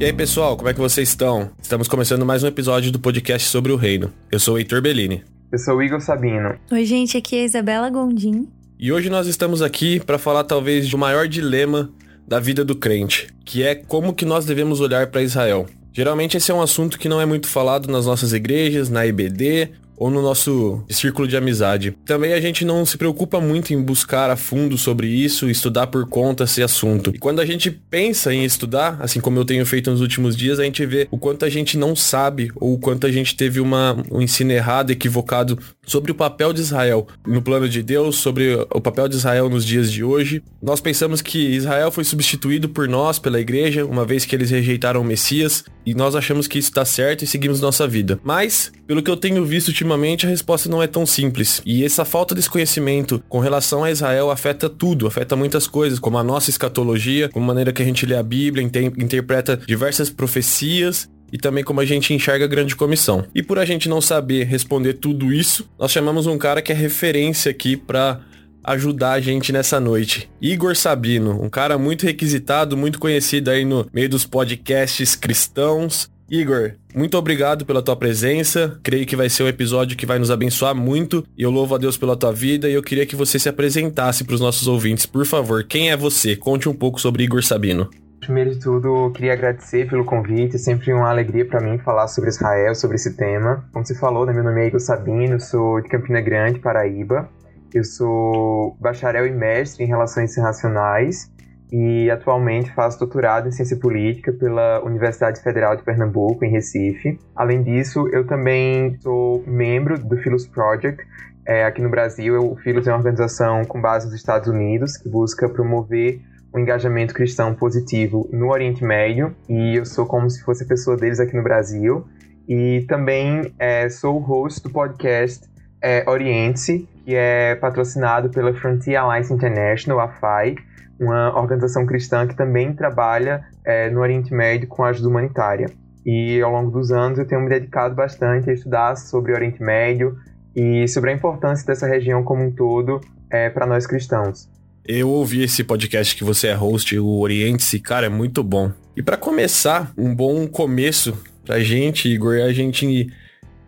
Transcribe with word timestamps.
E 0.00 0.04
aí, 0.06 0.14
pessoal, 0.14 0.56
como 0.56 0.66
é 0.66 0.72
que 0.72 0.80
vocês 0.80 1.10
estão? 1.10 1.50
Estamos 1.60 1.86
começando 1.86 2.24
mais 2.24 2.42
um 2.42 2.46
episódio 2.46 2.90
do 2.90 2.98
podcast 2.98 3.46
sobre 3.46 3.70
o 3.70 3.76
reino. 3.76 4.10
Eu 4.32 4.40
sou 4.40 4.54
o 4.54 4.58
Heitor 4.58 4.80
Bellini. 4.80 5.22
Eu 5.52 5.58
sou 5.58 5.76
o 5.76 5.82
Igor 5.82 6.00
Sabino. 6.00 6.58
Oi, 6.72 6.86
gente, 6.86 7.18
aqui 7.18 7.36
é 7.36 7.42
a 7.42 7.44
Isabela 7.44 7.90
Gondim. 7.90 8.48
E 8.78 8.90
hoje 8.90 9.10
nós 9.10 9.26
estamos 9.26 9.60
aqui 9.60 10.00
para 10.00 10.16
falar 10.16 10.44
talvez 10.44 10.88
do 10.88 10.96
maior 10.96 11.28
dilema 11.28 11.90
da 12.26 12.40
vida 12.40 12.64
do 12.64 12.74
crente, 12.74 13.28
que 13.44 13.62
é 13.62 13.74
como 13.74 14.14
que 14.14 14.24
nós 14.24 14.46
devemos 14.46 14.80
olhar 14.80 15.08
para 15.08 15.20
Israel. 15.20 15.66
Geralmente 15.92 16.34
esse 16.34 16.50
é 16.50 16.54
um 16.54 16.62
assunto 16.62 16.98
que 16.98 17.06
não 17.06 17.20
é 17.20 17.26
muito 17.26 17.46
falado 17.46 17.86
nas 17.92 18.06
nossas 18.06 18.32
igrejas, 18.32 18.88
na 18.88 19.04
IBD 19.04 19.68
ou 20.00 20.10
no 20.10 20.22
nosso 20.22 20.82
círculo 20.88 21.28
de 21.28 21.36
amizade. 21.36 21.94
Também 22.06 22.32
a 22.32 22.40
gente 22.40 22.64
não 22.64 22.86
se 22.86 22.96
preocupa 22.96 23.38
muito 23.38 23.74
em 23.74 23.82
buscar 23.82 24.30
a 24.30 24.36
fundo 24.36 24.78
sobre 24.78 25.06
isso, 25.06 25.50
estudar 25.50 25.88
por 25.88 26.08
conta 26.08 26.44
esse 26.44 26.62
assunto. 26.62 27.12
E 27.14 27.18
quando 27.18 27.38
a 27.38 27.44
gente 27.44 27.70
pensa 27.70 28.32
em 28.32 28.42
estudar, 28.42 28.96
assim 28.98 29.20
como 29.20 29.38
eu 29.38 29.44
tenho 29.44 29.64
feito 29.66 29.90
nos 29.90 30.00
últimos 30.00 30.34
dias, 30.34 30.58
a 30.58 30.64
gente 30.64 30.86
vê 30.86 31.06
o 31.10 31.18
quanto 31.18 31.44
a 31.44 31.50
gente 31.50 31.76
não 31.76 31.94
sabe 31.94 32.50
ou 32.56 32.72
o 32.72 32.78
quanto 32.78 33.06
a 33.06 33.12
gente 33.12 33.36
teve 33.36 33.60
uma, 33.60 34.02
um 34.10 34.22
ensino 34.22 34.52
errado, 34.52 34.90
equivocado 34.90 35.58
sobre 35.86 36.12
o 36.12 36.14
papel 36.14 36.54
de 36.54 36.62
Israel 36.62 37.06
no 37.26 37.42
plano 37.42 37.68
de 37.68 37.82
Deus, 37.82 38.16
sobre 38.16 38.54
o 38.54 38.80
papel 38.80 39.06
de 39.06 39.16
Israel 39.16 39.50
nos 39.50 39.66
dias 39.66 39.92
de 39.92 40.02
hoje. 40.02 40.42
Nós 40.62 40.80
pensamos 40.80 41.20
que 41.20 41.38
Israel 41.38 41.90
foi 41.90 42.04
substituído 42.04 42.70
por 42.70 42.88
nós, 42.88 43.18
pela 43.18 43.38
igreja, 43.38 43.84
uma 43.84 44.06
vez 44.06 44.24
que 44.24 44.34
eles 44.34 44.50
rejeitaram 44.50 45.02
o 45.02 45.04
Messias, 45.04 45.62
e 45.84 45.92
nós 45.92 46.14
achamos 46.14 46.46
que 46.46 46.58
isso 46.58 46.70
está 46.70 46.86
certo 46.86 47.22
e 47.22 47.26
seguimos 47.26 47.60
nossa 47.60 47.86
vida. 47.86 48.18
Mas, 48.22 48.72
pelo 48.86 49.02
que 49.02 49.10
eu 49.10 49.16
tenho 49.16 49.44
visto 49.44 49.68
ultimamente, 49.68 49.89
a 49.94 50.28
resposta 50.28 50.68
não 50.68 50.82
é 50.82 50.86
tão 50.86 51.06
simples. 51.06 51.62
E 51.64 51.84
essa 51.84 52.04
falta 52.04 52.34
de 52.34 52.48
conhecimento 52.48 53.22
com 53.28 53.38
relação 53.38 53.84
a 53.84 53.90
Israel 53.90 54.30
afeta 54.30 54.68
tudo, 54.68 55.06
afeta 55.06 55.36
muitas 55.36 55.66
coisas, 55.66 55.98
como 55.98 56.18
a 56.18 56.24
nossa 56.24 56.50
escatologia, 56.50 57.28
como 57.28 57.44
a 57.44 57.48
maneira 57.48 57.72
que 57.72 57.82
a 57.82 57.84
gente 57.84 58.06
lê 58.06 58.16
a 58.16 58.22
Bíblia, 58.22 58.62
interpreta 58.62 59.56
diversas 59.56 60.10
profecias 60.10 61.08
e 61.32 61.38
também 61.38 61.62
como 61.62 61.80
a 61.80 61.84
gente 61.84 62.12
enxerga 62.12 62.44
a 62.44 62.48
grande 62.48 62.74
comissão. 62.74 63.24
E 63.34 63.42
por 63.42 63.58
a 63.58 63.64
gente 63.64 63.88
não 63.88 64.00
saber 64.00 64.44
responder 64.44 64.94
tudo 64.94 65.32
isso, 65.32 65.68
nós 65.78 65.90
chamamos 65.90 66.26
um 66.26 66.38
cara 66.38 66.60
que 66.60 66.72
é 66.72 66.74
referência 66.74 67.50
aqui 67.50 67.76
para 67.76 68.20
ajudar 68.62 69.12
a 69.12 69.20
gente 69.20 69.52
nessa 69.52 69.80
noite. 69.80 70.30
Igor 70.40 70.76
Sabino, 70.76 71.42
um 71.42 71.48
cara 71.48 71.78
muito 71.78 72.04
requisitado, 72.04 72.76
muito 72.76 72.98
conhecido 72.98 73.50
aí 73.50 73.64
no 73.64 73.86
meio 73.92 74.08
dos 74.08 74.24
podcasts 74.24 75.16
cristãos. 75.16 76.09
Igor, 76.30 76.74
muito 76.94 77.18
obrigado 77.18 77.66
pela 77.66 77.82
tua 77.82 77.96
presença. 77.96 78.78
Creio 78.84 79.04
que 79.04 79.16
vai 79.16 79.28
ser 79.28 79.42
um 79.42 79.48
episódio 79.48 79.96
que 79.96 80.06
vai 80.06 80.16
nos 80.16 80.30
abençoar 80.30 80.76
muito. 80.76 81.26
E 81.36 81.42
eu 81.42 81.50
louvo 81.50 81.74
a 81.74 81.78
Deus 81.78 81.96
pela 81.96 82.16
tua 82.16 82.32
vida 82.32 82.68
e 82.68 82.72
eu 82.72 82.82
queria 82.84 83.04
que 83.04 83.16
você 83.16 83.36
se 83.36 83.48
apresentasse 83.48 84.22
para 84.22 84.36
os 84.36 84.40
nossos 84.40 84.68
ouvintes, 84.68 85.06
por 85.06 85.26
favor. 85.26 85.64
Quem 85.64 85.90
é 85.90 85.96
você? 85.96 86.36
Conte 86.36 86.68
um 86.68 86.72
pouco 86.72 87.00
sobre 87.00 87.24
Igor 87.24 87.42
Sabino. 87.42 87.90
Primeiro 88.20 88.50
de 88.50 88.60
tudo, 88.60 89.10
queria 89.10 89.32
agradecer 89.32 89.88
pelo 89.88 90.04
convite. 90.04 90.54
É 90.54 90.58
sempre 90.58 90.92
uma 90.92 91.10
alegria 91.10 91.44
para 91.44 91.60
mim 91.60 91.78
falar 91.78 92.06
sobre 92.06 92.30
Israel, 92.30 92.76
sobre 92.76 92.94
esse 92.94 93.16
tema. 93.16 93.64
Como 93.72 93.84
você 93.84 93.96
falou, 93.96 94.24
né, 94.24 94.32
meu 94.32 94.44
nome 94.44 94.62
é 94.62 94.68
Igor 94.68 94.78
Sabino, 94.78 95.40
sou 95.40 95.80
de 95.80 95.88
Campina 95.88 96.20
Grande, 96.20 96.60
Paraíba. 96.60 97.28
Eu 97.74 97.82
sou 97.82 98.76
bacharel 98.80 99.26
e 99.26 99.32
mestre 99.32 99.82
em 99.84 99.88
Relações 99.88 100.30
Internacionais 100.30 101.28
e 101.72 102.10
atualmente 102.10 102.72
faço 102.74 102.98
doutorado 102.98 103.48
em 103.48 103.52
Ciência 103.52 103.76
Política 103.76 104.32
pela 104.32 104.82
Universidade 104.84 105.40
Federal 105.40 105.76
de 105.76 105.82
Pernambuco, 105.82 106.44
em 106.44 106.50
Recife. 106.50 107.18
Além 107.34 107.62
disso, 107.62 108.08
eu 108.12 108.26
também 108.26 108.98
sou 109.00 109.44
membro 109.46 109.98
do 109.98 110.16
Philos 110.16 110.46
Project. 110.46 111.04
É, 111.46 111.64
aqui 111.64 111.80
no 111.80 111.88
Brasil, 111.88 112.38
o 112.38 112.56
Philos 112.56 112.86
é 112.86 112.90
uma 112.90 112.98
organização 112.98 113.64
com 113.64 113.80
base 113.80 114.06
nos 114.06 114.14
Estados 114.14 114.48
Unidos 114.48 114.96
que 114.96 115.08
busca 115.08 115.48
promover 115.48 116.20
o 116.52 116.58
um 116.58 116.60
engajamento 116.60 117.14
cristão 117.14 117.54
positivo 117.54 118.28
no 118.32 118.50
Oriente 118.50 118.84
Médio 118.84 119.34
e 119.48 119.76
eu 119.76 119.86
sou 119.86 120.04
como 120.04 120.28
se 120.28 120.42
fosse 120.42 120.64
a 120.64 120.66
pessoa 120.66 120.96
deles 120.96 121.20
aqui 121.20 121.36
no 121.36 121.42
Brasil. 121.42 122.04
E 122.48 122.84
também 122.88 123.54
é, 123.58 123.88
sou 123.88 124.16
o 124.16 124.18
host 124.18 124.60
do 124.62 124.70
podcast 124.70 125.48
é, 125.80 126.04
Oriente-se, 126.08 126.88
que 127.04 127.14
é 127.14 127.54
patrocinado 127.54 128.28
pela 128.30 128.52
Frontier 128.52 129.00
Alliance 129.00 129.32
International, 129.32 130.00
a 130.00 130.08
FAI, 130.08 130.56
uma 131.00 131.36
organização 131.36 131.86
cristã 131.86 132.26
que 132.26 132.36
também 132.36 132.74
trabalha 132.74 133.42
é, 133.64 133.88
no 133.88 134.00
Oriente 134.00 134.32
Médio 134.32 134.68
com 134.68 134.84
ajuda 134.84 135.08
humanitária. 135.08 135.70
E 136.04 136.40
ao 136.40 136.52
longo 136.52 136.70
dos 136.70 136.92
anos 136.92 137.18
eu 137.18 137.26
tenho 137.26 137.40
me 137.40 137.48
dedicado 137.48 137.94
bastante 137.94 138.50
a 138.50 138.52
estudar 138.52 138.96
sobre 138.96 139.32
o 139.32 139.34
Oriente 139.34 139.62
Médio 139.62 140.16
e 140.54 140.86
sobre 140.88 141.10
a 141.10 141.14
importância 141.14 141.66
dessa 141.66 141.86
região 141.86 142.22
como 142.22 142.44
um 142.44 142.50
todo 142.50 143.00
é, 143.30 143.48
para 143.48 143.66
nós 143.66 143.86
cristãos. 143.86 144.48
Eu 144.84 145.08
ouvi 145.08 145.42
esse 145.42 145.64
podcast 145.64 146.16
que 146.16 146.24
você 146.24 146.48
é 146.48 146.54
host, 146.54 146.98
o 146.98 147.20
Oriente-se, 147.20 147.78
cara, 147.80 148.06
é 148.06 148.08
muito 148.08 148.42
bom. 148.42 148.72
E 148.96 149.02
para 149.02 149.16
começar, 149.16 149.92
um 149.96 150.14
bom 150.14 150.46
começo 150.46 151.16
pra 151.44 151.60
gente, 151.60 152.08
Igor, 152.08 152.34
é 152.34 152.42
a 152.42 152.52
gente 152.52 153.10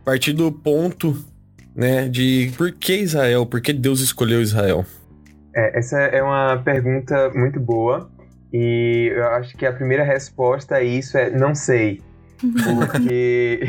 partir 0.05 0.33
do 0.33 0.51
ponto 0.51 1.17
né, 1.75 2.09
de 2.09 2.53
por 2.57 2.73
que 2.73 2.97
Israel, 2.97 3.47
por 3.47 3.61
que 3.61 3.73
Deus 3.73 4.01
escolheu 4.01 4.43
Israel? 4.43 4.85
É, 5.55 5.79
essa 5.79 5.99
é 5.99 6.23
uma 6.23 6.63
pergunta 6.65 7.31
muito 7.35 7.61
boa 7.61 8.11
e 8.53 9.13
eu 9.15 9.27
acho 9.29 9.57
que 9.57 9.67
a 9.67 9.73
primeira 9.73 10.05
resposta 10.05 10.77
a 10.77 10.83
isso 10.83 11.17
é 11.17 11.31
não 11.31 11.55
sei. 11.55 12.01
Porque 12.65 13.61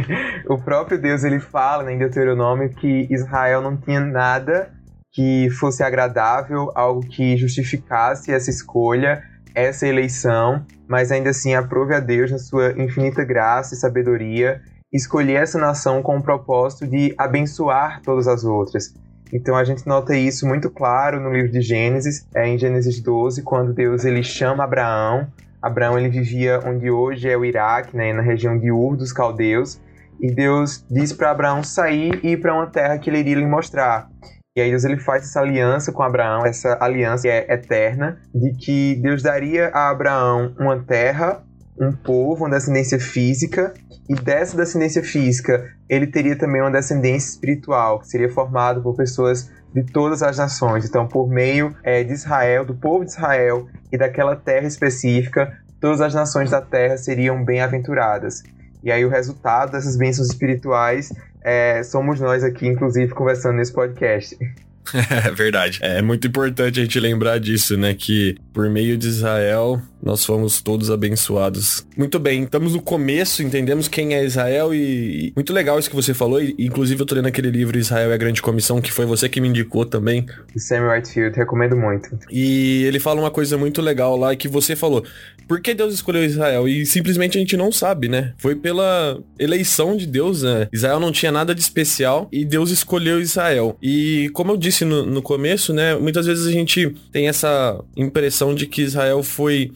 o 0.48 0.58
próprio 0.58 0.98
Deus 0.98 1.22
ele 1.24 1.38
fala 1.38 1.84
né, 1.84 1.94
em 1.94 1.98
Deuteronômio 1.98 2.70
que 2.70 3.06
Israel 3.10 3.62
não 3.62 3.76
tinha 3.76 4.00
nada 4.00 4.72
que 5.12 5.48
fosse 5.50 5.82
agradável, 5.82 6.70
algo 6.74 7.00
que 7.00 7.36
justificasse 7.36 8.30
essa 8.30 8.50
escolha, 8.50 9.22
essa 9.54 9.86
eleição, 9.86 10.66
mas 10.86 11.10
ainda 11.10 11.30
assim 11.30 11.54
aprove 11.54 11.94
a 11.94 12.00
Deus 12.00 12.30
na 12.30 12.38
sua 12.38 12.72
infinita 12.72 13.24
graça 13.24 13.74
e 13.74 13.78
sabedoria 13.78 14.60
escolher 14.92 15.42
essa 15.42 15.58
nação 15.58 16.02
com 16.02 16.18
o 16.18 16.22
propósito 16.22 16.86
de 16.86 17.14
abençoar 17.16 18.02
todas 18.02 18.28
as 18.28 18.44
outras. 18.44 18.94
Então 19.32 19.56
a 19.56 19.64
gente 19.64 19.86
nota 19.86 20.16
isso 20.16 20.46
muito 20.46 20.70
claro 20.70 21.20
no 21.20 21.32
livro 21.32 21.50
de 21.50 21.60
Gênesis, 21.60 22.26
é 22.34 22.46
em 22.46 22.58
Gênesis 22.58 23.00
12, 23.00 23.42
quando 23.42 23.72
Deus 23.72 24.04
ele 24.04 24.22
chama 24.22 24.64
Abraão. 24.64 25.26
Abraão 25.60 25.98
ele 25.98 26.08
vivia 26.08 26.60
onde 26.64 26.90
hoje 26.90 27.28
é 27.28 27.36
o 27.36 27.44
Iraque, 27.44 27.96
né, 27.96 28.12
na 28.12 28.22
região 28.22 28.58
de 28.58 28.70
Ur 28.70 28.96
dos 28.96 29.12
caldeus, 29.12 29.80
e 30.20 30.30
Deus 30.30 30.84
diz 30.88 31.12
para 31.12 31.30
Abraão 31.30 31.62
sair 31.62 32.20
e 32.22 32.32
ir 32.32 32.36
para 32.40 32.54
uma 32.54 32.66
terra 32.66 32.98
que 32.98 33.10
ele 33.10 33.18
iria 33.18 33.36
lhe 33.36 33.46
mostrar. 33.46 34.08
E 34.56 34.60
aí 34.60 34.70
Deus 34.70 34.84
ele 34.84 34.98
faz 34.98 35.24
essa 35.24 35.40
aliança 35.40 35.92
com 35.92 36.02
Abraão, 36.02 36.46
essa 36.46 36.78
aliança 36.80 37.24
que 37.24 37.28
é 37.28 37.52
eterna, 37.52 38.18
de 38.34 38.54
que 38.54 38.94
Deus 39.02 39.22
daria 39.22 39.68
a 39.68 39.90
Abraão 39.90 40.54
uma 40.58 40.78
terra, 40.78 41.42
um 41.78 41.92
povo, 41.92 42.44
uma 42.44 42.50
descendência 42.50 42.98
física, 42.98 43.74
e 44.08 44.14
dessa 44.14 44.56
descendência 44.56 45.02
física, 45.02 45.70
ele 45.88 46.06
teria 46.06 46.36
também 46.36 46.60
uma 46.60 46.70
descendência 46.70 47.30
espiritual, 47.30 48.00
que 48.00 48.08
seria 48.08 48.28
formado 48.28 48.82
por 48.82 48.94
pessoas 48.94 49.50
de 49.74 49.82
todas 49.82 50.22
as 50.22 50.38
nações. 50.38 50.84
Então, 50.84 51.06
por 51.06 51.28
meio 51.28 51.74
é, 51.82 52.02
de 52.02 52.12
Israel, 52.12 52.64
do 52.64 52.74
povo 52.74 53.04
de 53.04 53.10
Israel 53.10 53.66
e 53.92 53.98
daquela 53.98 54.36
terra 54.36 54.66
específica, 54.66 55.52
todas 55.80 56.00
as 56.00 56.14
nações 56.14 56.50
da 56.50 56.62
terra 56.62 56.96
seriam 56.96 57.44
bem-aventuradas. 57.44 58.42
E 58.82 58.90
aí, 58.90 59.04
o 59.04 59.08
resultado 59.08 59.72
dessas 59.72 59.96
bênçãos 59.96 60.28
espirituais 60.28 61.12
é, 61.42 61.82
somos 61.82 62.20
nós 62.20 62.42
aqui, 62.42 62.66
inclusive, 62.66 63.12
conversando 63.12 63.56
nesse 63.56 63.72
podcast. 63.72 64.36
É 65.26 65.30
verdade. 65.30 65.78
É 65.82 66.02
muito 66.02 66.26
importante 66.26 66.80
a 66.80 66.82
gente 66.82 66.98
lembrar 67.00 67.38
disso, 67.38 67.76
né? 67.76 67.94
Que 67.94 68.36
por 68.52 68.68
meio 68.68 68.96
de 68.96 69.06
Israel 69.06 69.80
nós 70.02 70.24
fomos 70.24 70.62
todos 70.62 70.90
abençoados. 70.90 71.86
Muito 71.96 72.18
bem, 72.18 72.44
estamos 72.44 72.74
no 72.74 72.82
começo, 72.82 73.42
entendemos 73.42 73.88
quem 73.88 74.14
é 74.14 74.24
Israel 74.24 74.72
e 74.72 75.32
muito 75.34 75.52
legal 75.52 75.78
isso 75.78 75.90
que 75.90 75.96
você 75.96 76.14
falou. 76.14 76.40
E, 76.40 76.54
inclusive 76.58 77.00
eu 77.00 77.06
tô 77.06 77.14
lendo 77.14 77.26
aquele 77.26 77.50
livro 77.50 77.78
Israel 77.78 78.10
é 78.10 78.14
a 78.14 78.16
Grande 78.16 78.40
Comissão, 78.40 78.80
que 78.80 78.92
foi 78.92 79.04
você 79.04 79.28
que 79.28 79.40
me 79.40 79.48
indicou 79.48 79.84
também. 79.84 80.26
Sam 80.56 80.88
Whitefield, 80.88 81.36
recomendo 81.36 81.76
muito. 81.76 82.18
E 82.30 82.84
ele 82.84 83.00
fala 83.00 83.20
uma 83.20 83.30
coisa 83.30 83.58
muito 83.58 83.82
legal 83.82 84.16
lá 84.16 84.34
que 84.36 84.48
você 84.48 84.76
falou. 84.76 85.04
Por 85.48 85.60
que 85.60 85.74
Deus 85.74 85.94
escolheu 85.94 86.24
Israel? 86.24 86.68
E 86.68 86.84
simplesmente 86.86 87.36
a 87.38 87.40
gente 87.40 87.56
não 87.56 87.70
sabe, 87.70 88.08
né? 88.08 88.32
Foi 88.38 88.54
pela 88.54 89.18
eleição 89.38 89.96
de 89.96 90.06
Deus, 90.06 90.42
né? 90.42 90.68
Israel 90.72 91.00
não 91.00 91.12
tinha 91.12 91.32
nada 91.32 91.54
de 91.54 91.60
especial 91.60 92.28
e 92.32 92.44
Deus 92.44 92.70
escolheu 92.70 93.20
Israel. 93.20 93.76
E 93.82 94.28
como 94.32 94.52
eu 94.52 94.56
disse 94.56 94.75
no, 94.84 95.04
no 95.06 95.22
começo, 95.22 95.72
né? 95.72 95.94
Muitas 95.96 96.26
vezes 96.26 96.46
a 96.46 96.52
gente 96.52 96.94
tem 97.12 97.28
essa 97.28 97.82
impressão 97.96 98.54
de 98.54 98.66
que 98.66 98.82
Israel 98.82 99.22
foi 99.22 99.72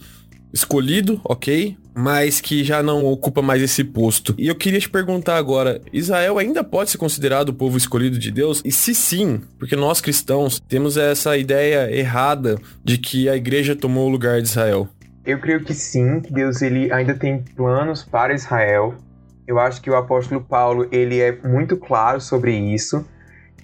escolhido, 0.52 1.20
ok, 1.24 1.76
mas 1.94 2.40
que 2.40 2.64
já 2.64 2.82
não 2.82 3.04
ocupa 3.04 3.42
mais 3.42 3.62
esse 3.62 3.84
posto. 3.84 4.34
E 4.38 4.48
eu 4.48 4.54
queria 4.54 4.80
te 4.80 4.88
perguntar 4.88 5.36
agora: 5.36 5.80
Israel 5.92 6.38
ainda 6.38 6.62
pode 6.64 6.90
ser 6.90 6.98
considerado 6.98 7.50
o 7.50 7.54
povo 7.54 7.76
escolhido 7.76 8.18
de 8.18 8.30
Deus? 8.30 8.62
E 8.64 8.72
se 8.72 8.94
sim, 8.94 9.40
porque 9.58 9.76
nós 9.76 10.00
cristãos 10.00 10.60
temos 10.60 10.96
essa 10.96 11.36
ideia 11.36 11.90
errada 11.94 12.58
de 12.84 12.98
que 12.98 13.28
a 13.28 13.36
igreja 13.36 13.76
tomou 13.76 14.08
o 14.08 14.10
lugar 14.10 14.40
de 14.40 14.48
Israel. 14.48 14.88
Eu 15.24 15.38
creio 15.38 15.62
que 15.62 15.74
sim, 15.74 16.20
que 16.20 16.32
Deus 16.32 16.62
ele 16.62 16.90
ainda 16.92 17.14
tem 17.14 17.42
planos 17.54 18.02
para 18.02 18.34
Israel. 18.34 18.94
Eu 19.46 19.58
acho 19.58 19.80
que 19.82 19.90
o 19.90 19.96
apóstolo 19.96 20.40
Paulo 20.40 20.88
ele 20.90 21.20
é 21.20 21.36
muito 21.46 21.76
claro 21.76 22.20
sobre 22.20 22.54
isso. 22.54 23.04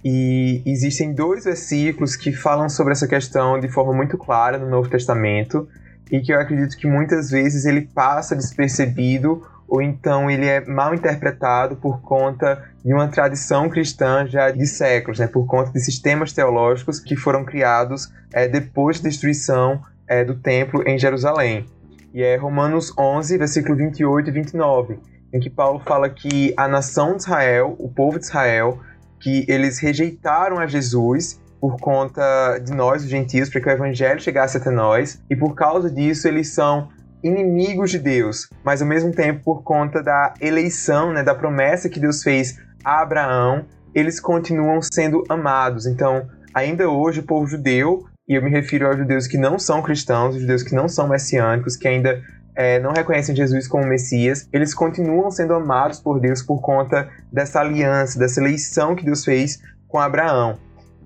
E 0.08 0.62
existem 0.64 1.12
dois 1.12 1.47
versículos 1.47 2.14
que 2.14 2.32
falam 2.32 2.69
sobre 2.69 2.93
essa 2.93 3.08
questão 3.08 3.58
de 3.58 3.69
forma 3.69 3.93
muito 3.93 4.17
clara 4.17 4.56
no 4.56 4.70
Novo 4.70 4.88
Testamento 4.88 5.69
e 6.08 6.20
que 6.20 6.32
eu 6.32 6.38
acredito 6.38 6.76
que 6.76 6.87
muitas 6.87 7.29
vezes 7.29 7.64
ele 7.64 7.88
passa 7.93 8.37
despercebido 8.37 9.43
ou 9.67 9.82
então 9.82 10.31
ele 10.31 10.47
é 10.47 10.64
mal 10.64 10.94
interpretado 10.94 11.75
por 11.75 12.00
conta 12.03 12.70
de 12.85 12.94
uma 12.94 13.08
tradição 13.08 13.69
cristã 13.69 14.25
já 14.29 14.53
de 14.53 14.64
séculos, 14.64 15.19
né, 15.19 15.26
por 15.26 15.44
conta 15.44 15.73
de 15.73 15.81
sistemas 15.81 16.32
teológicos 16.32 17.00
que 17.00 17.17
foram 17.17 17.44
criados 17.44 18.08
é, 18.32 18.47
depois 18.47 19.00
da 19.00 19.08
destruição 19.08 19.82
é, 20.06 20.23
do 20.25 20.37
templo 20.37 20.85
em 20.87 20.97
Jerusalém. 20.97 21.67
E 22.14 22.23
é 22.23 22.37
Romanos 22.37 22.97
11, 22.97 23.38
versículo 23.38 23.75
28 23.75 24.31
e 24.31 24.32
29, 24.32 25.00
em 25.32 25.41
que 25.41 25.50
Paulo 25.50 25.81
fala 25.81 26.08
que 26.08 26.55
a 26.56 26.69
nação 26.69 27.17
de 27.17 27.23
Israel, 27.23 27.75
o 27.81 27.88
povo 27.88 28.20
de 28.20 28.26
Israel, 28.26 28.79
que 29.21 29.45
eles 29.49 29.79
rejeitaram 29.79 30.59
a 30.59 30.67
Jesus 30.67 31.41
por 31.61 31.79
conta 31.79 32.59
de 32.59 32.73
nós, 32.73 33.03
os 33.03 33.09
gentios, 33.09 33.49
para 33.49 33.61
que 33.61 33.69
o 33.69 33.73
evangelho 33.73 34.21
chegasse 34.21 34.57
até 34.57 34.71
nós, 34.71 35.21
e 35.29 35.35
por 35.35 35.55
causa 35.55 35.91
disso 35.91 36.29
eles 36.29 36.55
são 36.55 36.89
inimigos 37.23 37.91
de 37.91 37.99
Deus, 37.99 38.49
mas 38.65 38.83
ao 38.83 38.89
mesmo 38.89 39.11
tempo 39.11 39.43
por 39.43 39.63
conta 39.63 40.03
da 40.03 40.35
eleição, 40.41 41.13
né, 41.13 41.23
da 41.23 41.35
promessa 41.35 41.89
que 41.89 41.99
Deus 41.99 42.23
fez 42.23 42.59
a 42.85 43.03
Abraão, 43.03 43.65
eles 43.95 44.21
continuam 44.21 44.81
sendo 44.83 45.25
amados. 45.29 45.87
Então, 45.87 46.29
ainda 46.55 46.89
hoje 46.89 47.21
o 47.21 47.27
povo 47.27 47.47
judeu, 47.47 48.07
e 48.29 48.35
eu 48.35 48.43
me 48.43 48.51
refiro 48.51 48.87
aos 48.87 48.97
judeus 48.97 49.27
que 49.27 49.39
não 49.39 49.59
são 49.59 49.83
cristãos, 49.83 50.35
os 50.35 50.41
judeus 50.43 50.63
que 50.63 50.75
não 50.75 50.89
são 50.89 51.09
messiânicos, 51.09 51.77
que 51.77 51.89
ainda 51.89 52.23
é, 52.56 52.81
não 52.81 52.93
reconhecem 52.93 53.37
Jesus 53.37 53.69
como 53.69 53.87
Messias, 53.87 54.49
eles 54.53 54.73
continuam 54.73 55.31
sendo 55.31 55.55
amados 55.55 56.00
por 56.00 56.19
Deus 56.19 56.43
por 56.43 56.61
conta 56.61 57.08
dessa 57.31 57.61
aliança, 57.61 58.19
dessa 58.19 58.41
eleição 58.41 58.97
que 58.97 59.05
Deus 59.05 59.25
fez 59.25 59.61
com 59.87 59.99
Abraão. 59.99 60.58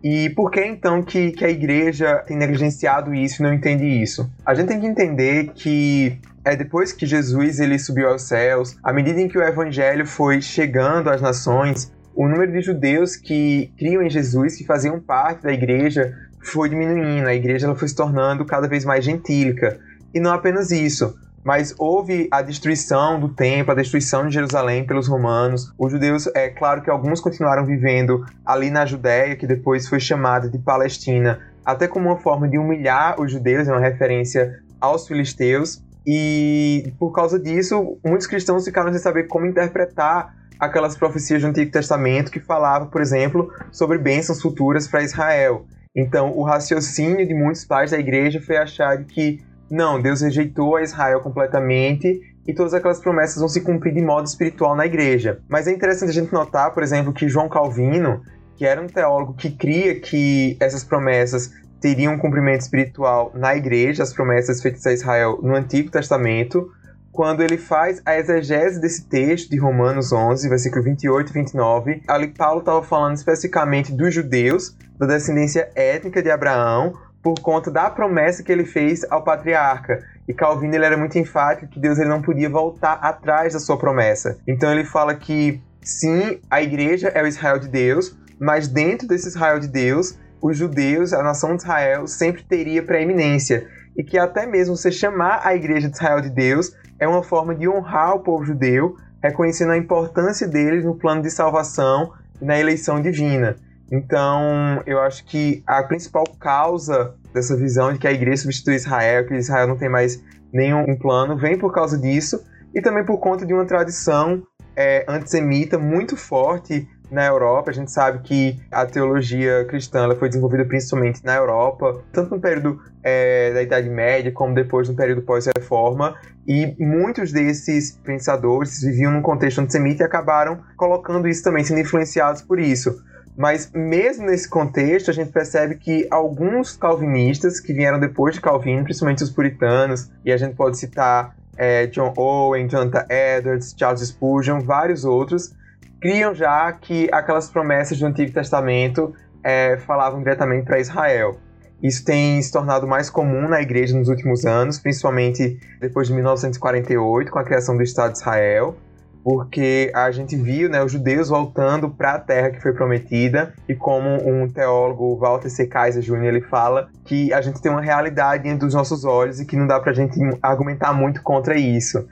E 0.03 0.31
por 0.31 0.51
que 0.51 0.65
então 0.65 1.03
que, 1.03 1.33
que 1.33 1.45
a 1.45 1.51
igreja 1.51 2.23
tem 2.27 2.37
negligenciado 2.37 3.13
isso 3.13 3.43
e 3.43 3.45
não 3.45 3.53
entende 3.53 3.85
isso? 3.85 4.31
A 4.47 4.55
gente 4.55 4.69
tem 4.69 4.81
que 4.81 4.87
entender 4.87 5.51
que 5.55 6.19
é 6.43 6.57
depois 6.57 6.93
que 6.93 7.05
Jesus 7.05 7.61
ele 7.61 7.79
subiu 7.79 8.09
aos 8.09 8.23
céus, 8.23 8.77
à 8.83 8.93
medida 8.93 9.21
em 9.21 9.29
que 9.29 9.37
o 9.37 9.43
evangelho 9.43 10.07
foi 10.07 10.41
chegando 10.41 11.11
às 11.11 11.21
nações, 11.21 11.93
o 12.15 12.27
número 12.27 12.51
de 12.51 12.63
judeus 12.63 13.15
que 13.15 13.73
criam 13.79 14.03
em 14.03 14.09
Jesus, 14.09 14.57
que 14.57 14.65
faziam 14.65 14.99
parte 14.99 15.43
da 15.43 15.53
igreja, 15.53 16.17
foi 16.43 16.71
diminuindo. 16.71 17.29
A 17.29 17.35
igreja 17.35 17.67
ela 17.67 17.77
foi 17.77 17.89
se 17.89 17.95
tornando 17.95 18.45
cada 18.47 18.67
vez 18.67 18.85
mais 18.85 19.05
gentílica. 19.05 19.79
E 20.15 20.19
não 20.19 20.33
apenas 20.33 20.71
isso, 20.71 21.15
mas 21.45 21.75
houve 21.79 22.29
a 22.31 22.43
destruição 22.43 23.19
do 23.19 23.29
templo, 23.29 23.73
a 23.73 23.75
destruição 23.75 24.27
de 24.27 24.35
Jerusalém 24.35 24.87
pelos 24.87 25.09
romanos. 25.09 25.73
Os 25.79 25.91
judeus, 25.91 26.27
é 26.35 26.49
claro 26.49 26.83
que 26.83 26.91
alguns 26.91 27.21
continuaram 27.21 27.65
vivendo 27.65 28.25
ali 28.45 28.71
na 28.71 28.85
Judéia, 28.85 29.37
que 29.37 29.47
depois 29.47 29.89
foi 29.89 30.01
chamada 30.01 30.49
de 30.49 30.59
Palestina, 30.59 31.41
até 31.65 31.87
como 31.87 32.09
uma 32.09 32.19
forma 32.19 32.49
de 32.49 32.59
humilhar 32.59 33.21
os 33.21 33.31
judeus, 33.33 33.69
é 33.69 33.73
uma 33.73 33.81
referência 33.81 34.61
aos 34.81 35.07
filisteus. 35.07 35.83
E 36.07 36.93
por 36.99 37.13
causa 37.13 37.39
disso, 37.39 37.99
muitos 38.05 38.27
cristãos 38.27 38.65
ficaram 38.65 38.91
sem 38.91 39.01
saber 39.01 39.25
como 39.25 39.47
interpretar 39.47 40.35
aquelas 40.59 40.97
profecias 40.97 41.43
do 41.43 41.49
Antigo 41.49 41.71
Testamento 41.71 42.31
que 42.31 42.41
falavam, 42.41 42.89
por 42.89 43.01
exemplo, 43.01 43.53
sobre 43.71 43.99
bênçãos 43.99 44.43
futuras 44.43 44.87
para 44.89 45.03
Israel. 45.03 45.67
Então, 45.95 46.33
o 46.37 46.43
raciocínio 46.43 47.27
de 47.27 47.35
muitos 47.35 47.65
pais 47.65 47.91
da 47.91 47.99
igreja 47.99 48.41
foi 48.41 48.57
achar 48.57 48.97
que 49.05 49.43
não, 49.71 50.01
Deus 50.01 50.21
rejeitou 50.21 50.77
a 50.77 50.83
Israel 50.83 51.21
completamente 51.21 52.21
e 52.47 52.53
todas 52.53 52.75
aquelas 52.75 52.99
promessas 52.99 53.39
vão 53.39 53.49
se 53.49 53.61
cumprir 53.61 53.95
de 53.95 54.03
modo 54.03 54.27
espiritual 54.27 54.75
na 54.75 54.85
igreja. 54.85 55.41
Mas 55.49 55.67
é 55.67 55.73
interessante 55.73 56.11
a 56.11 56.15
gente 56.15 56.33
notar, 56.33 56.73
por 56.73 56.83
exemplo, 56.83 57.13
que 57.13 57.29
João 57.29 57.49
Calvino, 57.49 58.23
que 58.57 58.67
era 58.67 58.83
um 58.83 58.87
teólogo 58.87 59.35
que 59.35 59.51
cria 59.51 60.01
que 60.01 60.57
essas 60.59 60.83
promessas 60.83 61.53
teriam 61.81 62.15
um 62.15 62.19
cumprimento 62.19 62.63
espiritual 62.63 63.33
na 63.35 63.55
igreja, 63.55 64.03
as 64.03 64.13
promessas 64.13 64.61
feitas 64.61 64.85
a 64.87 64.93
Israel 64.93 65.39
no 65.43 65.55
Antigo 65.55 65.91
Testamento, 65.91 66.71
quando 67.13 67.43
ele 67.43 67.57
faz 67.57 68.01
a 68.05 68.17
exegese 68.17 68.81
desse 68.81 69.09
texto 69.09 69.51
de 69.51 69.59
Romanos 69.59 70.13
11, 70.13 70.49
versículo 70.49 70.85
28 70.85 71.31
e 71.31 71.33
29, 71.33 72.03
ali 72.07 72.29
Paulo 72.29 72.61
estava 72.61 72.83
falando 72.83 73.17
especificamente 73.17 73.93
dos 73.93 74.15
judeus, 74.15 74.77
da 74.99 75.07
descendência 75.07 75.71
étnica 75.75 76.23
de 76.23 76.31
Abraão, 76.31 76.93
por 77.23 77.39
conta 77.41 77.71
da 77.71 77.91
promessa 77.91 78.43
que 78.43 78.51
ele 78.51 78.65
fez 78.65 79.05
ao 79.11 79.23
patriarca. 79.23 80.05
E 80.27 80.33
Calvino 80.33 80.75
ele 80.75 80.85
era 80.85 80.97
muito 80.97 81.19
enfático 81.19 81.71
que 81.71 81.81
Deus 81.81 81.99
ele 81.99 82.09
não 82.09 82.23
podia 82.23 82.49
voltar 82.49 82.95
atrás 82.95 83.53
da 83.53 83.61
sua 83.61 83.77
promessa. 83.77 84.39
Então 84.47 84.73
ele 84.73 84.85
fala 84.85 85.15
que 85.15 85.61
sim, 85.83 86.41
a 86.51 86.63
igreja 86.63 87.09
é 87.09 87.23
o 87.23 87.27
Israel 87.27 87.59
de 87.59 87.69
Deus, 87.69 88.17
mas 88.39 88.69
dentro 88.69 89.07
desse 89.07 89.29
Israel 89.29 89.59
de 89.59 89.69
Deus, 89.69 90.19
os 90.41 90.57
judeus, 90.57 91.13
a 91.13 91.23
nação 91.23 91.57
de 91.57 91.63
Israel, 91.63 92.07
sempre 92.07 92.43
teria 92.43 92.83
preeminência. 92.83 93.67
E 93.97 94.03
que 94.03 94.17
até 94.17 94.47
mesmo 94.47 94.77
você 94.77 94.91
chamar 94.91 95.41
a 95.45 95.55
igreja 95.55 95.89
de 95.89 95.95
Israel 95.95 96.21
de 96.21 96.31
Deus 96.31 96.75
é 96.99 97.07
uma 97.07 97.23
forma 97.23 97.55
de 97.55 97.69
honrar 97.69 98.15
o 98.15 98.21
povo 98.21 98.45
judeu, 98.45 98.97
reconhecendo 99.23 99.73
a 99.73 99.77
importância 99.77 100.49
deles 100.49 100.85
no 100.85 100.95
plano 100.95 101.23
de 101.23 101.31
salvação 101.31 102.13
e 102.41 102.45
na 102.45 102.59
eleição 102.59 103.01
divina. 103.03 103.57
Então, 103.91 104.83
eu 104.87 105.01
acho 105.01 105.25
que 105.25 105.63
a 105.67 105.83
principal 105.83 106.25
causa 106.39 107.15
dessa 107.35 107.57
visão 107.57 107.93
de 107.93 107.99
que 107.99 108.07
a 108.07 108.13
igreja 108.13 108.43
substitui 108.43 108.75
Israel, 108.75 109.27
que 109.27 109.35
Israel 109.35 109.67
não 109.67 109.77
tem 109.77 109.89
mais 109.89 110.23
nenhum 110.53 110.97
plano, 110.97 111.37
vem 111.37 111.59
por 111.59 111.73
causa 111.73 111.99
disso 111.99 112.45
e 112.75 112.81
também 112.81 113.05
por 113.05 113.19
conta 113.19 113.45
de 113.45 113.53
uma 113.53 113.65
tradição 113.65 114.43
é, 114.77 115.05
antissemita 115.09 115.79
muito 115.79 116.17
forte 116.17 116.89
na 117.11 117.27
Europa. 117.27 117.71
A 117.71 117.75
gente 117.75 117.91
sabe 117.91 118.21
que 118.21 118.57
a 118.71 118.87
teologia 118.87 119.65
cristã 119.65 120.05
ela 120.05 120.17
foi 120.17 120.29
desenvolvida 120.29 120.65
principalmente 120.65 121.25
na 121.25 121.35
Europa, 121.35 122.03
tanto 122.13 122.35
no 122.35 122.41
período 122.41 122.81
é, 123.03 123.53
da 123.53 123.63
Idade 123.63 123.91
Média 123.91 124.31
como 124.31 124.55
depois 124.55 124.89
no 124.89 124.95
período 124.95 125.23
pós-reforma. 125.23 126.17
E 126.47 126.75
muitos 126.79 127.33
desses 127.33 127.93
pensadores 128.05 128.81
viviam 128.83 129.13
num 129.13 129.23
contexto 129.23 129.61
antissemita 129.61 130.05
e 130.05 130.07
acabaram 130.07 130.63
colocando 130.77 131.29
isso 131.29 131.43
também, 131.43 131.65
sendo 131.65 131.81
influenciados 131.81 132.43
por 132.43 132.59
isso. 132.59 133.03
Mas 133.41 133.73
mesmo 133.73 134.27
nesse 134.27 134.47
contexto, 134.47 135.11
a 135.11 135.15
gente 135.15 135.33
percebe 135.33 135.77
que 135.77 136.07
alguns 136.11 136.77
calvinistas 136.77 137.59
que 137.59 137.73
vieram 137.73 137.99
depois 137.99 138.35
de 138.35 138.41
Calvino, 138.43 138.85
principalmente 138.85 139.25
os 139.25 139.31
puritanos, 139.31 140.11
e 140.23 140.31
a 140.31 140.37
gente 140.37 140.55
pode 140.55 140.79
citar 140.79 141.35
é, 141.57 141.87
John 141.87 142.13
Owen, 142.19 142.69
Jonathan 142.69 143.07
Edwards, 143.09 143.75
Charles 143.75 144.07
Spurgeon, 144.07 144.61
vários 144.61 145.07
outros, 145.07 145.55
criam 146.03 146.35
já 146.35 146.71
que 146.71 147.09
aquelas 147.11 147.49
promessas 147.49 147.99
do 147.99 148.05
Antigo 148.05 148.31
Testamento 148.31 149.15
é, 149.43 149.79
falavam 149.87 150.19
diretamente 150.19 150.67
para 150.67 150.79
Israel. 150.79 151.41
Isso 151.83 152.05
tem 152.05 152.43
se 152.43 152.53
tornado 152.53 152.87
mais 152.87 153.09
comum 153.09 153.49
na 153.49 153.63
igreja 153.63 153.97
nos 153.97 154.09
últimos 154.09 154.45
anos, 154.45 154.79
principalmente 154.79 155.59
depois 155.81 156.09
de 156.09 156.13
1948, 156.13 157.33
com 157.33 157.39
a 157.39 157.45
criação 157.45 157.75
do 157.75 157.83
Estado 157.83 158.13
de 158.13 158.19
Israel 158.19 158.77
porque 159.23 159.91
a 159.95 160.11
gente 160.11 160.35
viu 160.35 160.69
né, 160.69 160.83
os 160.83 160.93
judeus 160.93 161.29
voltando 161.29 161.91
para 161.91 162.15
a 162.15 162.19
terra 162.19 162.51
que 162.51 162.61
foi 162.61 162.73
prometida 162.73 163.53
e 163.69 163.75
como 163.75 164.09
um 164.27 164.49
teólogo, 164.49 165.17
Walter 165.19 165.51
C. 165.51 165.67
Kaiser 165.67 166.03
Jr., 166.03 166.25
ele 166.25 166.41
fala 166.41 166.89
que 167.05 167.33
a 167.33 167.41
gente 167.41 167.61
tem 167.61 167.71
uma 167.71 167.83
realidade 167.83 168.45
diante 168.45 168.61
dos 168.61 168.75
nossos 168.75 169.05
olhos 169.05 169.41
e 169.41 169.45
que 169.45 169.57
não 169.57 169.67
dá 169.67 169.79
para 169.79 169.91
a 169.93 169.95
gente 169.95 170.19
argumentar 170.43 170.93
muito 170.93 171.23
contra 171.23 171.59
isso. 171.59 172.07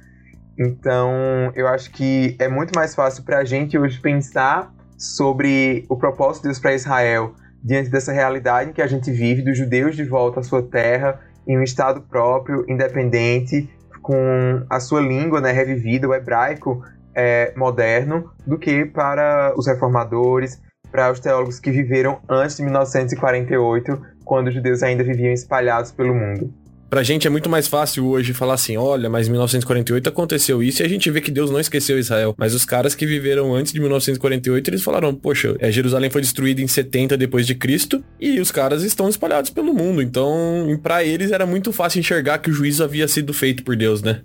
Então, 0.59 1.53
eu 1.55 1.69
acho 1.69 1.91
que 1.91 2.37
é 2.39 2.49
muito 2.49 2.73
mais 2.75 2.95
fácil 2.95 3.23
para 3.23 3.39
a 3.39 3.45
gente 3.45 3.79
hoje 3.79 3.99
pensar 4.01 4.75
sobre 4.97 5.87
o 5.89 5.97
propósito 5.97 6.43
de 6.43 6.49
Deus 6.49 6.59
para 6.59 6.75
Israel 6.75 7.35
diante 7.63 7.89
dessa 7.91 8.13
realidade 8.13 8.73
que 8.73 8.83
a 8.83 8.87
gente 8.87 9.11
vive, 9.11 9.43
dos 9.43 9.57
judeus 9.57 9.97
de 9.97 10.05
volta 10.05 10.41
à 10.41 10.43
sua 10.43 10.63
terra, 10.63 11.21
em 11.47 11.57
um 11.57 11.63
estado 11.63 12.03
próprio, 12.03 12.65
independente, 12.69 13.71
com 14.03 14.65
a 14.69 14.81
sua 14.81 15.01
língua 15.01 15.41
né, 15.41 15.53
revivida, 15.53 16.09
o 16.09 16.15
hebraico, 16.15 16.83
é, 17.19 17.53
moderno 17.57 18.31
do 18.47 18.57
que 18.57 18.85
para 18.85 19.53
os 19.57 19.67
reformadores, 19.67 20.61
para 20.91 21.11
os 21.11 21.19
teólogos 21.19 21.59
que 21.59 21.73
viveram 21.73 22.21
antes 22.29 22.57
de 22.57 22.63
1948, 22.63 24.01
quando 24.25 24.47
os 24.47 24.55
judeus 24.55 24.85
ainda 24.85 25.03
viviam 25.03 25.33
espalhados 25.33 25.91
pelo 25.91 26.15
mundo. 26.15 26.55
Pra 26.89 27.03
gente 27.03 27.27
é 27.27 27.31
muito 27.31 27.51
mais 27.51 27.69
fácil 27.69 28.07
hoje 28.07 28.33
falar 28.33 28.55
assim, 28.55 28.79
olha, 28.79 29.11
mas 29.11 29.27
em 29.27 29.31
1948 29.31 30.09
aconteceu 30.09 30.63
isso 30.63 30.81
e 30.81 30.87
a 30.87 30.89
gente 30.89 31.11
vê 31.11 31.21
que 31.21 31.31
Deus 31.31 31.51
não 31.51 31.61
esqueceu 31.61 31.99
Israel. 31.99 32.35
Mas 32.39 32.55
os 32.55 32.65
caras 32.65 32.95
que 32.95 33.05
viveram 33.05 33.55
antes 33.55 33.75
de 33.75 33.81
1948, 33.81 34.71
eles 34.71 34.83
falaram, 34.83 35.15
poxa, 35.15 35.55
é, 35.59 35.71
Jerusalém 35.71 36.09
foi 36.09 36.23
destruída 36.23 36.63
em 36.63 36.69
70 36.69 37.15
depois 37.19 37.47
de 37.47 37.55
Cristo 37.55 38.03
e 38.19 38.41
os 38.41 38.51
caras 38.51 38.85
estão 38.85 39.07
espalhados 39.07 39.51
pelo 39.51 39.75
mundo. 39.75 40.01
Então, 40.01 40.67
para 40.83 41.05
eles 41.05 41.31
era 41.31 41.45
muito 41.45 41.73
fácil 41.73 41.99
enxergar 41.99 42.39
que 42.39 42.49
o 42.49 42.55
juízo 42.55 42.83
havia 42.83 43.07
sido 43.07 43.35
feito 43.35 43.65
por 43.65 43.77
Deus, 43.77 44.01
né? 44.01 44.23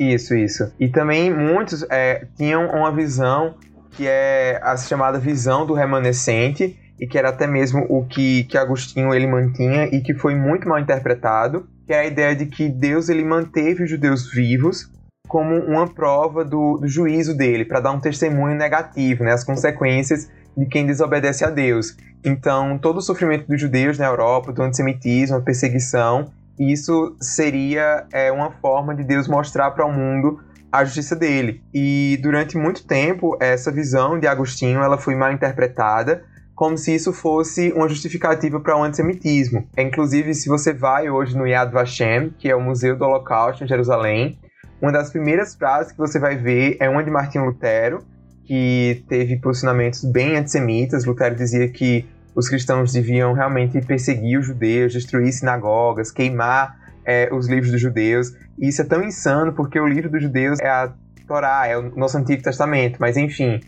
Isso, 0.00 0.34
isso. 0.34 0.72
E 0.80 0.88
também 0.88 1.30
muitos 1.30 1.84
é, 1.90 2.26
tinham 2.36 2.70
uma 2.70 2.90
visão 2.90 3.54
que 3.90 4.06
é 4.06 4.58
a 4.62 4.74
chamada 4.76 5.18
visão 5.18 5.66
do 5.66 5.74
remanescente, 5.74 6.78
e 7.00 7.06
que 7.06 7.16
era 7.16 7.30
até 7.30 7.46
mesmo 7.46 7.86
o 7.88 8.04
que, 8.04 8.44
que 8.44 8.58
Agostinho 8.58 9.14
ele 9.14 9.26
mantinha 9.26 9.86
e 9.86 10.00
que 10.00 10.14
foi 10.14 10.34
muito 10.34 10.68
mal 10.68 10.78
interpretado, 10.78 11.66
que 11.86 11.92
é 11.94 12.00
a 12.00 12.06
ideia 12.06 12.36
de 12.36 12.46
que 12.46 12.68
Deus 12.68 13.08
ele 13.08 13.24
manteve 13.24 13.84
os 13.84 13.90
judeus 13.90 14.30
vivos 14.30 14.90
como 15.26 15.56
uma 15.56 15.88
prova 15.88 16.44
do, 16.44 16.76
do 16.76 16.88
juízo 16.88 17.34
dele, 17.36 17.64
para 17.64 17.80
dar 17.80 17.92
um 17.92 18.00
testemunho 18.00 18.54
negativo, 18.54 19.24
né, 19.24 19.32
as 19.32 19.44
consequências 19.44 20.28
de 20.56 20.66
quem 20.66 20.86
desobedece 20.86 21.44
a 21.44 21.50
Deus. 21.50 21.96
Então, 22.22 22.76
todo 22.76 22.98
o 22.98 23.02
sofrimento 23.02 23.46
dos 23.46 23.60
judeus 23.60 23.96
na 23.96 24.06
Europa, 24.06 24.52
do 24.52 24.62
antissemitismo, 24.62 25.36
a 25.36 25.40
perseguição, 25.40 26.30
isso 26.60 27.16
seria 27.20 28.06
é, 28.12 28.30
uma 28.30 28.50
forma 28.50 28.94
de 28.94 29.02
Deus 29.02 29.26
mostrar 29.26 29.70
para 29.70 29.86
o 29.86 29.92
mundo 29.92 30.40
a 30.70 30.84
justiça 30.84 31.16
dele. 31.16 31.62
E 31.72 32.18
durante 32.22 32.56
muito 32.56 32.86
tempo, 32.86 33.36
essa 33.40 33.72
visão 33.72 34.18
de 34.18 34.26
Agostinho 34.26 34.80
ela 34.80 34.98
foi 34.98 35.14
mal 35.14 35.32
interpretada 35.32 36.22
como 36.60 36.76
se 36.76 36.94
isso 36.94 37.10
fosse 37.10 37.72
uma 37.72 37.88
justificativa 37.88 38.60
para 38.60 38.76
o 38.76 38.82
antissemitismo. 38.82 39.66
É, 39.74 39.82
inclusive, 39.82 40.34
se 40.34 40.46
você 40.46 40.74
vai 40.74 41.08
hoje 41.08 41.34
no 41.34 41.46
Yad 41.46 41.72
Vashem, 41.72 42.34
que 42.38 42.50
é 42.50 42.54
o 42.54 42.60
Museu 42.60 42.94
do 42.98 43.02
Holocausto 43.02 43.64
em 43.64 43.66
Jerusalém, 43.66 44.38
uma 44.80 44.92
das 44.92 45.10
primeiras 45.10 45.54
frases 45.54 45.90
que 45.90 45.96
você 45.96 46.18
vai 46.18 46.36
ver 46.36 46.76
é 46.78 46.86
uma 46.86 47.02
de 47.02 47.10
Martinho 47.10 47.46
Lutero, 47.46 48.04
que 48.44 49.02
teve 49.08 49.38
posicionamentos 49.38 50.04
bem 50.04 50.36
antissemitas. 50.36 51.06
Lutero 51.06 51.34
dizia 51.34 51.66
que 51.66 52.06
os 52.40 52.48
cristãos 52.48 52.92
deviam 52.92 53.34
realmente 53.34 53.80
perseguir 53.82 54.38
os 54.38 54.46
judeus, 54.46 54.92
destruir 54.94 55.30
sinagogas, 55.30 56.10
queimar 56.10 56.74
é, 57.04 57.28
os 57.32 57.46
livros 57.46 57.70
dos 57.70 57.80
judeus. 57.80 58.32
E 58.58 58.68
isso 58.68 58.80
é 58.80 58.84
tão 58.84 59.02
insano 59.02 59.52
porque 59.52 59.78
o 59.78 59.86
livro 59.86 60.10
dos 60.10 60.22
judeus 60.22 60.58
é 60.58 60.68
a 60.68 60.90
Torá, 61.28 61.66
é 61.66 61.76
o 61.76 61.94
nosso 61.94 62.16
Antigo 62.16 62.42
Testamento, 62.42 62.96
mas 62.98 63.16
enfim. 63.16 63.60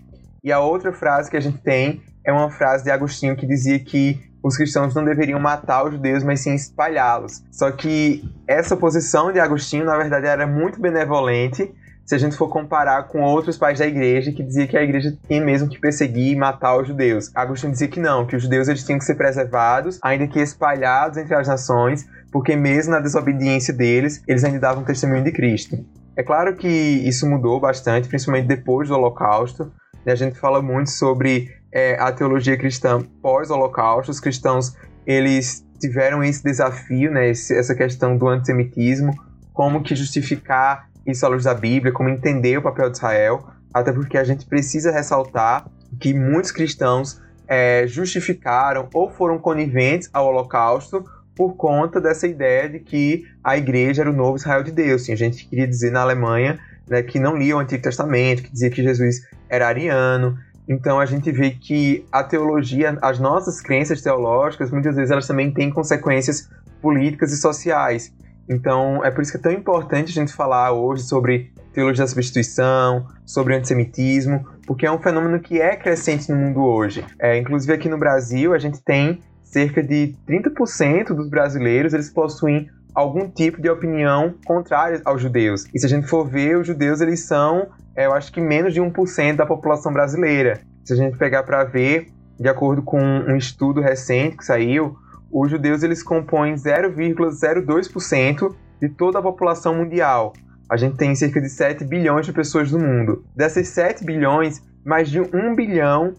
E 0.43 0.51
a 0.51 0.59
outra 0.59 0.93
frase 0.93 1.31
que 1.31 1.37
a 1.37 1.41
gente 1.41 1.59
tem 1.59 2.03
é 2.25 2.33
uma 2.33 2.51
frase 2.51 2.83
de 2.83 2.91
Agostinho 2.91 3.37
que 3.37 3.47
dizia 3.47 3.79
que 3.79 4.19
os 4.43 4.57
cristãos 4.57 4.95
não 4.95 5.05
deveriam 5.05 5.39
matar 5.39 5.85
os 5.85 5.93
judeus, 5.93 6.25
mas 6.25 6.41
sim 6.41 6.55
espalhá-los. 6.55 7.45
Só 7.53 7.71
que 7.71 8.25
essa 8.49 8.77
posição 8.77 9.31
de 9.33 9.39
Agostinho, 9.39 9.85
na 9.85 9.97
verdade, 9.97 10.27
era 10.27 10.47
muito 10.47 10.81
benevolente 10.81 11.71
se 12.05 12.15
a 12.15 12.19
gente 12.19 12.37
for 12.37 12.49
comparar 12.49 13.05
com 13.05 13.23
outros 13.23 13.57
pais 13.57 13.79
da 13.79 13.87
igreja 13.87 14.33
que 14.33 14.43
dizia 14.43 14.67
que 14.67 14.77
a 14.77 14.83
igreja 14.83 15.17
tinha 15.27 15.43
mesmo 15.45 15.69
que 15.69 15.79
perseguir 15.79 16.33
e 16.33 16.37
matar 16.37 16.77
os 16.77 16.89
judeus. 16.89 17.31
Agostinho 17.35 17.73
dizia 17.73 17.89
que 17.89 18.01
não, 18.01 18.27
que 18.27 18.37
os 18.37 18.43
judeus 18.43 18.69
eles 18.69 18.85
tinham 18.85 18.99
que 18.99 19.05
ser 19.05 19.15
preservados, 19.15 19.99
ainda 20.03 20.27
que 20.27 20.41
espalhados 20.41 21.17
entre 21.17 21.35
as 21.35 21.49
nações, 21.49 22.09
porque 22.31 22.57
mesmo 22.57 22.93
na 22.93 23.01
desobediência 23.01 23.73
deles, 23.73 24.23
eles 24.27 24.45
ainda 24.45 24.59
davam 24.59 24.85
testemunho 24.85 25.23
de 25.23 25.33
Cristo. 25.33 25.79
É 26.17 26.23
claro 26.23 26.55
que 26.57 26.69
isso 26.69 27.27
mudou 27.27 27.59
bastante, 27.59 28.09
principalmente 28.09 28.47
depois 28.47 28.89
do 28.89 28.95
Holocausto. 28.95 29.73
A 30.05 30.15
gente 30.15 30.39
fala 30.39 30.61
muito 30.61 30.91
sobre 30.91 31.51
é, 31.73 31.97
a 31.99 32.13
teologia 32.13 32.57
cristã 32.57 33.01
pós-holocausto. 33.23 34.11
Os 34.11 34.21
cristãos, 34.21 34.77
eles 35.07 35.65
tiveram 35.81 36.23
esse 36.23 36.43
desafio, 36.43 37.11
né, 37.11 37.31
essa 37.31 37.75
questão 37.75 38.17
do 38.17 38.29
antissemitismo, 38.29 39.13
como 39.53 39.83
que 39.83 39.95
justificar 39.95 40.89
isso 41.07 41.25
à 41.25 41.29
luz 41.29 41.45
da 41.45 41.55
Bíblia, 41.55 41.93
como 41.93 42.09
entender 42.09 42.59
o 42.59 42.63
papel 42.63 42.91
de 42.91 42.97
Israel, 42.97 43.47
até 43.73 43.93
porque 43.93 44.19
a 44.19 44.25
gente 44.25 44.47
precisa 44.47 44.91
ressaltar 44.91 45.67
que 46.01 46.15
muitos 46.15 46.51
cristãos 46.51 47.21
é, 47.47 47.87
justificaram 47.87 48.89
ou 48.95 49.11
foram 49.11 49.39
coniventes 49.39 50.09
ao 50.13 50.27
holocausto 50.27 51.05
por 51.35 51.55
conta 51.57 52.01
dessa 52.01 52.27
ideia 52.27 52.69
de 52.69 52.79
que 52.79 53.25
a 53.43 53.57
igreja 53.57 54.03
era 54.03 54.11
o 54.11 54.15
novo 54.15 54.37
Israel 54.37 54.63
de 54.63 54.71
Deus. 54.71 55.05
Sim, 55.05 55.13
a 55.13 55.17
gente 55.17 55.47
queria 55.47 55.67
dizer 55.67 55.91
na 55.91 56.03
Alemanha 56.03 56.59
né, 56.89 57.03
que 57.03 57.19
não 57.19 57.37
lia 57.37 57.57
o 57.57 57.59
Antigo 57.59 57.83
Testamento, 57.83 58.43
que 58.43 58.53
dizia 58.53 58.71
que 58.71 58.83
Jesus 58.83 59.27
era 59.49 59.67
ariano, 59.67 60.37
então 60.69 61.01
a 61.01 61.07
gente 61.07 61.31
vê 61.33 61.51
que 61.51 62.07
a 62.13 62.23
teologia, 62.23 62.97
as 63.03 63.19
nossas 63.19 63.61
crenças 63.61 64.01
teológicas, 64.01 64.71
muitas 64.71 64.95
vezes 64.95 65.11
elas 65.11 65.27
também 65.27 65.53
têm 65.53 65.71
consequências 65.71 66.49
políticas 66.81 67.33
e 67.33 67.37
sociais. 67.37 68.13
Então 68.49 69.05
é 69.05 69.11
por 69.11 69.23
isso 69.23 69.33
que 69.33 69.39
é 69.39 69.41
tão 69.41 69.53
importante 69.53 70.11
a 70.11 70.15
gente 70.15 70.33
falar 70.33 70.73
hoje 70.73 71.05
sobre 71.05 71.53
teologia 71.73 72.05
da 72.05 72.09
substituição, 72.09 73.07
sobre 73.25 73.55
antissemitismo, 73.55 74.47
porque 74.67 74.87
é 74.87 74.93
um 74.93 74.99
fenômeno 74.99 75.41
que 75.41 75.61
é 75.61 75.77
crescente 75.77 76.31
no 76.31 76.37
mundo 76.37 76.61
hoje. 76.63 77.05
É, 77.19 77.39
inclusive 77.39 77.73
aqui 77.73 77.89
no 77.89 77.99
Brasil 77.99 78.53
a 78.55 78.59
gente 78.59 78.83
tem 78.83 79.21
cerca 79.43 79.83
de 79.83 80.15
30% 80.29 81.15
dos 81.15 81.29
brasileiros 81.29 81.93
eles 81.93 82.11
possuem 82.11 82.69
algum 82.95 83.29
tipo 83.29 83.61
de 83.61 83.71
opinião 83.71 84.35
contrária 84.45 85.01
aos 85.05 85.23
judeus. 85.23 85.65
E 85.73 85.79
se 85.79 85.87
a 85.87 85.89
gente 85.89 86.07
for 86.07 86.29
ver, 86.29 86.59
os 86.59 86.67
judeus 86.67 87.01
eles 87.01 87.27
são 87.27 87.69
é, 87.95 88.07
eu 88.07 88.13
acho 88.13 88.33
que 88.33 88.41
menos 88.41 88.73
de 88.73 88.81
1% 88.81 89.37
da 89.37 89.47
população 89.47 89.93
brasileira. 89.93 90.61
Se 90.85 90.93
a 90.93 90.97
gente 90.97 91.17
pegar 91.17 91.43
para 91.43 91.65
ver, 91.65 92.09
de 92.39 92.49
acordo 92.49 92.83
com 92.83 92.99
um 93.01 93.37
estudo 93.37 93.81
recente 93.81 94.37
que 94.37 94.45
saiu, 94.45 94.97
os 95.33 95.51
judeus 95.51 95.83
eles 95.83 96.03
compõem 96.03 96.55
0,02% 96.55 98.55
de 98.81 98.89
toda 98.89 99.19
a 99.19 99.23
população 99.23 99.75
mundial. 99.75 100.35
A 100.69 100.77
gente 100.77 100.97
tem 100.97 101.15
cerca 101.15 101.41
de 101.41 101.49
7 101.49 101.85
bilhões 101.85 102.27
de 102.27 102.33
pessoas 102.33 102.71
no 102.71 102.79
mundo. 102.79 103.25
Dessas 103.35 103.69
7 103.69 104.05
bilhões, 104.05 104.63
mais 104.85 105.09
de 105.09 105.21
1 105.21 105.55
bilhão 105.55 106.15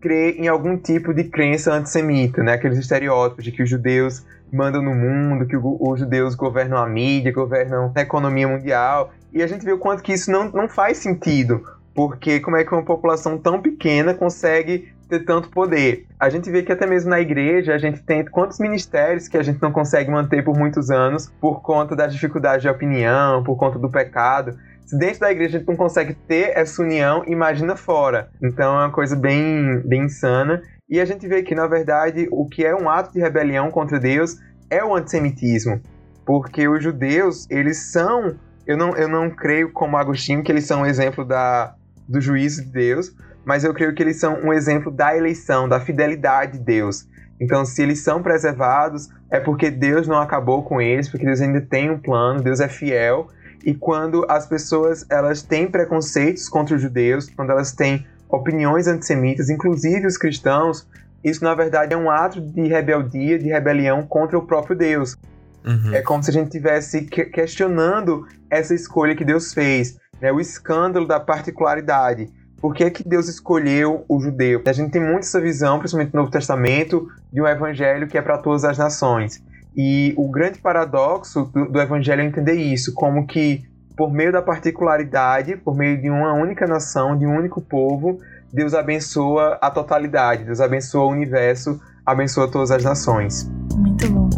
crê 0.00 0.32
em 0.32 0.48
algum 0.48 0.76
tipo 0.76 1.12
de 1.12 1.24
crença 1.24 1.72
antissemita, 1.72 2.42
né? 2.42 2.54
Aqueles 2.54 2.78
estereótipos 2.78 3.44
de 3.44 3.52
que 3.52 3.62
os 3.62 3.68
judeus 3.68 4.24
mandam 4.52 4.82
no 4.82 4.94
mundo, 4.94 5.46
que 5.46 5.56
os 5.56 6.00
judeus 6.00 6.34
governam 6.34 6.78
a 6.78 6.86
mídia, 6.86 7.32
governam 7.32 7.92
a 7.94 8.00
economia 8.00 8.48
mundial. 8.48 9.12
E 9.32 9.42
a 9.42 9.46
gente 9.46 9.64
vê 9.64 9.72
o 9.72 9.78
quanto 9.78 10.02
que 10.02 10.12
isso 10.12 10.30
não, 10.30 10.50
não 10.50 10.68
faz 10.68 10.98
sentido, 10.98 11.62
porque 11.94 12.40
como 12.40 12.56
é 12.56 12.64
que 12.64 12.72
uma 12.72 12.84
população 12.84 13.36
tão 13.36 13.60
pequena 13.60 14.14
consegue 14.14 14.92
ter 15.08 15.24
tanto 15.24 15.48
poder? 15.48 16.06
A 16.18 16.28
gente 16.28 16.50
vê 16.50 16.62
que 16.62 16.72
até 16.72 16.86
mesmo 16.86 17.10
na 17.10 17.20
igreja 17.20 17.74
a 17.74 17.78
gente 17.78 18.02
tem 18.02 18.24
quantos 18.24 18.58
ministérios 18.58 19.28
que 19.28 19.36
a 19.36 19.42
gente 19.42 19.60
não 19.60 19.72
consegue 19.72 20.10
manter 20.10 20.44
por 20.44 20.56
muitos 20.56 20.90
anos 20.90 21.30
por 21.40 21.62
conta 21.62 21.96
das 21.96 22.12
dificuldades 22.12 22.62
de 22.62 22.68
opinião, 22.68 23.42
por 23.42 23.56
conta 23.56 23.78
do 23.78 23.90
pecado. 23.90 24.58
Se 24.86 24.98
dentro 24.98 25.20
da 25.20 25.30
igreja 25.30 25.56
a 25.56 25.58
gente 25.58 25.68
não 25.68 25.76
consegue 25.76 26.14
ter 26.14 26.52
essa 26.56 26.82
união, 26.82 27.22
imagina 27.26 27.76
fora. 27.76 28.30
Então 28.42 28.74
é 28.74 28.84
uma 28.84 28.92
coisa 28.92 29.16
bem, 29.16 29.80
bem 29.84 30.04
insana. 30.04 30.62
E 30.88 31.00
a 31.00 31.04
gente 31.04 31.28
vê 31.28 31.42
que, 31.42 31.54
na 31.54 31.66
verdade, 31.66 32.26
o 32.30 32.46
que 32.46 32.64
é 32.64 32.74
um 32.74 32.88
ato 32.88 33.12
de 33.12 33.20
rebelião 33.20 33.70
contra 33.70 34.00
Deus 34.00 34.38
é 34.70 34.82
o 34.82 34.94
antissemitismo. 34.94 35.80
Porque 36.24 36.66
os 36.66 36.82
judeus, 36.82 37.46
eles 37.50 37.90
são 37.90 38.36
eu 38.68 38.76
não, 38.76 38.94
eu 38.94 39.08
não 39.08 39.30
creio, 39.30 39.72
como 39.72 39.96
Agostinho, 39.96 40.44
que 40.44 40.52
eles 40.52 40.66
são 40.66 40.82
um 40.82 40.86
exemplo 40.86 41.24
da, 41.24 41.74
do 42.06 42.20
juízo 42.20 42.62
de 42.62 42.70
Deus, 42.70 43.14
mas 43.48 43.64
eu 43.64 43.72
creio 43.72 43.94
que 43.94 44.02
eles 44.02 44.20
são 44.20 44.34
um 44.44 44.52
exemplo 44.52 44.92
da 44.92 45.16
eleição, 45.16 45.66
da 45.66 45.80
fidelidade 45.80 46.58
de 46.58 46.58
Deus. 46.58 47.08
Então, 47.40 47.64
se 47.64 47.82
eles 47.82 48.00
são 48.00 48.22
preservados, 48.22 49.08
é 49.30 49.40
porque 49.40 49.70
Deus 49.70 50.06
não 50.06 50.18
acabou 50.18 50.62
com 50.62 50.82
eles, 50.82 51.08
porque 51.08 51.24
Deus 51.24 51.40
ainda 51.40 51.62
tem 51.62 51.90
um 51.90 51.98
plano, 51.98 52.42
Deus 52.42 52.60
é 52.60 52.68
fiel. 52.68 53.28
E 53.64 53.72
quando 53.72 54.26
as 54.28 54.46
pessoas 54.46 55.06
elas 55.08 55.40
têm 55.40 55.66
preconceitos 55.66 56.46
contra 56.46 56.76
os 56.76 56.82
judeus, 56.82 57.30
quando 57.30 57.48
elas 57.48 57.72
têm 57.72 58.06
opiniões 58.28 58.86
antissemitas, 58.86 59.48
inclusive 59.48 60.06
os 60.06 60.18
cristãos, 60.18 60.86
isso 61.24 61.42
na 61.42 61.54
verdade 61.54 61.94
é 61.94 61.96
um 61.96 62.10
ato 62.10 62.42
de 62.42 62.68
rebeldia, 62.68 63.38
de 63.38 63.48
rebelião 63.48 64.02
contra 64.02 64.36
o 64.36 64.42
próprio 64.46 64.76
Deus. 64.76 65.16
Uhum. 65.64 65.94
É 65.94 66.02
como 66.02 66.22
se 66.22 66.28
a 66.28 66.34
gente 66.34 66.48
estivesse 66.48 67.00
questionando 67.06 68.26
essa 68.50 68.74
escolha 68.74 69.16
que 69.16 69.24
Deus 69.24 69.54
fez, 69.54 69.96
né? 70.20 70.30
o 70.30 70.38
escândalo 70.38 71.06
da 71.06 71.18
particularidade. 71.18 72.28
Por 72.60 72.74
que, 72.74 72.90
que 72.90 73.08
Deus 73.08 73.28
escolheu 73.28 74.04
o 74.08 74.20
judeu? 74.20 74.62
A 74.66 74.72
gente 74.72 74.90
tem 74.90 75.00
muito 75.00 75.20
essa 75.20 75.40
visão, 75.40 75.78
principalmente 75.78 76.12
no 76.12 76.20
Novo 76.20 76.32
Testamento, 76.32 77.08
de 77.32 77.40
um 77.40 77.46
evangelho 77.46 78.08
que 78.08 78.18
é 78.18 78.22
para 78.22 78.38
todas 78.38 78.64
as 78.64 78.76
nações. 78.76 79.42
E 79.76 80.12
o 80.16 80.28
grande 80.28 80.58
paradoxo 80.58 81.44
do, 81.54 81.70
do 81.70 81.80
evangelho 81.80 82.22
é 82.22 82.24
entender 82.24 82.54
isso, 82.54 82.92
como 82.94 83.26
que 83.26 83.64
por 83.96 84.12
meio 84.12 84.32
da 84.32 84.42
particularidade, 84.42 85.56
por 85.56 85.76
meio 85.76 86.00
de 86.00 86.10
uma 86.10 86.32
única 86.32 86.66
nação, 86.66 87.16
de 87.16 87.26
um 87.26 87.36
único 87.36 87.60
povo, 87.60 88.18
Deus 88.52 88.74
abençoa 88.74 89.58
a 89.60 89.70
totalidade, 89.70 90.44
Deus 90.44 90.60
abençoa 90.60 91.04
o 91.04 91.10
universo, 91.10 91.80
abençoa 92.04 92.50
todas 92.50 92.70
as 92.70 92.82
nações. 92.82 93.48
Muito 93.76 94.10
bom. 94.10 94.28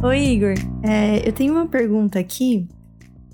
Oi, 0.00 0.18
Igor. 0.20 0.54
É, 0.84 1.28
eu 1.28 1.32
tenho 1.32 1.52
uma 1.52 1.66
pergunta 1.66 2.20
aqui. 2.20 2.68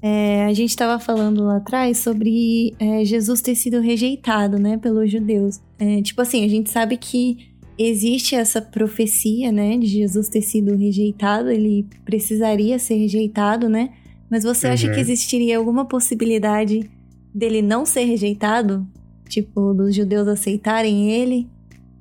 É, 0.01 0.47
a 0.47 0.53
gente 0.55 0.71
estava 0.71 0.99
falando 0.99 1.45
lá 1.45 1.59
atrás 1.59 1.99
sobre 1.99 2.75
é, 2.79 3.05
Jesus 3.05 3.43
ter 3.43 3.55
sido 3.55 3.81
rejeitado, 3.81 4.59
né, 4.59 4.79
pelos 4.79 5.13
judeus. 5.13 5.61
É, 5.79 6.01
tipo 6.01 6.23
assim, 6.23 6.43
a 6.43 6.49
gente 6.49 6.71
sabe 6.71 6.97
que 6.97 7.53
existe 7.79 8.35
essa 8.35 8.63
profecia, 8.63 9.53
né, 9.53 9.77
de 9.77 9.87
Jesus 9.87 10.29
ter 10.31 10.41
sido 10.41 10.75
rejeitado. 10.75 11.51
Ele 11.51 11.87
precisaria 12.03 12.79
ser 12.79 12.95
rejeitado, 12.95 13.69
né? 13.69 13.91
Mas 14.31 14.43
você 14.43 14.67
uhum. 14.67 14.73
acha 14.73 14.89
que 14.89 14.95
uhum. 14.95 15.01
existiria 15.01 15.59
alguma 15.59 15.85
possibilidade 15.85 16.91
dele 17.35 17.61
não 17.61 17.85
ser 17.85 18.05
rejeitado? 18.05 18.87
Tipo, 19.29 19.75
dos 19.75 19.95
judeus 19.95 20.27
aceitarem 20.29 21.11
ele? 21.11 21.47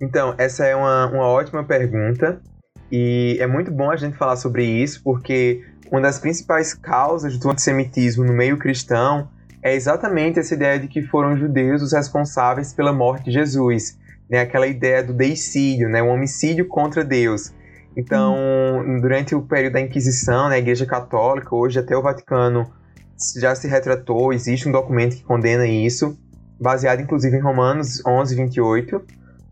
Então, 0.01 0.33
essa 0.37 0.65
é 0.65 0.73
uma, 0.73 1.07
uma 1.07 1.27
ótima 1.27 1.65
pergunta. 1.65 2.41
E 2.95 3.37
é 3.39 3.47
muito 3.47 3.71
bom 3.71 3.89
a 3.89 3.95
gente 3.95 4.15
falar 4.15 4.35
sobre 4.35 4.63
isso, 4.63 5.01
porque 5.03 5.63
uma 5.91 5.99
das 5.99 6.19
principais 6.19 6.75
causas 6.75 7.39
do 7.39 7.49
antissemitismo 7.49 8.23
no 8.23 8.33
meio 8.33 8.55
cristão 8.55 9.29
é 9.63 9.73
exatamente 9.73 10.37
essa 10.37 10.53
ideia 10.53 10.77
de 10.77 10.87
que 10.87 11.01
foram 11.01 11.35
judeus 11.35 11.81
os 11.81 11.91
responsáveis 11.91 12.71
pela 12.71 12.93
morte 12.93 13.23
de 13.23 13.31
Jesus. 13.31 13.97
Né? 14.29 14.41
Aquela 14.41 14.67
ideia 14.67 15.01
do 15.01 15.11
deicídio, 15.11 15.89
né? 15.89 16.03
um 16.03 16.09
homicídio 16.09 16.67
contra 16.67 17.03
Deus. 17.03 17.51
Então, 17.97 18.35
durante 19.01 19.33
o 19.33 19.41
período 19.41 19.73
da 19.73 19.81
Inquisição, 19.81 20.47
né, 20.47 20.59
Igreja 20.59 20.85
Católica, 20.85 21.55
hoje 21.55 21.79
até 21.79 21.97
o 21.97 22.01
Vaticano 22.03 22.71
já 23.39 23.55
se 23.55 23.67
retratou, 23.67 24.31
existe 24.31 24.69
um 24.69 24.71
documento 24.71 25.15
que 25.15 25.23
condena 25.23 25.65
isso, 25.65 26.15
baseado 26.61 26.99
inclusive 26.99 27.35
em 27.35 27.41
Romanos 27.41 28.05
11, 28.05 28.35
28, 28.35 29.01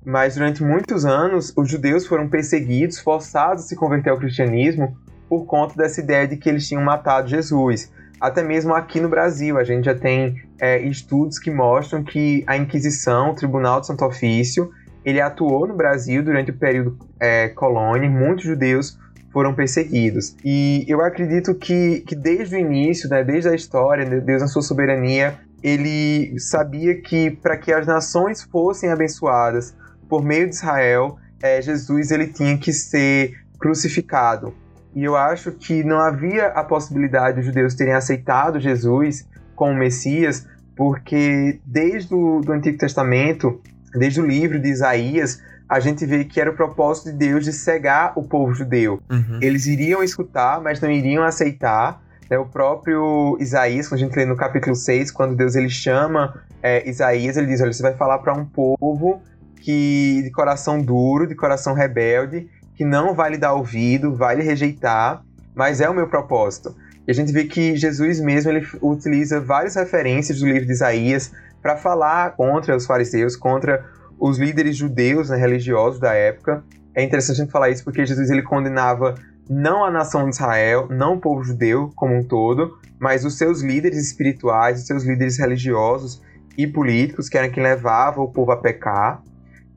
mas 0.05 0.35
durante 0.35 0.63
muitos 0.63 1.05
anos 1.05 1.53
os 1.55 1.69
judeus 1.69 2.07
foram 2.07 2.27
perseguidos, 2.27 2.99
forçados 2.99 3.65
a 3.65 3.67
se 3.67 3.75
converter 3.75 4.09
ao 4.09 4.17
cristianismo 4.17 4.97
por 5.29 5.45
conta 5.45 5.75
dessa 5.75 6.01
ideia 6.01 6.27
de 6.27 6.37
que 6.37 6.49
eles 6.49 6.67
tinham 6.67 6.83
matado 6.83 7.29
Jesus. 7.29 7.91
Até 8.19 8.43
mesmo 8.43 8.73
aqui 8.73 8.99
no 8.99 9.09
Brasil, 9.09 9.57
a 9.57 9.63
gente 9.63 9.85
já 9.85 9.95
tem 9.95 10.35
é, 10.59 10.79
estudos 10.79 11.39
que 11.39 11.49
mostram 11.49 12.03
que 12.03 12.43
a 12.45 12.57
Inquisição, 12.57 13.31
o 13.31 13.35
Tribunal 13.35 13.81
de 13.81 13.87
Santo 13.87 14.05
Ofício, 14.05 14.71
ele 15.03 15.19
atuou 15.19 15.67
no 15.67 15.75
Brasil 15.75 16.23
durante 16.23 16.51
o 16.51 16.53
período 16.53 16.97
é, 17.19 17.47
colônia, 17.49 18.09
muitos 18.09 18.45
judeus 18.45 18.99
foram 19.31 19.53
perseguidos. 19.53 20.35
E 20.43 20.85
eu 20.87 21.01
acredito 21.01 21.55
que, 21.55 22.01
que 22.01 22.15
desde 22.15 22.55
o 22.55 22.59
início, 22.59 23.09
né, 23.09 23.23
desde 23.23 23.49
a 23.49 23.55
história, 23.55 24.05
né, 24.05 24.19
Deus 24.19 24.41
na 24.41 24.47
sua 24.47 24.61
soberania, 24.61 25.39
ele 25.63 26.37
sabia 26.39 27.01
que 27.01 27.31
para 27.31 27.55
que 27.57 27.71
as 27.71 27.87
nações 27.87 28.43
fossem 28.43 28.91
abençoadas 28.91 29.73
por 30.11 30.21
meio 30.21 30.49
de 30.49 30.55
Israel, 30.55 31.17
é, 31.41 31.61
Jesus 31.61 32.11
ele 32.11 32.27
tinha 32.27 32.57
que 32.57 32.73
ser 32.73 33.33
crucificado. 33.57 34.53
E 34.93 35.05
eu 35.05 35.15
acho 35.15 35.53
que 35.53 35.85
não 35.85 36.01
havia 36.01 36.47
a 36.47 36.65
possibilidade 36.65 37.37
dos 37.37 37.45
judeus 37.45 37.75
terem 37.75 37.93
aceitado 37.93 38.59
Jesus 38.59 39.25
como 39.55 39.73
Messias, 39.73 40.45
porque 40.75 41.61
desde 41.65 42.13
o 42.13 42.41
do 42.41 42.51
Antigo 42.51 42.77
Testamento, 42.77 43.61
desde 43.93 44.19
o 44.19 44.25
livro 44.25 44.59
de 44.59 44.67
Isaías, 44.67 45.41
a 45.69 45.79
gente 45.79 46.05
vê 46.05 46.25
que 46.25 46.41
era 46.41 46.51
o 46.51 46.55
propósito 46.57 47.09
de 47.09 47.17
Deus 47.17 47.45
de 47.45 47.53
cegar 47.53 48.11
o 48.17 48.23
povo 48.23 48.53
judeu. 48.53 48.99
Uhum. 49.09 49.39
Eles 49.41 49.65
iriam 49.65 50.03
escutar, 50.03 50.59
mas 50.59 50.81
não 50.81 50.91
iriam 50.91 51.23
aceitar. 51.23 52.01
É 52.29 52.37
o 52.37 52.45
próprio 52.45 53.37
Isaías, 53.39 53.87
quando 53.87 54.01
a 54.01 54.03
gente 54.03 54.15
lê 54.17 54.25
no 54.25 54.35
capítulo 54.35 54.75
6, 54.75 55.09
quando 55.11 55.37
Deus 55.37 55.55
ele 55.55 55.69
chama 55.69 56.43
é, 56.61 56.87
Isaías, 56.89 57.37
ele 57.37 57.47
diz: 57.47 57.61
Olha, 57.61 57.71
você 57.71 57.81
vai 57.81 57.93
falar 57.93 58.19
para 58.19 58.33
um 58.33 58.45
povo 58.45 59.21
que 59.61 60.21
de 60.23 60.31
coração 60.31 60.81
duro, 60.81 61.27
de 61.27 61.35
coração 61.35 61.73
rebelde, 61.73 62.49
que 62.75 62.83
não 62.83 63.13
vai 63.13 63.31
lhe 63.31 63.37
dar 63.37 63.53
ouvido, 63.53 64.15
vai 64.15 64.35
lhe 64.35 64.43
rejeitar, 64.43 65.23
mas 65.55 65.79
é 65.79 65.89
o 65.89 65.93
meu 65.93 66.07
propósito. 66.07 66.75
E 67.07 67.11
a 67.11 67.13
gente 67.13 67.31
vê 67.31 67.45
que 67.45 67.75
Jesus 67.75 68.19
mesmo 68.19 68.51
ele 68.51 68.67
utiliza 68.81 69.39
várias 69.39 69.75
referências 69.75 70.39
do 70.39 70.47
livro 70.47 70.65
de 70.65 70.73
Isaías 70.73 71.31
para 71.61 71.77
falar 71.77 72.31
contra 72.31 72.75
os 72.75 72.85
fariseus, 72.85 73.35
contra 73.35 73.85
os 74.19 74.37
líderes 74.37 74.77
judeus 74.77 75.29
né, 75.29 75.37
religiosos 75.37 75.99
da 75.99 76.13
época. 76.13 76.63
É 76.93 77.03
interessante 77.03 77.37
a 77.37 77.43
gente 77.43 77.51
falar 77.51 77.69
isso 77.69 77.83
porque 77.83 78.05
Jesus 78.05 78.29
ele 78.29 78.41
condenava 78.41 79.15
não 79.49 79.83
a 79.83 79.91
nação 79.91 80.23
de 80.23 80.35
Israel, 80.35 80.87
não 80.89 81.15
o 81.15 81.19
povo 81.19 81.43
judeu 81.43 81.91
como 81.95 82.15
um 82.15 82.23
todo, 82.23 82.77
mas 82.99 83.25
os 83.25 83.37
seus 83.37 83.61
líderes 83.61 83.99
espirituais, 83.99 84.79
os 84.79 84.87
seus 84.87 85.03
líderes 85.03 85.37
religiosos 85.37 86.21
e 86.57 86.67
políticos, 86.67 87.27
que 87.27 87.37
eram 87.37 87.49
quem 87.49 87.63
levava 87.63 88.21
o 88.21 88.31
povo 88.31 88.51
a 88.51 88.57
pecar. 88.57 89.21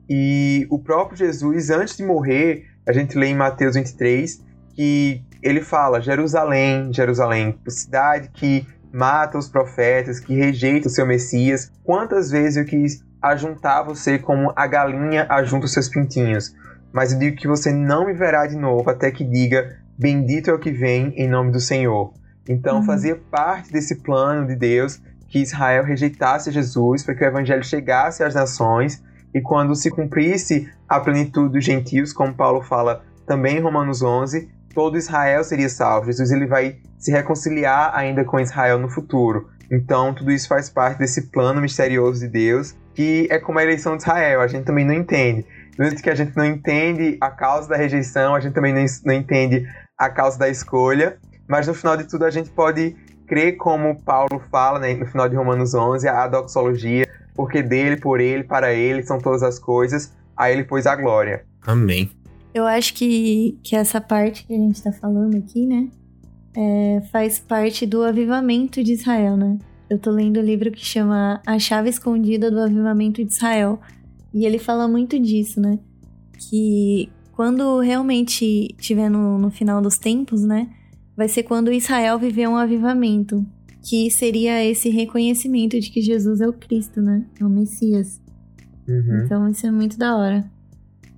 E 0.09 0.67
o 0.69 0.79
próprio 0.79 1.17
Jesus, 1.17 1.69
antes 1.69 1.97
de 1.97 2.03
morrer, 2.03 2.65
a 2.87 2.91
gente 2.91 3.17
lê 3.17 3.27
em 3.27 3.35
Mateus 3.35 3.75
23 3.75 4.43
que 4.75 5.23
ele 5.41 5.61
fala: 5.61 6.01
Jerusalém, 6.01 6.93
Jerusalém, 6.93 7.57
cidade 7.67 8.29
que 8.33 8.67
mata 8.93 9.37
os 9.37 9.49
profetas, 9.49 10.19
que 10.19 10.35
rejeita 10.35 10.87
o 10.87 10.91
seu 10.91 11.05
Messias. 11.05 11.71
Quantas 11.83 12.31
vezes 12.31 12.57
eu 12.57 12.65
quis 12.65 13.03
ajuntar 13.21 13.83
você 13.83 14.19
como 14.19 14.53
a 14.55 14.67
galinha 14.67 15.25
ajunta 15.29 15.65
os 15.65 15.73
seus 15.73 15.89
pintinhos. 15.89 16.55
Mas 16.93 17.11
eu 17.11 17.19
digo 17.19 17.37
que 17.37 17.47
você 17.47 17.73
não 17.73 18.05
me 18.05 18.13
verá 18.13 18.45
de 18.45 18.55
novo 18.55 18.89
até 18.89 19.11
que 19.11 19.23
diga: 19.23 19.77
Bendito 19.97 20.49
é 20.49 20.53
o 20.53 20.59
que 20.59 20.71
vem 20.71 21.13
em 21.17 21.27
nome 21.27 21.51
do 21.51 21.59
Senhor. 21.59 22.13
Então 22.47 22.77
uhum. 22.77 22.83
fazia 22.83 23.15
parte 23.15 23.71
desse 23.71 23.95
plano 23.95 24.47
de 24.47 24.55
Deus 24.55 25.01
que 25.27 25.39
Israel 25.39 25.83
rejeitasse 25.83 26.51
Jesus 26.51 27.03
para 27.03 27.15
que 27.15 27.23
o 27.23 27.27
evangelho 27.27 27.63
chegasse 27.63 28.23
às 28.23 28.35
nações 28.35 29.03
e 29.35 29.41
quando 29.41 29.75
se 29.75 29.91
cumprisse 29.91 30.71
a 30.87 30.97
plenitude 30.97 31.53
dos 31.53 31.65
gentios, 31.65 32.13
como 32.13 32.33
Paulo 32.33 32.61
fala 32.61 33.03
também 33.27 33.57
em 33.57 33.61
Romanos 33.61 34.01
11, 34.01 34.49
todo 34.73 34.97
Israel 34.97 35.43
seria 35.43 35.67
salvo. 35.67 36.05
Jesus 36.05 36.31
ele 36.31 36.47
vai 36.47 36.77
se 36.97 37.11
reconciliar 37.11 37.91
ainda 37.93 38.23
com 38.23 38.39
Israel 38.39 38.79
no 38.79 38.89
futuro. 38.89 39.49
Então, 39.69 40.13
tudo 40.13 40.31
isso 40.31 40.47
faz 40.47 40.69
parte 40.69 40.99
desse 40.99 41.23
plano 41.23 41.59
misterioso 41.59 42.21
de 42.21 42.29
Deus 42.29 42.75
que 42.95 43.27
é 43.29 43.37
como 43.37 43.59
a 43.59 43.63
eleição 43.63 43.97
de 43.97 44.03
Israel, 44.03 44.39
a 44.39 44.47
gente 44.47 44.63
também 44.63 44.85
não 44.85 44.93
entende. 44.93 45.45
Do 45.77 46.01
que 46.01 46.09
a 46.09 46.15
gente 46.15 46.35
não 46.37 46.45
entende 46.45 47.17
a 47.19 47.29
causa 47.29 47.67
da 47.67 47.75
rejeição, 47.75 48.33
a 48.33 48.39
gente 48.39 48.53
também 48.53 48.73
não, 48.73 48.85
não 49.03 49.13
entende 49.13 49.67
a 49.97 50.09
causa 50.09 50.39
da 50.39 50.47
escolha, 50.47 51.17
mas 51.45 51.67
no 51.67 51.73
final 51.73 51.97
de 51.97 52.05
tudo 52.05 52.23
a 52.23 52.29
gente 52.29 52.49
pode 52.49 52.95
crer 53.27 53.57
como 53.57 54.01
Paulo 54.01 54.41
fala 54.49 54.79
né, 54.79 54.93
no 54.93 55.05
final 55.05 55.27
de 55.27 55.35
Romanos 55.35 55.73
11, 55.73 56.07
a 56.07 56.25
doxologia, 56.27 57.05
porque 57.35 57.61
dele, 57.61 57.97
por 57.97 58.19
ele, 58.19 58.43
para 58.43 58.73
ele 58.73 59.03
são 59.03 59.19
todas 59.19 59.43
as 59.43 59.59
coisas, 59.59 60.13
a 60.35 60.49
ele 60.49 60.63
pois 60.63 60.87
a 60.87 60.95
glória. 60.95 61.45
Amém. 61.61 62.09
Eu 62.53 62.65
acho 62.65 62.93
que, 62.93 63.59
que 63.61 63.75
essa 63.75 63.99
parte 63.99 64.45
que 64.45 64.53
a 64.53 64.57
gente 64.57 64.75
está 64.75 64.91
falando 64.91 65.35
aqui, 65.35 65.65
né, 65.65 65.89
é, 66.55 67.01
faz 67.11 67.37
parte 67.37 67.85
do 67.85 68.01
avivamento 68.01 68.81
de 68.81 68.93
Israel, 68.93 69.35
né? 69.35 69.59
Eu 69.89 69.99
tô 69.99 70.09
lendo 70.09 70.37
o 70.37 70.39
um 70.39 70.45
livro 70.45 70.71
que 70.71 70.83
chama 70.83 71.41
A 71.45 71.59
Chave 71.59 71.89
Escondida 71.89 72.49
do 72.49 72.59
Avivamento 72.59 73.23
de 73.23 73.31
Israel. 73.31 73.79
E 74.33 74.45
ele 74.45 74.57
fala 74.57 74.87
muito 74.87 75.19
disso, 75.19 75.61
né? 75.61 75.77
Que 76.49 77.09
quando 77.33 77.79
realmente 77.79 78.73
estiver 78.79 79.09
no, 79.09 79.37
no 79.37 79.51
final 79.51 79.81
dos 79.81 79.97
tempos, 79.97 80.41
né? 80.41 80.69
Vai 81.15 81.27
ser 81.27 81.43
quando 81.43 81.71
Israel 81.71 82.17
viver 82.17 82.47
um 82.47 82.55
avivamento. 82.55 83.45
Que 83.87 84.09
seria 84.09 84.63
esse 84.65 84.89
reconhecimento 84.89 85.79
de 85.79 85.91
que 85.91 86.01
Jesus 86.01 86.41
é 86.41 86.47
o 86.47 86.53
Cristo, 86.53 87.01
né? 87.01 87.23
É 87.39 87.45
o 87.45 87.49
Messias. 87.49 88.19
Uhum. 88.87 89.21
Então 89.23 89.49
isso 89.49 89.67
é 89.67 89.71
muito 89.71 89.97
da 89.97 90.15
hora. 90.15 90.43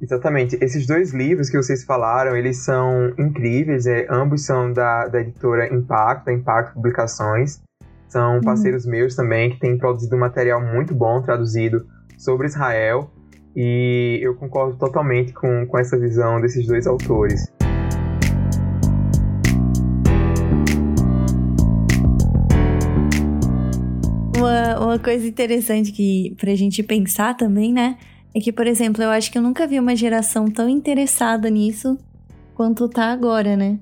Exatamente. 0.02 0.58
Esses 0.62 0.86
dois 0.86 1.14
livros 1.14 1.50
que 1.50 1.58
vocês 1.58 1.84
falaram, 1.84 2.36
eles 2.36 2.58
são 2.58 3.14
incríveis. 3.18 3.86
É, 3.86 4.06
ambos 4.10 4.46
são 4.46 4.72
da, 4.72 5.08
da 5.08 5.22
editora 5.22 5.74
Impacto, 5.74 6.26
da 6.26 6.34
Impacto 6.34 6.74
Publicações. 6.74 7.62
São 8.08 8.36
uhum. 8.36 8.42
parceiros 8.42 8.86
uhum. 8.86 8.92
meus 8.92 9.16
também 9.16 9.50
que 9.50 9.60
têm 9.60 9.78
produzido 9.78 10.18
material 10.18 10.62
muito 10.62 10.94
bom 10.94 11.22
traduzido 11.22 11.86
sobre 12.18 12.48
Israel. 12.48 13.10
E 13.56 14.20
eu 14.22 14.36
concordo 14.36 14.78
totalmente 14.78 15.34
com, 15.34 15.66
com 15.66 15.80
essa 15.80 15.98
visão 15.98 16.40
desses 16.40 16.68
dois 16.68 16.86
autores. 16.86 17.52
Uma, 24.98 25.04
coisa 25.04 25.28
interessante 25.28 25.92
que 25.92 26.36
pra 26.40 26.56
gente 26.56 26.82
pensar 26.82 27.38
também, 27.38 27.72
né? 27.72 27.98
É 28.34 28.40
que, 28.40 28.52
por 28.52 28.66
exemplo, 28.66 29.04
eu 29.04 29.12
acho 29.12 29.32
que 29.32 29.38
eu 29.38 29.42
nunca 29.44 29.68
vi 29.68 29.80
uma 29.80 29.96
geração 29.96 30.50
tão 30.50 30.68
interessada 30.68 31.50
nisso 31.52 31.98
quanto 32.56 32.90
tá 32.90 33.12
agora, 33.12 33.56
né? 33.56 33.78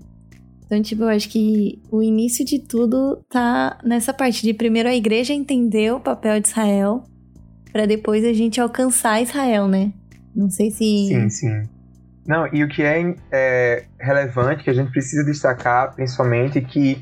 Então, 0.65 0.81
tipo, 0.81 1.03
eu 1.03 1.07
acho 1.07 1.29
que 1.29 1.81
o 1.89 2.03
início 2.03 2.43
de 2.43 2.59
tudo 2.59 3.23
tá 3.29 3.77
nessa 3.81 4.13
parte 4.13 4.41
de 4.41 4.53
primeiro 4.53 4.89
a 4.89 4.95
igreja 4.95 5.33
entender 5.33 5.93
o 5.93 6.01
papel 6.01 6.41
de 6.41 6.49
Israel, 6.49 7.03
para 7.71 7.85
depois 7.85 8.25
a 8.25 8.33
gente 8.33 8.59
alcançar 8.59 9.21
Israel, 9.21 9.69
né? 9.69 9.93
Não 10.35 10.49
sei 10.49 10.69
se. 10.69 11.07
Sim, 11.07 11.29
sim. 11.29 11.63
Não, 12.27 12.53
e 12.53 12.61
o 12.61 12.67
que 12.67 12.83
é, 12.83 13.15
é 13.31 13.85
relevante, 13.97 14.65
que 14.65 14.69
a 14.69 14.73
gente 14.73 14.91
precisa 14.91 15.23
destacar, 15.23 15.95
principalmente, 15.95 16.59
que 16.59 17.01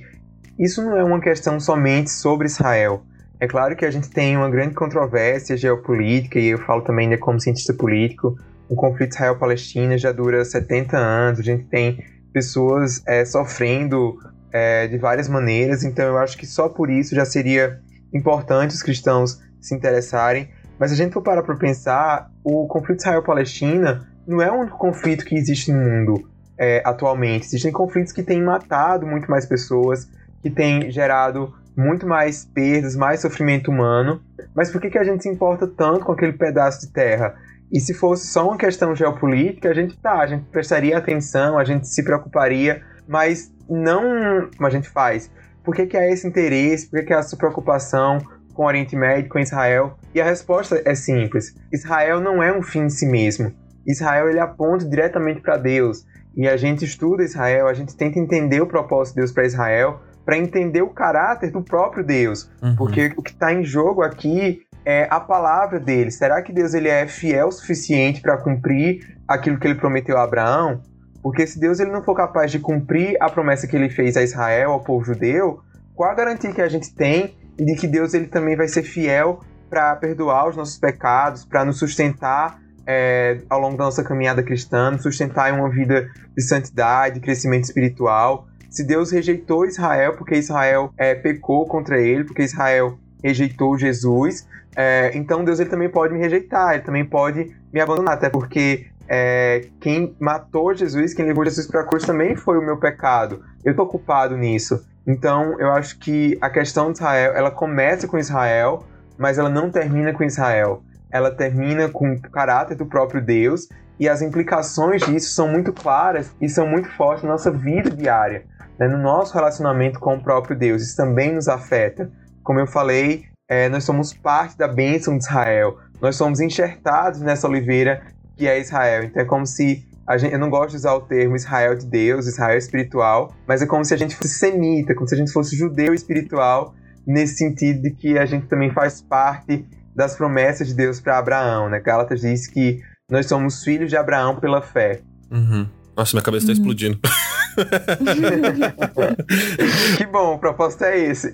isso 0.60 0.84
não 0.84 0.96
é 0.96 1.04
uma 1.04 1.20
questão 1.20 1.60
somente 1.60 2.12
sobre 2.12 2.46
Israel. 2.46 3.04
É 3.44 3.48
claro 3.48 3.76
que 3.76 3.84
a 3.84 3.92
gente 3.92 4.10
tem 4.10 4.38
uma 4.38 4.50
grande 4.50 4.74
controvérsia 4.74 5.58
geopolítica, 5.58 6.40
e 6.40 6.48
eu 6.48 6.60
falo 6.60 6.82
também 6.82 7.10
né, 7.10 7.18
como 7.18 7.42
cientista 7.42 7.74
político, 7.74 8.38
o 8.70 8.76
conflito 8.78 9.12
Israel-Palestina 9.12 9.98
já 9.98 10.14
dura 10.14 10.46
70 10.46 10.96
anos, 10.96 11.42
a 11.42 11.44
gente 11.44 11.66
tem 11.66 12.02
pessoas 12.32 13.04
é, 13.06 13.26
sofrendo 13.26 14.18
é, 14.50 14.88
de 14.88 14.98
várias 14.98 15.28
maneiras, 15.28 15.84
então 15.84 16.06
eu 16.06 16.18
acho 16.20 16.38
que 16.38 16.46
só 16.46 16.70
por 16.70 16.90
isso 16.90 17.14
já 17.14 17.26
seria 17.26 17.82
importante 18.14 18.76
os 18.76 18.82
cristãos 18.82 19.42
se 19.60 19.76
interessarem. 19.76 20.48
Mas 20.80 20.92
se 20.92 20.94
a 20.94 21.04
gente 21.04 21.12
for 21.12 21.22
parar 21.22 21.44
para 21.44 21.58
pensar, 21.58 22.32
o 22.46 22.66
conflito 22.68 23.02
Israel-Palestina 23.02 24.08
não 24.26 24.42
é 24.42 24.50
o 24.50 24.56
único 24.56 24.78
conflito 24.78 25.26
que 25.26 25.36
existe 25.36 25.70
no 25.70 25.82
mundo 25.82 26.30
é, 26.58 26.82
atualmente. 26.86 27.48
Existem 27.48 27.74
conflitos 27.74 28.14
que 28.14 28.24
têm 28.24 28.42
matado 28.42 29.06
muito 29.06 29.30
mais 29.30 29.46
pessoas, 29.46 30.08
que 30.42 30.50
têm 30.50 30.90
gerado 30.90 31.54
muito 31.76 32.08
mais 32.08 32.46
perdas, 32.46 32.96
mais 32.96 33.22
sofrimento 33.22 33.72
humano. 33.72 34.22
Mas 34.56 34.72
por 34.72 34.80
que, 34.80 34.90
que 34.90 34.98
a 34.98 35.04
gente 35.04 35.24
se 35.24 35.30
importa 35.30 35.68
tanto 35.68 36.06
com 36.06 36.12
aquele 36.12 36.34
pedaço 36.34 36.82
de 36.82 36.94
terra? 36.94 37.36
E 37.72 37.80
se 37.80 37.94
fosse 37.94 38.28
só 38.28 38.48
uma 38.48 38.58
questão 38.58 38.96
geopolítica, 38.96 39.70
a 39.70 39.74
gente 39.74 39.98
tá, 39.98 40.20
a 40.20 40.28
gente 40.28 40.46
prestaria 40.46 40.98
atenção, 40.98 41.58
a 41.58 41.64
gente 41.64 41.88
se 41.88 42.04
preocuparia, 42.04 42.84
mas 43.08 43.52
não 43.68 44.50
como 44.56 44.68
a 44.68 44.70
gente 44.70 44.88
faz. 44.90 45.32
Por 45.64 45.74
que, 45.74 45.88
que 45.88 45.98
há 45.98 46.08
esse 46.08 46.28
interesse? 46.28 46.88
Por 46.88 47.00
que, 47.00 47.08
que 47.08 47.14
há 47.14 47.20
essa 47.20 47.38
preocupação 47.38 48.20
com 48.54 48.64
o 48.64 48.66
Oriente 48.68 48.96
Médio, 48.96 49.30
com 49.30 49.40
Israel? 49.40 49.98
E 50.14 50.22
a 50.22 50.26
resposta 50.26 50.82
é 50.86 50.94
simples: 50.94 51.56
Israel 51.72 52.20
não 52.20 52.44
é 52.44 52.56
um 52.56 52.62
fim 52.62 52.82
em 52.82 52.90
si 52.90 53.08
mesmo. 53.08 53.52
Israel 53.88 54.30
ele 54.30 54.40
aponta 54.40 54.88
diretamente 54.88 55.42
para 55.42 55.58
Deus. 55.58 56.06
E 56.36 56.48
a 56.48 56.58
gente 56.58 56.84
estuda 56.84 57.24
Israel, 57.24 57.68
a 57.68 57.74
gente 57.74 57.96
tenta 57.96 58.20
entender 58.20 58.62
o 58.62 58.68
propósito 58.68 59.16
de 59.16 59.22
Deus 59.22 59.32
para 59.32 59.46
Israel, 59.46 60.02
para 60.26 60.38
entender 60.38 60.82
o 60.82 60.90
caráter 60.90 61.52
do 61.52 61.62
próprio 61.62 62.04
Deus. 62.04 62.50
Uhum. 62.62 62.76
Porque 62.76 63.14
o 63.18 63.22
que 63.22 63.32
está 63.32 63.54
em 63.54 63.64
jogo 63.64 64.02
aqui 64.02 64.62
é 64.86 65.08
a 65.10 65.20
palavra 65.20 65.80
dele. 65.80 66.12
Será 66.12 66.42
que 66.42 66.52
Deus 66.52 66.74
ele 66.74 66.90
é 66.90 67.08
fiel 67.08 67.48
o 67.48 67.52
suficiente 67.52 68.22
para 68.22 68.38
cumprir 68.38 69.18
aquilo 69.28 69.58
que 69.58 69.68
ele 69.68 69.76
prometeu 69.76 70.18
a 70.18 70.24
Abraão? 70.24 70.82
Porque 71.22 71.48
se 71.48 71.60
Deus 71.60 71.80
ele 71.80 71.92
não 71.92 72.04
for 72.04 72.16
capaz 72.16 72.52
de 72.52 72.60
cumprir 72.60 73.16
a 73.22 73.30
promessa 73.30 73.66
que 73.66 73.76
ele 73.76 73.90
fez 73.90 74.18
a 74.18 74.24
Israel, 74.24 74.72
ao 74.72 74.82
povo 74.82 75.06
judeu, 75.06 75.62
qual 75.96 76.12
a 76.12 76.14
garantia 76.14 76.52
que 76.52 76.62
a 76.62 76.68
gente 76.68 76.94
tem 76.94 77.36
de 77.56 77.76
que 77.76 77.88
Deus 77.88 78.14
ele 78.14 78.28
também 78.28 78.56
vai 78.56 78.68
ser 78.68 78.84
fiel 78.84 79.40
para 79.70 79.96
perdoar 79.96 80.50
os 80.50 80.58
nossos 80.58 80.78
pecados, 80.78 81.46
para 81.46 81.64
nos 81.64 81.80
sustentar 81.80 82.60
é, 82.86 83.40
ao 83.50 83.60
longo 83.60 83.78
da 83.78 83.86
nossa 83.86 84.04
caminhada 84.04 84.44
cristã, 84.44 84.92
nos 84.92 85.04
sustentar 85.04 85.52
em 85.52 85.58
uma 85.58 85.70
vida 85.70 86.10
de 86.36 86.44
santidade, 86.44 87.20
crescimento 87.20 87.64
espiritual? 87.64 88.48
Se 88.74 88.84
Deus 88.84 89.12
rejeitou 89.12 89.68
Israel 89.68 90.14
porque 90.18 90.34
Israel 90.34 90.92
é, 90.98 91.14
pecou 91.14 91.68
contra 91.68 92.02
ele, 92.02 92.24
porque 92.24 92.42
Israel 92.42 92.98
rejeitou 93.24 93.78
Jesus, 93.78 94.48
é, 94.76 95.12
então 95.14 95.46
Deus 95.46 95.60
ele 95.60 95.70
também 95.70 95.88
pode 95.88 96.12
me 96.12 96.20
rejeitar, 96.20 96.74
ele 96.74 96.82
também 96.82 97.06
pode 97.06 97.56
me 97.72 97.80
abandonar, 97.80 98.16
até 98.16 98.32
porque 98.32 98.88
é, 99.08 99.68
quem 99.80 100.16
matou 100.20 100.74
Jesus, 100.74 101.14
quem 101.14 101.24
levou 101.24 101.46
Jesus 101.46 101.68
para 101.68 101.82
a 101.82 101.84
cruz 101.84 102.04
também 102.04 102.36
foi 102.36 102.58
o 102.58 102.64
meu 102.64 102.78
pecado. 102.78 103.46
Eu 103.64 103.72
estou 103.72 103.86
culpado 103.86 104.36
nisso. 104.36 104.84
Então 105.06 105.60
eu 105.60 105.72
acho 105.72 106.00
que 106.00 106.36
a 106.42 106.50
questão 106.50 106.92
de 106.92 106.98
Israel, 106.98 107.34
ela 107.36 107.52
começa 107.52 108.08
com 108.08 108.18
Israel, 108.18 108.88
mas 109.20 109.38
ela 109.38 109.50
não 109.50 109.70
termina 109.70 110.14
com 110.14 110.24
Israel. 110.24 110.82
Ela 111.12 111.30
termina 111.30 111.90
com 111.90 112.14
o 112.14 112.20
caráter 112.20 112.76
do 112.76 112.88
próprio 112.88 113.22
Deus 113.22 113.70
e 114.00 114.10
as 114.10 114.22
implicações 114.22 115.04
disso 115.04 115.34
são 115.34 115.48
muito 115.48 115.72
claras 115.72 116.32
e 116.42 116.50
são 116.50 116.68
muito 116.68 116.90
fortes 116.90 117.24
na 117.24 117.32
nossa 117.32 117.52
vida 117.52 117.90
diária, 117.92 118.46
né? 118.80 118.88
no 118.88 118.98
nosso 118.98 119.34
relacionamento 119.34 120.00
com 120.00 120.16
o 120.16 120.24
próprio 120.24 120.58
Deus. 120.58 120.82
Isso 120.82 120.96
também 120.96 121.34
nos 121.34 121.48
afeta. 121.48 122.10
Como 122.44 122.60
eu 122.60 122.68
falei, 122.68 123.26
é, 123.50 123.70
nós 123.70 123.84
somos 123.84 124.14
parte 124.14 124.58
da 124.58 124.68
bênção 124.68 125.18
de 125.18 125.24
Israel. 125.24 125.78
Nós 126.02 126.16
somos 126.16 126.40
enxertados 126.40 127.22
nessa 127.22 127.48
oliveira 127.48 128.02
que 128.36 128.48
é 128.48 128.60
Israel. 128.60 129.04
Então 129.04 129.22
é 129.22 129.26
como 129.26 129.46
se 129.46 129.86
Gente, 130.18 130.34
eu 130.34 130.40
não 130.40 130.50
gosto 130.50 130.72
de 130.72 130.76
usar 130.78 130.94
o 130.96 131.02
termo 131.02 131.36
Israel 131.36 131.76
de 131.76 131.86
Deus, 131.86 132.28
Israel 132.28 132.58
espiritual, 132.58 133.34
mas 133.48 133.62
é 133.62 133.66
como 133.66 133.86
se 133.86 133.94
a 133.94 133.98
gente 133.98 134.16
fosse 134.16 134.38
semita, 134.38 134.94
como 134.94 135.08
se 135.08 135.16
a 135.16 135.18
gente 135.18 135.32
fosse 135.32 135.56
judeu 135.56 135.94
espiritual, 135.94 136.76
nesse 137.08 137.38
sentido 137.38 137.82
de 137.82 137.92
que 137.92 138.18
a 138.18 138.26
gente 138.26 138.48
também 138.48 138.70
faz 138.72 139.02
parte 139.02 139.66
das 139.96 140.16
promessas 140.16 140.68
de 140.68 140.74
Deus 140.74 141.00
para 141.00 141.18
Abraão, 141.18 141.70
né? 141.70 141.80
Gálatas 141.80 142.20
diz 142.22 142.48
que 142.48 142.82
nós 143.10 143.28
somos 143.28 143.64
filhos 143.64 143.90
de 143.90 143.96
Abraão 143.96 144.40
pela 144.40 144.62
fé. 144.62 145.02
Uhum. 145.32 145.68
Nossa, 145.96 146.16
minha 146.16 146.24
cabeça 146.24 146.52
está 146.52 146.54
uhum. 146.54 146.60
explodindo. 146.60 147.00
que 149.98 150.06
bom, 150.06 150.36
o 150.36 150.40
propósito 150.40 150.86
é 150.86 151.00
esse. 151.00 151.32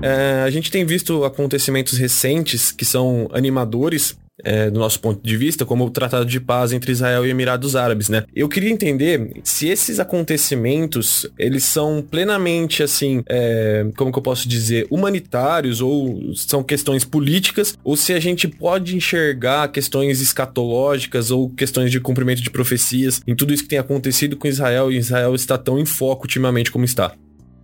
É, 0.00 0.44
a 0.44 0.50
gente 0.50 0.70
tem 0.70 0.86
visto 0.86 1.24
acontecimentos 1.24 1.98
recentes 1.98 2.70
que 2.70 2.84
são 2.84 3.28
animadores 3.32 4.16
é, 4.44 4.70
do 4.70 4.78
nosso 4.78 5.00
ponto 5.00 5.20
de 5.22 5.36
vista, 5.36 5.64
como 5.64 5.84
o 5.84 5.90
Tratado 5.90 6.24
de 6.24 6.40
Paz 6.40 6.72
entre 6.72 6.92
Israel 6.92 7.26
e 7.26 7.30
Emirados 7.30 7.76
Árabes, 7.76 8.08
né? 8.08 8.24
Eu 8.34 8.48
queria 8.48 8.70
entender 8.70 9.40
se 9.42 9.68
esses 9.68 9.98
acontecimentos, 9.98 11.26
eles 11.38 11.64
são 11.64 12.02
plenamente, 12.02 12.82
assim, 12.82 13.22
é, 13.28 13.86
como 13.96 14.12
que 14.12 14.18
eu 14.18 14.22
posso 14.22 14.48
dizer, 14.48 14.86
humanitários 14.90 15.80
ou 15.80 16.34
são 16.34 16.62
questões 16.62 17.04
políticas, 17.04 17.76
ou 17.82 17.96
se 17.96 18.12
a 18.12 18.20
gente 18.20 18.48
pode 18.48 18.96
enxergar 18.96 19.68
questões 19.68 20.20
escatológicas 20.20 21.30
ou 21.30 21.50
questões 21.50 21.90
de 21.90 22.00
cumprimento 22.00 22.42
de 22.42 22.50
profecias 22.50 23.20
em 23.26 23.34
tudo 23.34 23.52
isso 23.52 23.62
que 23.62 23.68
tem 23.68 23.78
acontecido 23.78 24.36
com 24.36 24.46
Israel 24.46 24.90
e 24.90 24.96
Israel 24.96 25.34
está 25.34 25.58
tão 25.58 25.78
em 25.78 25.86
foco 25.86 26.24
ultimamente 26.24 26.70
como 26.70 26.84
está 26.84 27.12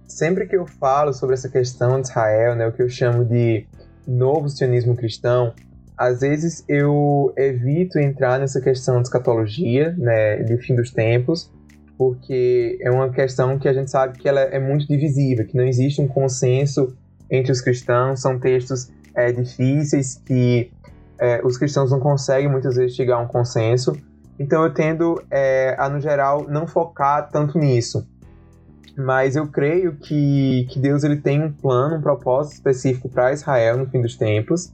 sempre 0.07 0.47
que 0.47 0.57
eu 0.57 0.67
falo 0.67 1.13
sobre 1.13 1.35
essa 1.35 1.49
questão 1.49 2.01
de 2.01 2.09
Israel, 2.09 2.55
né, 2.55 2.67
o 2.67 2.73
que 2.73 2.83
eu 2.83 2.89
chamo 2.89 3.25
de 3.25 3.67
novo 4.07 4.49
sionismo 4.49 4.95
cristão, 4.95 5.53
às 5.96 6.20
vezes 6.20 6.64
eu 6.68 7.33
evito 7.37 7.98
entrar 7.98 8.38
nessa 8.38 8.61
questão 8.61 8.96
de 8.96 9.09
escatologia, 9.09 9.94
né, 9.96 10.42
de 10.42 10.57
fim 10.59 10.74
dos 10.74 10.90
tempos, 10.90 11.50
porque 11.96 12.78
é 12.80 12.90
uma 12.90 13.11
questão 13.11 13.59
que 13.59 13.68
a 13.68 13.72
gente 13.72 13.90
sabe 13.90 14.18
que 14.18 14.28
ela 14.28 14.40
é 14.40 14.59
muito 14.59 14.87
divisível, 14.87 15.46
que 15.46 15.57
não 15.57 15.64
existe 15.64 16.00
um 16.00 16.09
consenso 16.09 16.96
entre 17.30 17.52
os 17.52 17.61
cristãos, 17.61 18.20
são 18.20 18.38
textos 18.38 18.90
é, 19.14 19.30
difíceis 19.30 20.20
que 20.24 20.70
é, 21.18 21.40
os 21.44 21.57
cristãos 21.57 21.90
não 21.90 22.00
conseguem 22.00 22.50
muitas 22.50 22.76
vezes 22.76 22.96
chegar 22.96 23.16
a 23.16 23.20
um 23.20 23.28
consenso. 23.28 23.96
Então 24.38 24.64
eu 24.64 24.74
tendo 24.74 25.22
é, 25.30 25.76
a, 25.78 25.88
no 25.88 26.00
geral, 26.00 26.46
não 26.48 26.66
focar 26.66 27.28
tanto 27.30 27.59
nisso. 27.59 28.07
Mas 28.96 29.37
eu 29.37 29.46
creio 29.48 29.96
que, 29.96 30.66
que 30.70 30.78
Deus 30.78 31.02
ele 31.04 31.16
tem 31.16 31.42
um 31.42 31.52
plano, 31.52 31.96
um 31.96 32.00
propósito 32.00 32.54
específico 32.54 33.09
para 33.09 33.33
Israel 33.33 33.78
no 33.78 33.87
fim 33.87 34.00
dos 34.00 34.16
tempos. 34.16 34.72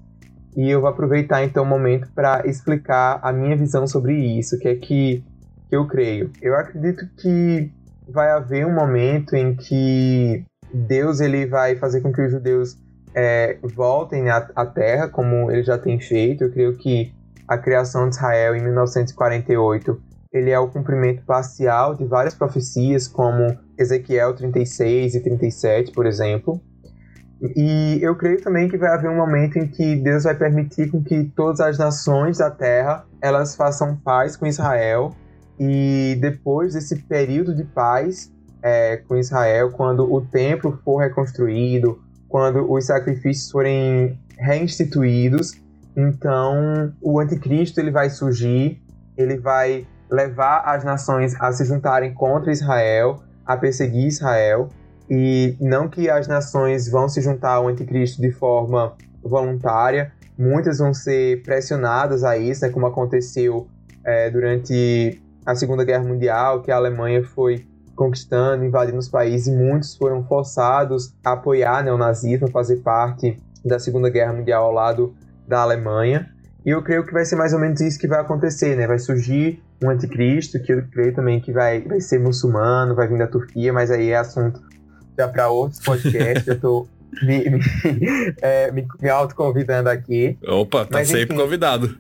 E 0.57 0.69
eu 0.69 0.81
vou 0.81 0.91
aproveitar 0.91 1.45
então 1.45 1.63
o 1.63 1.67
momento 1.67 2.09
para 2.15 2.47
explicar 2.47 3.21
a 3.23 3.33
minha 3.33 3.57
visão 3.57 3.87
sobre 3.87 4.15
isso, 4.15 4.59
que 4.59 4.69
é 4.69 4.75
que, 4.75 5.25
que 5.69 5.77
eu 5.77 5.87
creio. 5.87 6.31
Eu 6.43 6.57
acredito 6.57 7.07
que 7.17 7.71
vai 8.09 8.31
haver 8.31 8.67
um 8.67 8.75
momento 8.75 9.35
em 9.37 9.55
que 9.55 10.45
Deus 10.73 11.21
ele 11.21 11.47
vai 11.47 11.77
fazer 11.77 12.01
com 12.01 12.13
que 12.13 12.21
os 12.21 12.33
judeus 12.33 12.77
é, 13.15 13.59
voltem 13.75 14.29
à, 14.29 14.49
à 14.55 14.67
terra, 14.67 15.09
como 15.09 15.51
ele 15.51 15.63
já 15.63 15.79
tem 15.79 16.01
feito. 16.01 16.45
Eu 16.45 16.53
creio 16.53 16.77
que 16.77 17.13
a 17.47 17.57
criação 17.59 18.09
de 18.09 18.17
Israel 18.17 18.57
em 18.57 18.63
1948 18.63 20.01
ele 20.33 20.51
é 20.51 20.59
o 20.59 20.69
cumprimento 20.69 21.25
parcial 21.25 21.95
de 21.95 22.05
várias 22.05 22.35
profecias, 22.35 23.09
como 23.09 23.59
Ezequiel 23.77 24.35
36 24.35 25.17
e 25.17 25.21
37, 25.21 25.91
por 25.91 26.07
exemplo. 26.07 26.61
E 27.57 27.99
eu 28.03 28.15
creio 28.17 28.41
também 28.43 28.69
que 28.69 28.77
vai 28.77 28.91
haver 28.91 29.09
um 29.11 29.17
momento 29.17 29.59
em 29.59 29.67
que 29.67 29.97
Deus 29.97 30.25
vai 30.25 30.35
permitir 30.35 30.91
com 30.91 31.03
que 31.03 31.25
todas 31.35 31.61
as 31.61 31.79
nações 31.79 32.39
da 32.39 32.51
terra 32.51 33.05
elas 33.21 33.57
façam 33.57 33.97
paz 33.97 34.37
com 34.37 34.47
Israel. 34.47 35.15
E 35.59 36.19
depois 36.21 36.75
desse 36.75 36.97
período 36.97 37.55
de 37.55 37.65
paz 37.65 38.31
é, 38.63 38.99
com 38.99 39.17
Israel, 39.17 39.71
quando 39.71 40.13
o 40.13 40.21
templo 40.21 40.79
for 40.85 40.99
reconstruído, 40.99 42.03
quando 42.29 42.71
os 42.71 42.87
sacrifícios 42.87 43.51
forem 43.51 44.19
reinstituídos, 44.39 45.61
então 45.97 46.93
o 47.01 47.19
anticristo 47.19 47.81
ele 47.81 47.91
vai 47.91 48.09
surgir, 48.11 48.83
ele 49.17 49.39
vai 49.39 49.87
levar 50.11 50.63
as 50.65 50.85
nações 50.85 51.35
a 51.41 51.53
se 51.53 51.65
juntarem 51.65 52.13
contra 52.15 52.53
Israel, 52.53 53.23
a 53.45 53.57
perseguir 53.57 54.07
Israel, 54.07 54.69
e 55.11 55.57
não 55.61 55.89
que 55.89 56.09
as 56.09 56.29
nações 56.29 56.89
vão 56.89 57.09
se 57.09 57.21
juntar 57.21 57.55
ao 57.55 57.67
anticristo 57.67 58.23
de 58.23 58.31
forma 58.31 58.95
voluntária, 59.21 60.13
muitas 60.39 60.79
vão 60.79 60.95
ser 60.95 61.43
pressionadas 61.43 62.23
a 62.23 62.39
isso, 62.39 62.65
né, 62.65 62.71
como 62.71 62.87
aconteceu 62.87 63.67
é, 64.05 64.31
durante 64.31 65.21
a 65.45 65.55
Segunda 65.57 65.85
Guerra 65.85 66.05
Mundial, 66.05 66.63
que 66.63 66.71
a 66.71 66.77
Alemanha 66.77 67.25
foi 67.25 67.67
conquistando, 67.97 68.65
invadindo 68.65 68.99
os 68.99 69.09
países, 69.09 69.49
e 69.49 69.51
muitos 69.51 69.97
foram 69.97 70.23
forçados 70.25 71.13
a 71.25 71.33
apoiar 71.33 71.85
né, 71.85 71.93
o 71.93 71.99
nazismo, 71.99 72.47
a 72.47 72.51
fazer 72.51 72.77
parte 72.77 73.37
da 73.65 73.79
Segunda 73.79 74.09
Guerra 74.09 74.33
Mundial 74.33 74.65
ao 74.65 74.73
lado 74.73 75.15
da 75.47 75.61
Alemanha. 75.61 76.31
E 76.65 76.71
eu 76.71 76.83
creio 76.83 77.05
que 77.05 77.13
vai 77.13 77.25
ser 77.25 77.37
mais 77.37 77.53
ou 77.53 77.59
menos 77.59 77.81
isso 77.81 77.99
que 77.99 78.07
vai 78.07 78.21
acontecer, 78.21 78.77
né? 78.77 78.87
Vai 78.87 78.99
surgir 78.99 79.63
um 79.83 79.91
anticristo, 79.91 80.61
que 80.63 80.73
eu 80.73 80.83
creio 80.91 81.15
também 81.15 81.41
que 81.41 81.53
vai, 81.53 81.81
vai 81.81 82.01
ser 82.01 82.19
muçulmano, 82.19 82.95
vai 82.95 83.09
vir 83.09 83.19
da 83.19 83.27
Turquia, 83.27 83.73
mas 83.73 83.91
aí 83.91 84.11
é 84.11 84.17
assunto 84.17 84.61
para 85.29 85.49
outros 85.49 85.81
podcasts, 85.81 86.47
eu 86.47 86.59
tô 86.59 86.87
me, 87.23 87.51
me, 87.51 87.61
é, 88.41 88.71
me, 88.71 88.87
me 89.01 89.09
autoconvidando 89.09 89.89
aqui. 89.89 90.39
Opa, 90.47 90.85
tá 90.85 90.99
mas, 90.99 91.09
sempre 91.09 91.35
enfim, 91.35 91.43
convidado. 91.43 91.99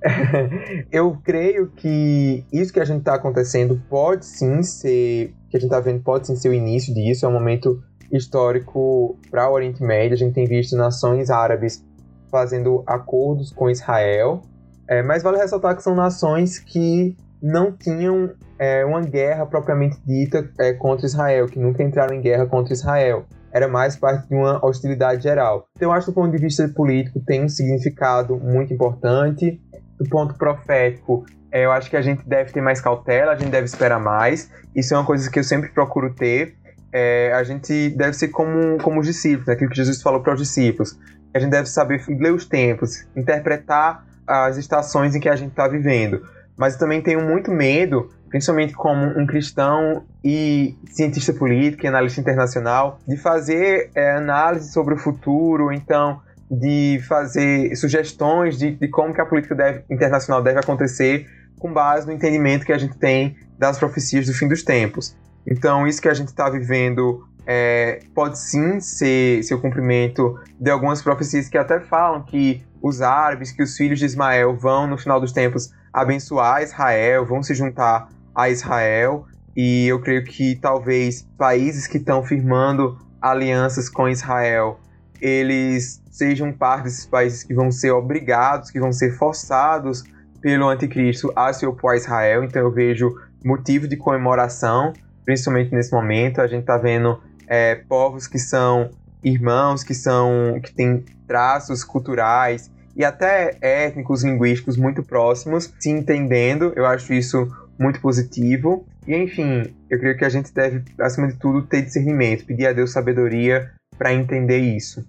eu 0.92 1.18
creio 1.24 1.68
que 1.74 2.44
isso 2.52 2.72
que 2.72 2.80
a 2.80 2.84
gente 2.84 3.02
tá 3.02 3.14
acontecendo 3.14 3.80
pode 3.88 4.24
sim 4.26 4.62
ser, 4.62 5.34
que 5.50 5.56
a 5.56 5.60
gente 5.60 5.70
tá 5.70 5.80
vendo 5.80 6.00
pode 6.02 6.26
sim 6.26 6.36
ser 6.36 6.48
o 6.48 6.54
início 6.54 6.94
disso, 6.94 7.26
é 7.26 7.28
um 7.28 7.32
momento 7.32 7.82
histórico 8.12 9.18
para 9.30 9.50
o 9.50 9.52
Oriente 9.52 9.82
Médio, 9.82 10.14
a 10.14 10.18
gente 10.18 10.34
tem 10.34 10.46
visto 10.46 10.76
nações 10.76 11.30
árabes 11.30 11.84
fazendo 12.30 12.82
acordos 12.86 13.52
com 13.52 13.68
Israel, 13.68 14.42
é, 14.86 15.02
mas 15.02 15.22
vale 15.22 15.38
ressaltar 15.38 15.76
que 15.76 15.82
são 15.82 15.94
nações 15.94 16.58
que 16.58 17.16
não 17.42 17.72
tinham 17.72 18.30
é, 18.58 18.84
uma 18.84 19.00
guerra 19.00 19.46
propriamente 19.46 19.98
dita 20.04 20.50
é, 20.58 20.72
contra 20.72 21.06
Israel, 21.06 21.46
que 21.46 21.58
nunca 21.58 21.82
entraram 21.82 22.14
em 22.14 22.20
guerra 22.20 22.46
contra 22.46 22.72
Israel. 22.72 23.24
Era 23.52 23.68
mais 23.68 23.96
parte 23.96 24.28
de 24.28 24.34
uma 24.34 24.64
hostilidade 24.64 25.22
geral. 25.22 25.66
Então, 25.76 25.88
eu 25.88 25.92
acho 25.92 26.06
que 26.06 26.12
do 26.12 26.14
ponto 26.14 26.30
de 26.30 26.38
vista 26.42 26.68
político 26.68 27.20
tem 27.24 27.44
um 27.44 27.48
significado 27.48 28.36
muito 28.36 28.72
importante. 28.74 29.60
Do 29.98 30.08
ponto 30.08 30.34
profético, 30.34 31.24
é, 31.50 31.64
eu 31.64 31.72
acho 31.72 31.88
que 31.88 31.96
a 31.96 32.02
gente 32.02 32.26
deve 32.28 32.52
ter 32.52 32.60
mais 32.60 32.80
cautela, 32.80 33.32
a 33.32 33.36
gente 33.36 33.50
deve 33.50 33.64
esperar 33.64 33.98
mais. 33.98 34.50
Isso 34.74 34.94
é 34.94 34.96
uma 34.96 35.06
coisa 35.06 35.30
que 35.30 35.38
eu 35.38 35.44
sempre 35.44 35.70
procuro 35.70 36.14
ter. 36.14 36.56
É, 36.92 37.32
a 37.32 37.42
gente 37.42 37.90
deve 37.90 38.12
ser 38.14 38.28
como, 38.28 38.78
como 38.78 39.00
os 39.00 39.06
discípulos, 39.06 39.48
aquilo 39.48 39.70
que 39.70 39.76
Jesus 39.76 40.02
falou 40.02 40.20
para 40.20 40.34
os 40.34 40.40
discípulos. 40.40 40.98
A 41.34 41.38
gente 41.38 41.50
deve 41.50 41.68
saber 41.68 42.02
ler 42.08 42.32
os 42.32 42.46
tempos, 42.46 43.06
interpretar 43.16 44.06
as 44.26 44.56
estações 44.56 45.14
em 45.14 45.20
que 45.20 45.28
a 45.28 45.36
gente 45.36 45.50
está 45.50 45.66
vivendo. 45.68 46.22
Mas 46.56 46.74
eu 46.74 46.80
também 46.80 47.00
tenho 47.00 47.22
muito 47.22 47.50
medo 47.50 48.10
principalmente 48.28 48.74
como 48.74 49.06
um 49.18 49.26
cristão 49.26 50.04
e 50.22 50.76
cientista 50.90 51.32
político 51.32 51.84
e 51.84 51.88
analista 51.88 52.20
internacional, 52.20 52.98
de 53.06 53.16
fazer 53.16 53.90
é, 53.94 54.12
análise 54.12 54.72
sobre 54.72 54.94
o 54.94 54.98
futuro, 54.98 55.72
então 55.72 56.20
de 56.50 57.00
fazer 57.06 57.74
sugestões 57.76 58.58
de, 58.58 58.70
de 58.70 58.88
como 58.88 59.12
que 59.12 59.20
a 59.20 59.26
política 59.26 59.54
deve, 59.54 59.84
internacional 59.90 60.42
deve 60.42 60.58
acontecer 60.58 61.26
com 61.58 61.72
base 61.72 62.06
no 62.06 62.12
entendimento 62.12 62.64
que 62.64 62.72
a 62.72 62.78
gente 62.78 62.96
tem 62.96 63.36
das 63.58 63.78
profecias 63.78 64.26
do 64.26 64.32
fim 64.32 64.48
dos 64.48 64.62
tempos. 64.62 65.16
Então, 65.46 65.86
isso 65.86 66.00
que 66.00 66.08
a 66.08 66.14
gente 66.14 66.28
está 66.28 66.48
vivendo 66.48 67.26
é, 67.46 68.00
pode 68.14 68.38
sim 68.38 68.80
ser, 68.80 69.42
ser 69.42 69.54
o 69.54 69.60
cumprimento 69.60 70.38
de 70.60 70.70
algumas 70.70 71.02
profecias 71.02 71.48
que 71.48 71.56
até 71.56 71.80
falam 71.80 72.22
que 72.22 72.62
os 72.80 73.00
árabes, 73.00 73.50
que 73.50 73.62
os 73.62 73.76
filhos 73.76 73.98
de 73.98 74.04
Ismael 74.04 74.56
vão, 74.56 74.86
no 74.86 74.96
final 74.96 75.20
dos 75.20 75.32
tempos, 75.32 75.72
abençoar 75.92 76.62
Israel, 76.62 77.26
vão 77.26 77.42
se 77.42 77.54
juntar 77.54 78.08
a 78.38 78.48
Israel. 78.48 79.26
E 79.56 79.88
eu 79.88 80.00
creio 80.00 80.24
que 80.24 80.54
talvez 80.54 81.26
países 81.36 81.88
que 81.88 81.98
estão 81.98 82.22
firmando 82.22 82.96
alianças 83.20 83.88
com 83.88 84.08
Israel, 84.08 84.78
eles 85.20 86.00
sejam 86.08 86.52
parte 86.52 86.84
desses 86.84 87.04
países 87.04 87.42
que 87.42 87.52
vão 87.52 87.72
ser 87.72 87.90
obrigados, 87.90 88.70
que 88.70 88.78
vão 88.78 88.92
ser 88.92 89.10
forçados 89.18 90.04
pelo 90.40 90.68
anticristo 90.68 91.32
a 91.34 91.52
se 91.52 91.66
opor 91.66 91.94
a 91.94 91.96
Israel. 91.96 92.44
Então 92.44 92.62
eu 92.62 92.70
vejo 92.70 93.12
motivo 93.44 93.88
de 93.88 93.96
comemoração, 93.96 94.92
principalmente 95.24 95.74
nesse 95.74 95.92
momento. 95.92 96.40
A 96.40 96.46
gente 96.46 96.60
está 96.60 96.78
vendo 96.78 97.20
é, 97.48 97.74
povos 97.74 98.28
que 98.28 98.38
são 98.38 98.90
irmãos, 99.24 99.82
que 99.82 99.94
são 99.94 100.60
que 100.62 100.72
têm 100.72 101.04
traços 101.26 101.82
culturais 101.82 102.70
e 102.94 103.04
até 103.04 103.56
étnicos, 103.60 104.22
linguísticos 104.22 104.76
muito 104.76 105.02
próximos, 105.02 105.72
se 105.80 105.90
entendendo. 105.90 106.72
Eu 106.76 106.86
acho 106.86 107.12
isso 107.12 107.48
muito 107.78 108.00
positivo. 108.00 108.86
E 109.06 109.14
enfim, 109.14 109.72
eu 109.88 109.98
creio 109.98 110.16
que 110.16 110.24
a 110.24 110.28
gente 110.28 110.52
deve, 110.52 110.82
acima 111.00 111.28
de 111.28 111.36
tudo, 111.36 111.62
ter 111.62 111.82
discernimento, 111.82 112.44
pedir 112.44 112.66
a 112.66 112.72
Deus 112.72 112.90
sabedoria 112.90 113.70
para 113.96 114.12
entender 114.12 114.58
isso. 114.58 115.04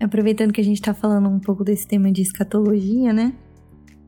Aproveitando 0.00 0.52
que 0.52 0.60
a 0.60 0.64
gente 0.64 0.80
está 0.80 0.92
falando 0.92 1.28
um 1.28 1.38
pouco 1.38 1.62
desse 1.62 1.86
tema 1.86 2.10
de 2.10 2.22
escatologia, 2.22 3.12
né? 3.12 3.32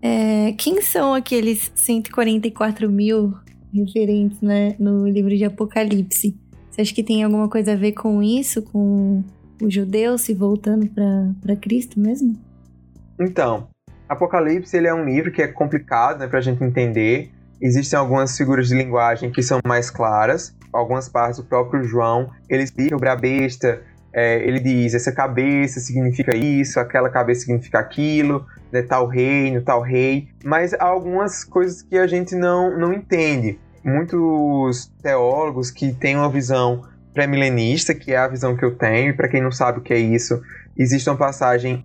É, 0.02 0.52
quem 0.52 0.82
são 0.82 1.14
aqueles 1.14 1.72
144 1.74 2.90
mil 2.90 3.32
referentes 3.72 4.40
né, 4.40 4.76
no 4.78 5.08
livro 5.08 5.34
de 5.36 5.44
Apocalipse? 5.44 6.38
Você 6.70 6.80
acha 6.80 6.94
que 6.94 7.02
tem 7.02 7.22
alguma 7.22 7.48
coisa 7.48 7.72
a 7.72 7.76
ver 7.76 7.92
com 7.92 8.22
isso, 8.22 8.60
com 8.60 9.22
os 9.62 9.72
judeus 9.72 10.22
se 10.22 10.34
voltando 10.34 10.88
para 10.88 11.56
Cristo 11.56 11.98
mesmo? 11.98 12.36
Então, 13.18 13.68
Apocalipse 14.08 14.76
ele 14.76 14.88
é 14.88 14.94
um 14.94 15.04
livro 15.04 15.32
que 15.32 15.40
é 15.40 15.46
complicado 15.46 16.18
né, 16.18 16.26
para 16.26 16.38
a 16.38 16.42
gente 16.42 16.62
entender. 16.62 17.30
Existem 17.64 17.98
algumas 17.98 18.36
figuras 18.36 18.68
de 18.68 18.74
linguagem 18.74 19.30
que 19.30 19.42
são 19.42 19.58
mais 19.66 19.88
claras. 19.88 20.54
Algumas 20.70 21.08
partes 21.08 21.38
do 21.38 21.46
próprio 21.46 21.82
João, 21.82 22.30
ele 22.46 22.62
explica 22.62 22.90
sobre 22.90 23.08
a 23.08 23.16
besta, 23.16 23.80
é, 24.12 24.46
ele 24.46 24.60
diz 24.60 24.92
essa 24.92 25.10
cabeça 25.10 25.80
significa 25.80 26.36
isso, 26.36 26.78
aquela 26.78 27.08
cabeça 27.08 27.40
significa 27.40 27.78
aquilo, 27.78 28.44
né, 28.70 28.82
tal 28.82 29.06
reino, 29.06 29.62
tal 29.62 29.80
rei. 29.80 30.28
Mas 30.44 30.74
há 30.74 30.84
algumas 30.84 31.42
coisas 31.42 31.80
que 31.80 31.96
a 31.96 32.06
gente 32.06 32.34
não, 32.34 32.78
não 32.78 32.92
entende. 32.92 33.58
Muitos 33.82 34.92
teólogos 35.02 35.70
que 35.70 35.90
têm 35.90 36.16
uma 36.16 36.28
visão 36.28 36.82
pré-milenista, 37.14 37.94
que 37.94 38.12
é 38.12 38.18
a 38.18 38.28
visão 38.28 38.54
que 38.54 38.64
eu 38.64 38.76
tenho, 38.76 39.08
e 39.08 39.12
para 39.14 39.28
quem 39.28 39.40
não 39.40 39.50
sabe 39.50 39.78
o 39.78 39.82
que 39.82 39.94
é 39.94 39.98
isso, 39.98 40.38
existe 40.76 41.08
uma 41.08 41.16
passagem 41.16 41.82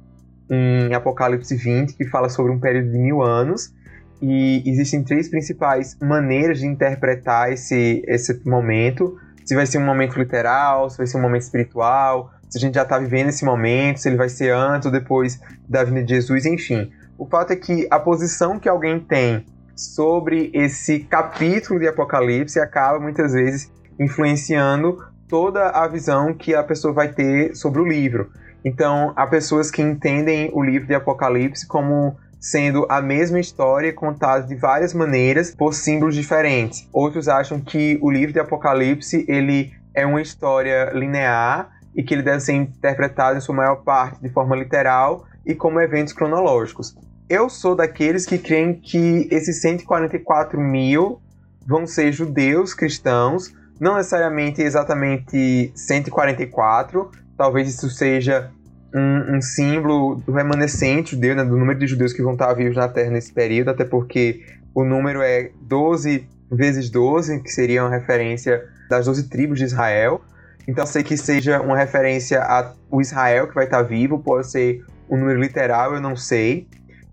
em 0.50 0.94
Apocalipse 0.94 1.56
20 1.56 1.96
que 1.96 2.06
fala 2.06 2.28
sobre 2.28 2.52
um 2.52 2.60
período 2.60 2.92
de 2.92 2.98
mil 2.98 3.22
anos, 3.22 3.74
e 4.22 4.64
existem 4.66 5.04
três 5.04 5.30
principais 5.30 5.98
maneiras 6.02 6.60
de 6.60 6.68
interpretar 6.68 7.52
esse, 7.52 8.04
esse 8.08 8.42
momento. 8.48 9.18
Se 9.46 9.56
vai 9.56 9.66
ser 9.66 9.78
um 9.78 9.86
momento 9.86 10.18
literal, 10.18 10.90
se 10.90 10.98
vai 10.98 11.08
ser 11.08 11.18
um 11.18 11.22
momento 11.22 11.42
espiritual, 11.42 12.32
se 12.50 12.58
a 12.58 12.62
gente 12.62 12.76
já 12.76 12.84
está 12.84 12.98
vivendo 12.98 13.30
esse 13.30 13.46
momento, 13.46 14.00
se 14.00 14.10
ele 14.10 14.18
vai 14.18 14.30
ser 14.30 14.54
antes 14.54 14.86
ou 14.86 14.92
depois 14.92 15.40
da 15.68 15.84
vinda 15.84 16.04
de 16.04 16.16
Jesus, 16.16 16.46
enfim. 16.46 16.92
O 17.18 17.26
fato 17.26 17.52
é 17.52 17.56
que 17.56 17.88
a 17.92 18.00
posição 18.00 18.60
que 18.60 18.70
alguém 18.70 19.00
tem 19.00 19.46
sobre 19.76 20.52
esse 20.54 21.00
capítulo 21.00 21.80
de 21.80 21.88
Apocalipse 21.88 22.60
acaba 22.60 23.00
muitas 23.00 23.34
vezes 23.34 23.72
influenciando 24.00 24.98
toda 25.28 25.70
a 25.70 25.88
visão 25.88 26.34
que 26.34 26.56
a 26.56 26.64
pessoa 26.64 26.94
vai 26.94 27.10
ter 27.10 27.56
sobre 27.56 27.82
o 27.82 27.86
livro. 27.86 28.32
Então, 28.66 29.14
há 29.16 29.26
pessoas 29.28 29.72
que 29.72 29.82
entendem 29.82 30.50
o 30.54 30.64
livro 30.64 30.88
de 30.88 30.96
Apocalipse 30.96 31.68
como 31.68 32.18
sendo 32.40 32.86
a 32.90 33.02
mesma 33.02 33.40
história 33.40 33.92
contada 33.94 34.48
de 34.48 34.56
várias 34.56 34.94
maneiras 34.94 35.54
por 35.54 35.74
símbolos 35.74 36.16
diferentes. 36.16 36.88
Outros 36.94 37.28
acham 37.28 37.60
que 37.60 38.00
o 38.02 38.10
livro 38.10 38.34
de 38.34 38.40
Apocalipse 38.40 39.26
ele 39.28 39.74
é 39.94 40.06
uma 40.06 40.22
história 40.22 40.92
linear 40.94 41.70
e 41.96 42.04
que 42.04 42.14
ele 42.14 42.24
deve 42.24 42.40
ser 42.40 42.54
interpretado 42.54 43.38
em 43.38 43.42
sua 43.42 43.56
maior 43.56 43.84
parte 43.84 44.22
de 44.22 44.30
forma 44.30 44.56
literal 44.56 45.26
e 45.46 45.54
como 45.54 45.82
eventos 45.82 46.14
cronológicos. 46.14 46.96
Eu 47.28 47.50
sou 47.50 47.76
daqueles 47.76 48.26
que 48.26 48.38
creem 48.38 48.74
que 48.74 49.28
esses 49.30 49.62
144 49.62 50.60
mil 50.60 51.22
vão 51.68 51.86
ser 51.86 52.12
judeus 52.12 52.74
cristãos 52.74 53.54
não 53.80 53.96
necessariamente 53.96 54.62
exatamente 54.62 55.72
144, 55.74 57.10
talvez 57.38 57.70
isso 57.70 57.90
seja 57.90 58.52
um, 58.94 59.38
um 59.38 59.42
símbolo 59.42 60.16
do 60.16 60.32
remanescente 60.32 61.12
judeu, 61.12 61.36
né, 61.36 61.44
do 61.44 61.58
número 61.58 61.78
de 61.80 61.88
judeus 61.88 62.14
que 62.14 62.22
vão 62.22 62.34
estar 62.34 62.54
vivos 62.54 62.76
na 62.76 62.88
Terra 62.88 63.12
nesse 63.12 63.32
período, 63.32 63.70
até 63.70 63.86
porque 63.86 64.44
o 64.74 64.84
número 64.84 65.22
é 65.22 65.52
12 65.62 66.28
vezes 66.52 66.90
12, 66.90 67.42
que 67.42 67.50
seria 67.50 67.84
uma 67.84 67.92
referência 67.92 68.64
das 68.90 69.06
12 69.06 69.30
tribos 69.30 69.60
de 69.60 69.66
Israel. 69.66 70.22
Então, 70.68 70.86
sei 70.86 71.04
que 71.04 71.16
seja 71.18 71.62
uma 71.62 71.78
referência 71.78 72.42
ao 72.44 73.02
Israel 73.02 73.48
que 73.48 73.56
vai 73.56 73.66
estar 73.66 73.82
vivo, 73.84 74.20
pode 74.20 74.50
ser 74.50 74.84
um 75.10 75.18
número 75.18 75.40
literal, 75.40 75.94
eu 75.94 76.02
não 76.02 76.16
sei, 76.16 76.68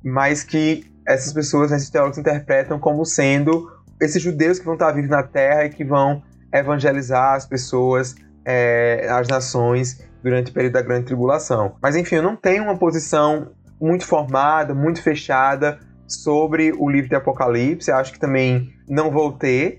mas 0.04 0.42
que 0.42 0.84
essas 1.06 1.32
pessoas, 1.32 1.70
esses 1.72 1.88
teólogos 1.88 2.18
interpretam 2.18 2.78
como 2.78 3.04
sendo 3.04 3.70
esses 4.00 4.20
judeus 4.20 4.58
que 4.58 4.64
vão 4.64 4.74
estar 4.74 4.92
vivos 4.92 5.10
na 5.10 5.22
Terra 5.22 5.64
e 5.64 5.70
que 5.70 5.84
vão 5.84 6.22
evangelizar 6.52 7.34
as 7.34 7.46
pessoas, 7.46 8.14
é, 8.44 9.06
as 9.10 9.28
nações, 9.28 10.02
durante 10.22 10.50
o 10.50 10.54
período 10.54 10.74
da 10.74 10.82
Grande 10.82 11.06
Tribulação. 11.06 11.76
Mas 11.80 11.96
enfim, 11.96 12.16
eu 12.16 12.22
não 12.22 12.36
tenho 12.36 12.64
uma 12.64 12.76
posição 12.76 13.52
muito 13.80 14.06
formada, 14.06 14.74
muito 14.74 15.02
fechada 15.02 15.78
sobre 16.06 16.72
o 16.78 16.88
livro 16.88 17.08
de 17.08 17.14
Apocalipse. 17.14 17.90
Acho 17.90 18.12
que 18.12 18.18
também 18.18 18.72
não 18.88 19.10
vou 19.10 19.32
ter. 19.32 19.78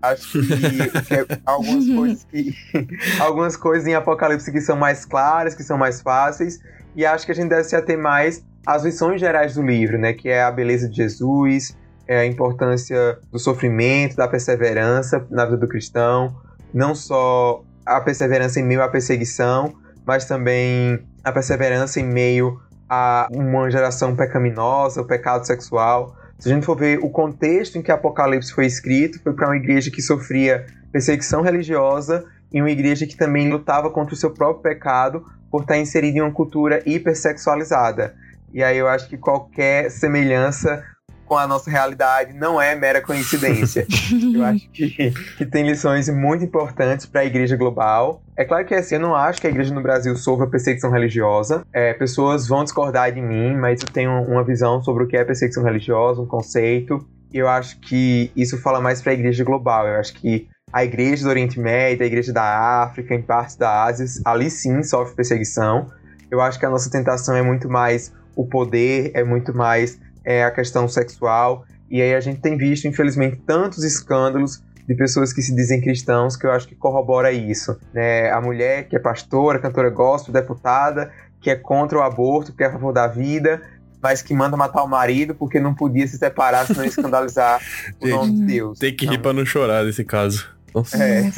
Acho 0.00 0.40
que, 0.40 0.46
que 1.06 1.14
é 1.14 1.26
algumas 1.46 1.88
coisas 1.88 2.24
que, 2.24 2.54
algumas 3.20 3.56
coisas 3.56 3.86
em 3.86 3.94
Apocalipse 3.94 4.50
que 4.50 4.60
são 4.60 4.76
mais 4.76 5.04
claras, 5.04 5.54
que 5.54 5.62
são 5.62 5.78
mais 5.78 6.00
fáceis, 6.00 6.58
e 6.94 7.06
acho 7.06 7.24
que 7.24 7.32
a 7.32 7.34
gente 7.34 7.48
deve 7.48 7.64
se 7.64 7.76
ater 7.76 7.98
mais 7.98 8.44
às 8.66 8.84
lições 8.84 9.20
gerais 9.20 9.54
do 9.54 9.62
livro, 9.62 9.98
né? 9.98 10.12
Que 10.12 10.28
é 10.28 10.42
a 10.42 10.50
beleza 10.50 10.88
de 10.88 10.96
Jesus, 10.96 11.76
é 12.06 12.20
a 12.20 12.26
importância 12.26 13.18
do 13.30 13.38
sofrimento, 13.38 14.16
da 14.16 14.28
perseverança 14.28 15.26
na 15.30 15.44
vida 15.44 15.58
do 15.58 15.68
cristão, 15.68 16.36
não 16.74 16.94
só 16.94 17.62
a 17.84 18.00
perseverança 18.00 18.60
em 18.60 18.62
meio 18.62 18.82
à 18.82 18.88
perseguição, 18.88 19.74
mas 20.06 20.24
também 20.24 21.00
a 21.22 21.32
perseverança 21.32 22.00
em 22.00 22.04
meio 22.04 22.60
a 22.88 23.26
uma 23.32 23.70
geração 23.70 24.14
pecaminosa, 24.14 25.00
o 25.00 25.06
pecado 25.06 25.46
sexual. 25.46 26.16
Se 26.38 26.50
a 26.50 26.54
gente 26.54 26.66
for 26.66 26.76
ver 26.76 26.98
o 26.98 27.08
contexto 27.08 27.78
em 27.78 27.82
que 27.82 27.92
Apocalipse 27.92 28.52
foi 28.52 28.66
escrito, 28.66 29.22
foi 29.22 29.32
para 29.32 29.48
uma 29.48 29.56
igreja 29.56 29.90
que 29.90 30.02
sofria 30.02 30.66
perseguição 30.90 31.40
religiosa 31.40 32.24
e 32.52 32.60
uma 32.60 32.70
igreja 32.70 33.06
que 33.06 33.16
também 33.16 33.50
lutava 33.50 33.90
contra 33.90 34.14
o 34.14 34.16
seu 34.16 34.30
próprio 34.30 34.62
pecado 34.62 35.24
por 35.50 35.62
estar 35.62 35.78
inserida 35.78 36.18
em 36.18 36.20
uma 36.20 36.32
cultura 36.32 36.82
hipersexualizada. 36.84 38.14
E 38.52 38.62
aí 38.62 38.76
eu 38.76 38.86
acho 38.86 39.08
que 39.08 39.16
qualquer 39.16 39.90
semelhança 39.90 40.84
com 41.32 41.38
a 41.38 41.46
nossa 41.46 41.70
realidade 41.70 42.34
não 42.34 42.60
é 42.60 42.74
mera 42.74 43.00
coincidência. 43.00 43.86
eu 44.34 44.44
acho 44.44 44.68
que, 44.68 45.10
que 45.38 45.46
tem 45.46 45.66
lições 45.66 46.06
muito 46.10 46.44
importantes 46.44 47.06
para 47.06 47.22
a 47.22 47.24
igreja 47.24 47.56
global. 47.56 48.22
É 48.36 48.44
claro 48.44 48.66
que 48.66 48.74
assim, 48.74 48.96
eu 48.96 49.00
não 49.00 49.14
acho 49.14 49.40
que 49.40 49.46
a 49.46 49.50
igreja 49.50 49.74
no 49.74 49.80
Brasil 49.80 50.14
sofra 50.14 50.46
perseguição 50.46 50.90
religiosa. 50.90 51.64
É, 51.72 51.94
pessoas 51.94 52.46
vão 52.46 52.62
discordar 52.64 53.10
de 53.10 53.22
mim, 53.22 53.56
mas 53.56 53.80
eu 53.80 53.88
tenho 53.88 54.12
uma 54.24 54.44
visão 54.44 54.82
sobre 54.82 55.04
o 55.04 55.06
que 55.06 55.16
é 55.16 55.24
perseguição 55.24 55.64
religiosa, 55.64 56.20
um 56.20 56.26
conceito. 56.26 57.02
E 57.32 57.38
eu 57.38 57.48
acho 57.48 57.80
que 57.80 58.30
isso 58.36 58.60
fala 58.60 58.78
mais 58.78 59.00
para 59.00 59.12
a 59.12 59.14
igreja 59.14 59.42
global. 59.42 59.88
Eu 59.88 59.98
acho 59.98 60.12
que 60.12 60.46
a 60.70 60.84
igreja 60.84 61.24
do 61.24 61.30
Oriente 61.30 61.58
Médio, 61.58 62.04
a 62.04 62.06
igreja 62.06 62.30
da 62.30 62.82
África, 62.82 63.14
em 63.14 63.22
partes 63.22 63.56
da 63.56 63.84
Ásia, 63.84 64.04
ali 64.26 64.50
sim 64.50 64.82
sofre 64.82 65.16
perseguição. 65.16 65.86
Eu 66.30 66.42
acho 66.42 66.58
que 66.58 66.66
a 66.66 66.70
nossa 66.70 66.90
tentação 66.90 67.34
é 67.34 67.40
muito 67.40 67.70
mais 67.70 68.12
o 68.36 68.46
poder, 68.46 69.12
é 69.14 69.24
muito 69.24 69.56
mais 69.56 69.98
é, 70.24 70.44
a 70.44 70.50
questão 70.50 70.88
sexual. 70.88 71.64
E 71.90 72.00
aí 72.00 72.14
a 72.14 72.20
gente 72.20 72.40
tem 72.40 72.56
visto, 72.56 72.86
infelizmente, 72.86 73.36
tantos 73.46 73.84
escândalos 73.84 74.62
de 74.88 74.94
pessoas 74.94 75.32
que 75.32 75.42
se 75.42 75.54
dizem 75.54 75.80
cristãos 75.80 76.36
que 76.36 76.46
eu 76.46 76.50
acho 76.50 76.66
que 76.66 76.74
corrobora 76.74 77.32
isso. 77.32 77.76
Né? 77.92 78.30
A 78.30 78.40
mulher 78.40 78.88
que 78.88 78.96
é 78.96 78.98
pastora, 78.98 79.58
cantora 79.58 79.90
gospel, 79.90 80.32
deputada, 80.32 81.12
que 81.40 81.50
é 81.50 81.56
contra 81.56 81.98
o 81.98 82.02
aborto, 82.02 82.52
que 82.52 82.62
é 82.62 82.66
a 82.66 82.72
favor 82.72 82.92
da 82.92 83.06
vida, 83.06 83.62
mas 84.02 84.20
que 84.22 84.34
manda 84.34 84.56
matar 84.56 84.82
o 84.82 84.88
marido 84.88 85.34
porque 85.34 85.60
não 85.60 85.74
podia 85.74 86.06
se 86.06 86.18
separar 86.18 86.66
senão 86.66 86.84
escandalizar 86.84 87.60
o 88.00 88.08
nome 88.08 88.32
de 88.32 88.46
Deus. 88.46 88.78
Tem 88.78 88.94
que 88.94 89.04
rir 89.04 89.12
então, 89.12 89.22
pra 89.22 89.32
não 89.32 89.46
chorar 89.46 89.84
nesse 89.84 90.04
caso. 90.04 90.48
Nossa. 90.74 91.02
É. 91.02 91.30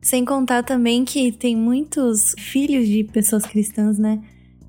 Sem 0.00 0.24
contar 0.24 0.62
também 0.62 1.04
que 1.04 1.32
tem 1.32 1.56
muitos 1.56 2.34
filhos 2.38 2.86
de 2.86 3.04
pessoas 3.04 3.44
cristãs, 3.46 3.98
né? 3.98 4.20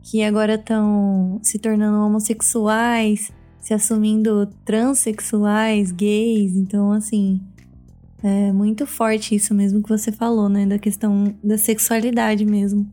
Que 0.01 0.23
agora 0.23 0.55
estão 0.55 1.39
se 1.43 1.59
tornando 1.59 1.97
homossexuais, 1.99 3.31
se 3.65 3.73
assumindo 3.73 4.45
transexuais, 4.63 5.91
gays. 5.91 6.55
Então, 6.55 6.91
assim, 6.91 7.41
é 8.23 8.51
muito 8.51 8.85
forte 8.85 9.33
isso 9.33 9.55
mesmo 9.55 9.81
que 9.81 9.89
você 9.89 10.11
falou, 10.11 10.47
né? 10.47 10.67
Da 10.67 10.77
questão 10.77 11.35
da 11.43 11.57
sexualidade 11.57 12.45
mesmo. 12.45 12.87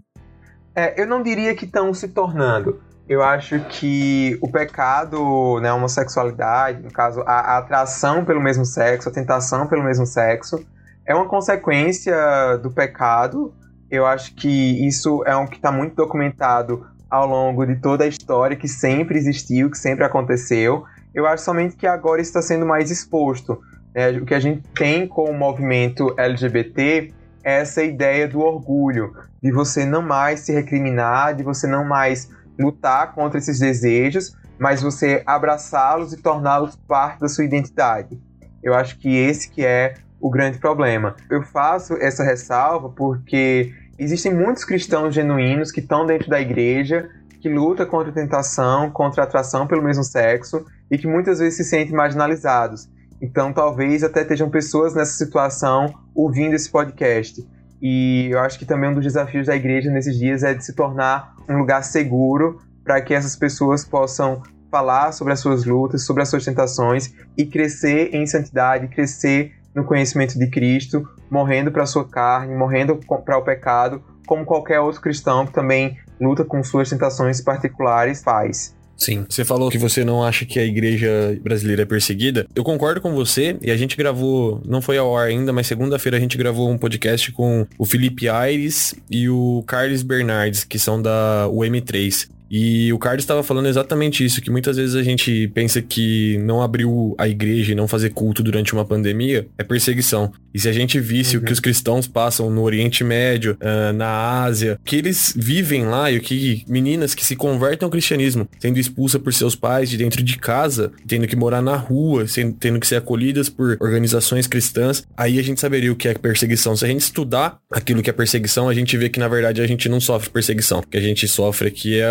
É, 0.75 0.99
eu 0.99 1.07
não 1.07 1.23
diria 1.23 1.55
que 1.55 1.67
estão 1.67 1.93
se 1.93 2.09
tornando. 2.09 2.81
Eu 3.07 3.23
acho 3.23 3.61
que 3.67 4.39
o 4.41 4.51
pecado, 4.51 5.61
né, 5.61 5.69
a 5.69 5.75
homossexualidade, 5.75 6.83
no 6.83 6.91
caso, 6.91 7.21
a, 7.27 7.33
a 7.33 7.59
atração 7.59 8.25
pelo 8.25 8.41
mesmo 8.41 8.65
sexo, 8.65 9.11
a 9.11 9.13
tentação 9.13 9.67
pelo 9.67 9.85
mesmo 9.85 10.07
sexo, 10.07 10.65
é 11.05 11.15
uma 11.15 11.29
consequência 11.29 12.57
do 12.63 12.71
pecado. 12.71 13.55
Eu 13.91 14.07
acho 14.07 14.35
que 14.35 14.87
isso 14.87 15.23
é 15.27 15.37
um 15.37 15.47
que 15.47 15.57
está 15.57 15.71
muito 15.71 15.95
documentado 15.95 16.87
ao 17.12 17.27
longo 17.27 17.66
de 17.66 17.77
toda 17.77 18.05
a 18.05 18.07
história, 18.07 18.57
que 18.57 18.66
sempre 18.66 19.18
existiu, 19.18 19.70
que 19.70 19.77
sempre 19.77 20.03
aconteceu. 20.03 20.85
Eu 21.14 21.27
acho 21.27 21.44
somente 21.44 21.77
que 21.77 21.87
agora 21.87 22.22
está 22.22 22.40
sendo 22.40 22.64
mais 22.64 22.90
exposto. 22.90 23.61
Né? 23.94 24.12
O 24.12 24.25
que 24.25 24.33
a 24.33 24.40
gente 24.40 24.62
tem 24.75 25.07
com 25.07 25.25
o 25.25 25.35
movimento 25.35 26.14
LGBT 26.18 27.12
é 27.44 27.61
essa 27.61 27.83
ideia 27.83 28.27
do 28.27 28.40
orgulho, 28.40 29.12
de 29.42 29.53
você 29.53 29.85
não 29.85 30.01
mais 30.01 30.40
se 30.40 30.55
recriminar, 30.55 31.35
de 31.35 31.42
você 31.42 31.66
não 31.66 31.85
mais 31.85 32.31
lutar 32.59 33.12
contra 33.12 33.38
esses 33.38 33.59
desejos, 33.59 34.35
mas 34.59 34.81
você 34.81 35.22
abraçá-los 35.27 36.14
e 36.14 36.16
torná-los 36.16 36.77
parte 36.88 37.20
da 37.20 37.29
sua 37.29 37.44
identidade. 37.44 38.18
Eu 38.62 38.72
acho 38.72 38.98
que 38.98 39.14
esse 39.14 39.51
que 39.51 39.66
é 39.66 39.96
o 40.18 40.31
grande 40.31 40.57
problema. 40.57 41.14
Eu 41.29 41.42
faço 41.42 41.92
essa 42.01 42.25
ressalva 42.25 42.88
porque 42.88 43.70
existem 44.03 44.35
muitos 44.35 44.65
cristãos 44.65 45.15
genuínos 45.15 45.71
que 45.71 45.81
estão 45.81 46.07
dentro 46.07 46.29
da 46.29 46.41
igreja, 46.41 47.09
que 47.41 47.49
lutam 47.49 47.87
contra 47.87 48.11
a 48.11 48.15
tentação, 48.15 48.91
contra 48.91 49.23
a 49.23 49.25
atração 49.25 49.67
pelo 49.67 49.83
mesmo 49.83 50.05
sexo 50.05 50.65
e 50.91 50.99
que 50.99 51.07
muitas 51.07 51.38
vezes 51.38 51.57
se 51.57 51.65
sentem 51.65 51.95
marginalizados. 51.95 52.88
Então, 53.21 53.53
talvez 53.53 54.03
até 54.03 54.23
estejam 54.23 54.51
pessoas 54.51 54.95
nessa 54.95 55.12
situação 55.12 55.95
ouvindo 56.15 56.55
esse 56.55 56.71
podcast. 56.71 57.47
E 57.81 58.29
eu 58.31 58.38
acho 58.41 58.59
que 58.59 58.65
também 58.65 58.91
um 58.91 58.95
dos 58.95 59.05
desafios 59.05 59.47
da 59.47 59.57
igreja 59.57 59.91
nesses 59.91 60.17
dias 60.17 60.43
é 60.43 60.55
de 60.55 60.65
se 60.65 60.73
tornar 60.73 61.35
um 61.49 61.59
lugar 61.59 61.83
seguro 61.83 62.61
para 62.85 63.01
que 63.01 63.15
essas 63.15 63.37
pessoas 63.37 63.85
possam 63.85 64.43
falar 64.71 65.12
sobre 65.12 65.33
as 65.33 65.41
suas 65.41 65.65
lutas, 65.65 66.05
sobre 66.05 66.23
as 66.23 66.29
suas 66.29 66.45
tentações 66.45 67.12
e 67.37 67.45
crescer 67.45 68.15
em 68.15 68.27
santidade, 68.27 68.88
crescer 68.88 69.53
no 69.75 69.85
conhecimento 69.85 70.39
de 70.39 70.49
Cristo, 70.49 71.09
morrendo 71.31 71.71
para 71.71 71.83
a 71.83 71.87
sua 71.87 72.07
carne, 72.07 72.55
morrendo 72.55 72.99
para 73.25 73.39
o 73.39 73.43
pecado, 73.43 74.03
como 74.27 74.45
qualquer 74.45 74.81
outro 74.81 75.01
cristão 75.01 75.47
que 75.47 75.53
também 75.53 75.97
luta 76.21 76.45
com 76.45 76.63
suas 76.63 76.89
tentações 76.89 77.41
particulares 77.41 78.23
faz. 78.23 78.75
Sim. 78.97 79.27
Você 79.29 79.45
falou 79.45 79.69
que 79.69 79.79
você 79.79 80.05
não 80.05 80.23
acha 80.23 80.45
que 80.45 80.61
a 80.61 80.65
igreja 80.65 81.37
brasileira 81.43 81.83
é 81.83 81.85
perseguida. 81.85 82.47
Eu 82.55 82.63
concordo 82.63 83.01
com 83.01 83.13
você 83.13 83.57
e 83.61 83.71
a 83.71 83.77
gente 83.77 83.97
gravou, 83.97 84.61
não 84.65 84.81
foi 84.81 84.97
ao 84.97 85.17
ar 85.17 85.27
ainda, 85.27 85.53
mas 85.53 85.67
segunda-feira 85.67 86.17
a 86.17 86.21
gente 86.21 86.39
gravou 86.39 86.71
um 86.71 86.79
podcast 86.79 87.33
com 87.33 87.67
o 87.77 87.85
Felipe 87.85 88.29
Aires 88.29 88.95
e 89.11 89.29
o 89.29 89.65
Carlos 89.67 90.03
Bernardes, 90.03 90.63
que 90.63 90.79
são 90.79 91.03
da 91.03 91.49
UM3. 91.51 92.29
E 92.55 92.93
o 92.93 92.99
Carlos 92.99 93.23
estava 93.23 93.43
falando 93.43 93.67
exatamente 93.67 94.23
isso, 94.23 94.43
que 94.43 94.51
muitas 94.51 94.77
vezes 94.77 94.95
a 94.95 95.03
gente 95.03 95.49
pensa 95.55 95.81
que 95.81 96.37
não 96.37 96.61
abriu 96.61 97.15
a 97.17 97.27
igreja 97.27 97.73
e 97.73 97.75
não 97.75 97.88
fazer 97.88 98.11
culto 98.11 98.43
durante 98.43 98.75
uma 98.75 98.85
pandemia 98.85 99.47
é 99.57 99.65
perseguição. 99.65 100.31
E 100.53 100.61
se 100.61 100.69
a 100.69 100.73
gente 100.73 101.01
visse 101.01 101.35
uhum. 101.35 101.43
o 101.43 101.47
que 101.47 101.53
os 101.53 101.61
cristãos 101.61 102.07
passam 102.07 102.51
no 102.51 102.61
Oriente 102.61 103.03
Médio, 103.03 103.57
uh, 103.59 103.95
na 103.95 104.43
Ásia, 104.43 104.79
que 104.85 104.97
eles 104.97 105.33
vivem 105.35 105.87
lá 105.87 106.11
e 106.11 106.19
o 106.19 106.21
que 106.21 106.62
meninas 106.69 107.15
que 107.15 107.25
se 107.25 107.35
convertem 107.35 107.87
ao 107.87 107.91
cristianismo, 107.91 108.47
sendo 108.59 108.79
expulsas 108.79 109.23
por 109.23 109.33
seus 109.33 109.55
pais 109.55 109.88
de 109.88 109.97
dentro 109.97 110.23
de 110.23 110.37
casa, 110.37 110.93
tendo 111.07 111.27
que 111.27 111.35
morar 111.35 111.62
na 111.62 111.77
rua, 111.77 112.29
sendo, 112.29 112.53
tendo 112.53 112.79
que 112.79 112.87
ser 112.87 112.97
acolhidas 112.97 113.49
por 113.49 113.79
organizações 113.81 114.47
cristãs, 114.47 115.05
aí 115.17 115.38
a 115.38 115.43
gente 115.43 115.59
saberia 115.59 115.91
o 115.91 115.97
que 115.97 116.07
é 116.07 116.12
perseguição. 116.12 116.77
Se 116.77 116.85
a 116.85 116.88
gente 116.88 117.01
estudar 117.01 117.59
aquilo 117.71 118.03
que 118.03 118.11
é 118.11 118.12
perseguição, 118.12 118.69
a 118.69 118.75
gente 118.75 118.95
vê 118.99 119.09
que 119.09 119.19
na 119.19 119.29
verdade 119.29 119.62
a 119.62 119.67
gente 119.67 119.88
não 119.88 120.01
sofre 120.01 120.29
perseguição. 120.29 120.81
O 120.81 120.87
que 120.87 120.99
a 120.99 121.01
gente 121.01 121.27
sofre 121.27 121.69
aqui 121.69 121.99
é, 121.99 122.11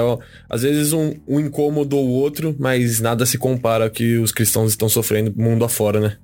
às 0.50 0.64
vezes, 0.64 0.94
um, 0.94 1.14
um 1.28 1.40
incômodo 1.40 1.98
ou 1.98 2.08
outro, 2.08 2.56
mas 2.60 3.00
nada 3.00 3.26
se 3.26 3.38
compara 3.38 3.86
ao 3.86 3.90
que 3.90 4.18
os 4.18 4.32
cristãos 4.32 4.72
estão 4.72 4.90
sofrendo 4.90 5.34
mundo 5.36 5.64
afora, 5.64 6.00
né? 6.00 6.18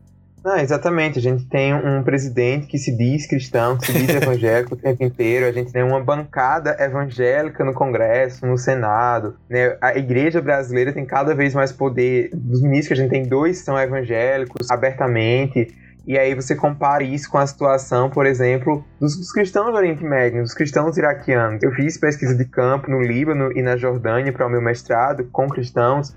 Exatamente. 0.61 1.19
A 1.19 1.21
gente 1.21 1.45
tem 1.45 1.73
um 1.73 2.03
presidente 2.03 2.67
que 2.67 2.77
se 2.77 2.95
diz 2.95 3.27
cristão, 3.27 3.77
que 3.77 3.87
se 3.87 3.93
diz 3.93 4.09
evangélico 4.15 4.75
o 4.75 4.77
tempo 4.77 5.03
inteiro. 5.03 5.45
A 5.45 5.51
gente 5.51 5.71
tem 5.71 5.83
uma 5.83 5.99
bancada 5.99 6.75
evangélica 6.79 7.63
no 7.65 7.73
Congresso, 7.73 8.45
no 8.45 8.57
Senado. 8.57 9.35
Né? 9.49 9.75
A 9.81 9.97
igreja 9.97 10.41
brasileira 10.41 10.93
tem 10.93 11.05
cada 11.05 11.35
vez 11.35 11.53
mais 11.53 11.71
poder. 11.71 12.29
Dos 12.33 12.61
ministros 12.61 12.87
que 12.87 12.93
a 12.93 12.97
gente 12.97 13.09
tem, 13.09 13.23
dois 13.23 13.59
são 13.59 13.77
evangélicos 13.77 14.69
abertamente. 14.69 15.73
E 16.07 16.17
aí 16.17 16.33
você 16.33 16.55
compara 16.55 17.03
isso 17.03 17.29
com 17.29 17.37
a 17.37 17.45
situação, 17.45 18.09
por 18.09 18.25
exemplo, 18.25 18.81
dos, 18.97 19.17
dos, 19.17 19.29
cristãos 19.29 19.71
do 19.71 19.77
Oriente 19.77 20.05
Médio, 20.05 20.41
dos 20.41 20.53
cristãos 20.53 20.97
iraquianos. 20.97 21.61
Eu 21.61 21.73
fiz 21.73 21.97
pesquisa 21.97 22.33
de 22.33 22.45
campo 22.45 22.89
no 22.89 23.01
Líbano 23.01 23.51
e 23.51 23.61
na 23.61 23.75
Jordânia 23.75 24.31
para 24.31 24.47
o 24.47 24.49
meu 24.49 24.61
mestrado 24.61 25.25
com 25.25 25.49
cristãos 25.49 26.15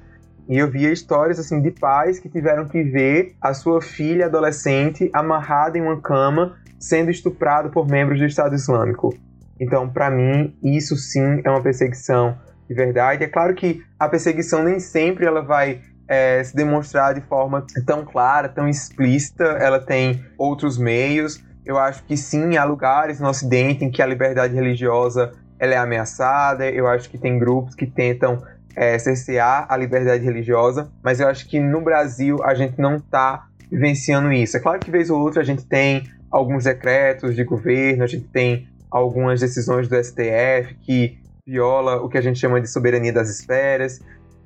e 0.48 0.58
eu 0.58 0.70
via 0.70 0.92
histórias 0.92 1.40
assim 1.40 1.60
de 1.60 1.72
pais 1.72 2.20
que 2.20 2.28
tiveram 2.28 2.66
que 2.66 2.82
ver 2.82 3.34
a 3.40 3.52
sua 3.52 3.82
filha 3.82 4.26
adolescente 4.26 5.10
amarrada 5.12 5.76
em 5.76 5.80
uma 5.80 6.00
cama 6.00 6.56
sendo 6.78 7.10
estuprado 7.10 7.70
por 7.70 7.88
membros 7.88 8.18
do 8.18 8.26
Estado 8.26 8.54
Islâmico. 8.54 9.12
Então, 9.60 9.88
para 9.88 10.10
mim, 10.10 10.56
isso 10.62 10.96
sim 10.96 11.40
é 11.44 11.50
uma 11.50 11.62
perseguição 11.62 12.38
de 12.68 12.74
verdade. 12.74 13.24
É 13.24 13.28
claro 13.28 13.54
que 13.54 13.82
a 13.98 14.08
perseguição 14.08 14.62
nem 14.62 14.78
sempre 14.80 15.26
ela 15.26 15.42
vai 15.42 15.82
é, 16.10 16.42
se 16.42 16.56
demonstrar 16.56 17.14
de 17.14 17.20
forma 17.20 17.64
tão 17.86 18.04
clara, 18.04 18.48
tão 18.48 18.68
explícita. 18.68 19.44
Ela 19.44 19.78
tem 19.78 20.24
outros 20.36 20.76
meios. 20.76 21.40
Eu 21.64 21.78
acho 21.78 22.02
que 22.02 22.16
sim, 22.16 22.56
há 22.56 22.64
lugares 22.64 23.20
no 23.20 23.28
Ocidente 23.28 23.84
em 23.84 23.90
que 23.92 24.02
a 24.02 24.06
liberdade 24.06 24.52
religiosa 24.52 25.30
ela 25.56 25.74
é 25.74 25.76
ameaçada. 25.76 26.68
Eu 26.68 26.88
acho 26.88 27.08
que 27.08 27.16
tem 27.16 27.38
grupos 27.38 27.76
que 27.76 27.86
tentam 27.86 28.42
é, 28.74 28.98
cercear 28.98 29.66
a 29.68 29.76
liberdade 29.76 30.24
religiosa, 30.24 30.90
mas 31.00 31.20
eu 31.20 31.28
acho 31.28 31.48
que 31.48 31.60
no 31.60 31.80
Brasil 31.80 32.38
a 32.42 32.54
gente 32.54 32.80
não 32.80 32.96
está 32.96 33.46
vivenciando 33.70 34.32
isso. 34.32 34.56
É 34.56 34.60
claro 34.60 34.80
que 34.80 34.90
vez 34.90 35.10
ou 35.10 35.20
outra 35.20 35.42
a 35.42 35.44
gente 35.44 35.64
tem 35.64 36.08
alguns 36.28 36.64
decretos 36.64 37.36
de 37.36 37.44
governo, 37.44 38.02
a 38.02 38.08
gente 38.08 38.26
tem 38.26 38.68
algumas 38.90 39.38
decisões 39.38 39.86
do 39.86 39.94
STF 40.02 40.74
que 40.82 41.20
viola 41.46 42.02
o 42.02 42.08
que 42.08 42.18
a 42.18 42.20
gente 42.20 42.38
chama 42.40 42.60
de 42.60 42.68
soberania 42.68 43.12
das 43.12 43.28
esferas, 43.28 44.00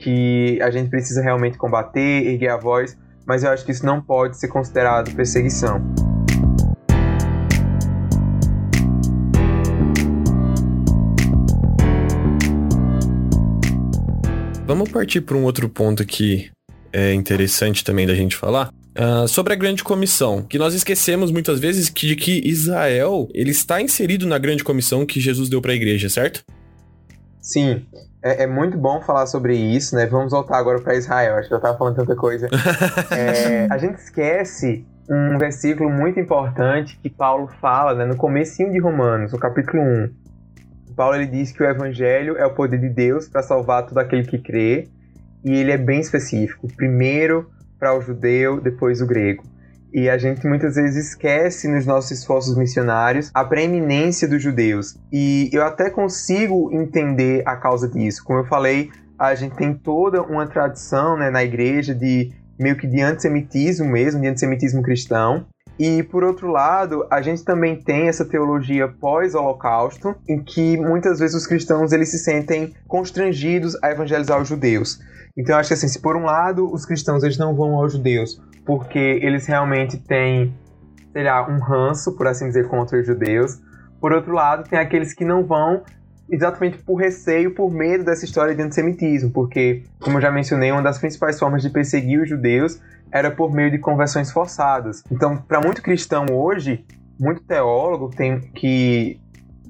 que 0.05 0.61
a 0.61 0.71
gente 0.71 0.91
precisa 0.91 1.23
realmente 1.23 1.57
combater, 1.57 2.27
erguer 2.27 2.51
a 2.51 2.59
voz, 2.59 2.95
mas 3.27 3.43
eu 3.43 3.51
acho 3.51 3.65
que 3.65 3.73
isso 3.73 3.87
não 3.87 4.03
pode 4.03 4.39
ser 4.39 4.49
considerado 4.49 5.11
perseguição. 5.15 5.81
Vamos 14.67 14.91
partir 14.91 15.23
para 15.23 15.39
um 15.39 15.45
outro 15.45 15.71
ponto 15.71 16.05
que 16.05 16.51
é 16.93 17.15
interessante 17.15 17.83
também 17.83 18.07
da 18.07 18.15
gente 18.15 18.37
falar. 18.37 18.71
Uh, 18.97 19.27
sobre 19.27 19.55
a 19.55 19.57
grande 19.57 19.83
comissão, 19.83 20.43
que 20.43 20.59
nós 20.59 20.75
esquecemos 20.75 21.33
muitas 21.33 21.59
vezes 21.59 21.89
que, 21.89 22.07
de 22.09 22.15
que 22.15 22.47
Israel 22.47 23.29
ele 23.35 23.51
está 23.51 23.81
inserido 23.81 24.27
na 24.27 24.39
grande 24.39 24.63
comissão 24.63 25.05
que 25.05 25.19
Jesus 25.19 25.49
deu 25.49 25.61
para 25.61 25.73
a 25.73 25.75
igreja, 25.75 26.09
certo? 26.09 26.45
Sim, 27.41 27.85
é, 28.25 28.45
é, 28.45 28.47
muito 28.47 28.79
bom 28.79 29.03
falar 29.03 29.27
sobre 29.27 29.55
isso, 29.55 29.95
né? 29.95 30.07
Vamos 30.07 30.33
voltar 30.33 30.57
agora 30.57 30.81
para 30.81 30.95
Israel, 30.95 31.37
acho 31.37 31.49
que 31.49 31.53
eu 31.53 31.59
estava 31.59 31.77
falando 31.77 31.97
tanta 31.97 32.17
coisa. 32.17 32.49
é, 33.13 33.67
a 33.71 33.77
gente 33.77 33.97
esquece 33.99 34.87
um 35.11 35.37
versículo 35.37 35.91
muito 35.91 36.19
importante 36.19 36.99
que 37.03 37.11
Paulo 37.11 37.47
fala 37.61 37.95
né, 37.95 38.07
no 38.07 38.17
comecinho 38.17 38.73
de 38.73 38.79
Romanos, 38.79 39.31
no 39.33 39.39
capítulo 39.39 39.83
1. 39.83 40.11
Paulo 40.97 41.17
ele 41.17 41.27
diz 41.27 41.53
que 41.53 41.63
o 41.63 41.67
evangelho 41.67 42.39
é 42.39 42.47
o 42.47 42.55
poder 42.55 42.81
de 42.81 42.89
Deus 42.89 43.29
para 43.29 43.43
salvar 43.43 43.85
todo 43.85 43.99
aquele 43.99 44.25
que 44.25 44.39
crê, 44.39 44.89
e 45.45 45.53
ele 45.55 45.71
é 45.71 45.77
bem 45.77 46.01
específico. 46.01 46.67
Primeiro 46.75 47.51
para 47.79 47.95
o 47.95 48.01
judeu, 48.01 48.59
depois 48.59 49.03
o 49.03 49.07
grego. 49.07 49.45
E 49.95 50.11
a 50.11 50.19
gente 50.19 50.45
muitas 50.45 50.75
vezes 50.75 51.11
esquece 51.11 51.69
nos 51.69 51.87
nossos 51.87 52.11
esforços 52.11 52.57
missionários 52.57 53.31
a 53.33 53.45
preeminência 53.45 54.27
dos 54.27 54.43
judeus. 54.43 54.99
E 55.13 55.49
eu 55.53 55.63
até 55.63 55.89
consigo 55.89 56.69
entender 56.73 57.45
a 57.47 57.55
causa 57.55 57.89
disso. 57.89 58.25
Como 58.25 58.41
eu 58.41 58.45
falei, 58.45 58.91
a 59.17 59.37
gente 59.37 59.55
tem 59.55 59.73
toda 59.73 60.21
uma 60.21 60.49
tradição 60.49 61.17
né, 61.17 61.31
na 61.31 61.45
igreja 61.45 61.95
de 61.95 62.33
meio 62.59 62.77
que 62.77 62.89
de 62.89 63.01
antissemitismo 63.01 63.89
mesmo, 63.89 64.21
de 64.21 64.27
antissemitismo 64.27 64.83
cristão. 64.83 65.47
E 65.79 66.03
por 66.03 66.25
outro 66.25 66.49
lado, 66.49 67.07
a 67.09 67.23
gente 67.23 67.45
também 67.45 67.77
tem 67.77 68.09
essa 68.09 68.25
teologia 68.25 68.89
pós-holocausto, 68.89 70.17
em 70.29 70.43
que 70.43 70.77
muitas 70.77 71.21
vezes 71.21 71.37
os 71.37 71.47
cristãos 71.47 71.93
eles 71.93 72.09
se 72.09 72.19
sentem 72.19 72.75
constrangidos 72.89 73.77
a 73.81 73.93
evangelizar 73.93 74.43
os 74.43 74.49
judeus. 74.49 74.99
Então 75.37 75.55
eu 75.55 75.61
acho 75.61 75.69
que 75.69 75.75
assim, 75.75 75.89
se 75.89 76.01
por 76.01 76.17
um 76.17 76.25
lado 76.25 76.69
os 76.73 76.85
cristãos 76.85 77.23
eles 77.23 77.39
não 77.39 77.55
vão 77.55 77.75
aos 77.75 77.93
judeus 77.93 78.41
porque 78.65 78.99
eles 78.99 79.47
realmente 79.47 79.99
têm, 79.99 80.55
sei 81.13 81.25
lá, 81.25 81.49
um 81.49 81.59
ranço, 81.59 82.17
por 82.17 82.27
assim 82.27 82.47
dizer, 82.47 82.69
contra 82.69 82.99
os 82.99 83.07
judeus, 83.07 83.61
por 84.01 84.13
outro 84.13 84.33
lado, 84.33 84.69
tem 84.69 84.79
aqueles 84.79 85.15
que 85.15 85.25
não 85.25 85.45
vão 85.45 85.83
exatamente 86.31 86.79
por 86.79 86.97
receio, 86.97 87.55
por 87.55 87.71
medo 87.71 88.05
dessa 88.05 88.25
história 88.25 88.55
de 88.55 88.63
antissemitismo, 88.63 89.31
porque, 89.31 89.85
como 90.01 90.19
eu 90.19 90.23
já 90.23 90.31
mencionei, 90.31 90.73
uma 90.73 90.83
das 90.83 90.99
principais 90.99 91.39
formas 91.39 91.63
de 91.63 91.71
perseguir 91.71 92.21
os 92.21 92.29
judeus 92.29 92.81
era 93.13 93.31
por 93.31 93.53
meio 93.53 93.71
de 93.71 93.79
conversões 93.79 94.31
forçadas. 94.31 95.03
Então, 95.11 95.37
para 95.37 95.61
muito 95.61 95.83
cristão 95.83 96.27
hoje, 96.33 96.85
muito 97.19 97.43
teólogo 97.43 98.11
tem 98.11 98.41
que 98.41 99.21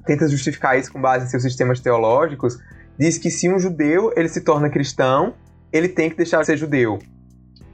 tenta 0.05 0.27
justificar 0.27 0.77
isso 0.77 0.91
com 0.91 1.01
base 1.01 1.25
em 1.25 1.29
seus 1.29 1.43
sistemas 1.43 1.79
teológicos, 1.79 2.59
diz 2.97 3.17
que 3.17 3.31
se 3.31 3.49
um 3.49 3.57
judeu 3.57 4.13
ele 4.15 4.29
se 4.29 4.41
torna 4.41 4.69
cristão, 4.69 5.33
ele 5.71 5.89
tem 5.89 6.09
que 6.09 6.15
deixar 6.15 6.41
de 6.41 6.45
ser 6.45 6.57
judeu. 6.57 6.99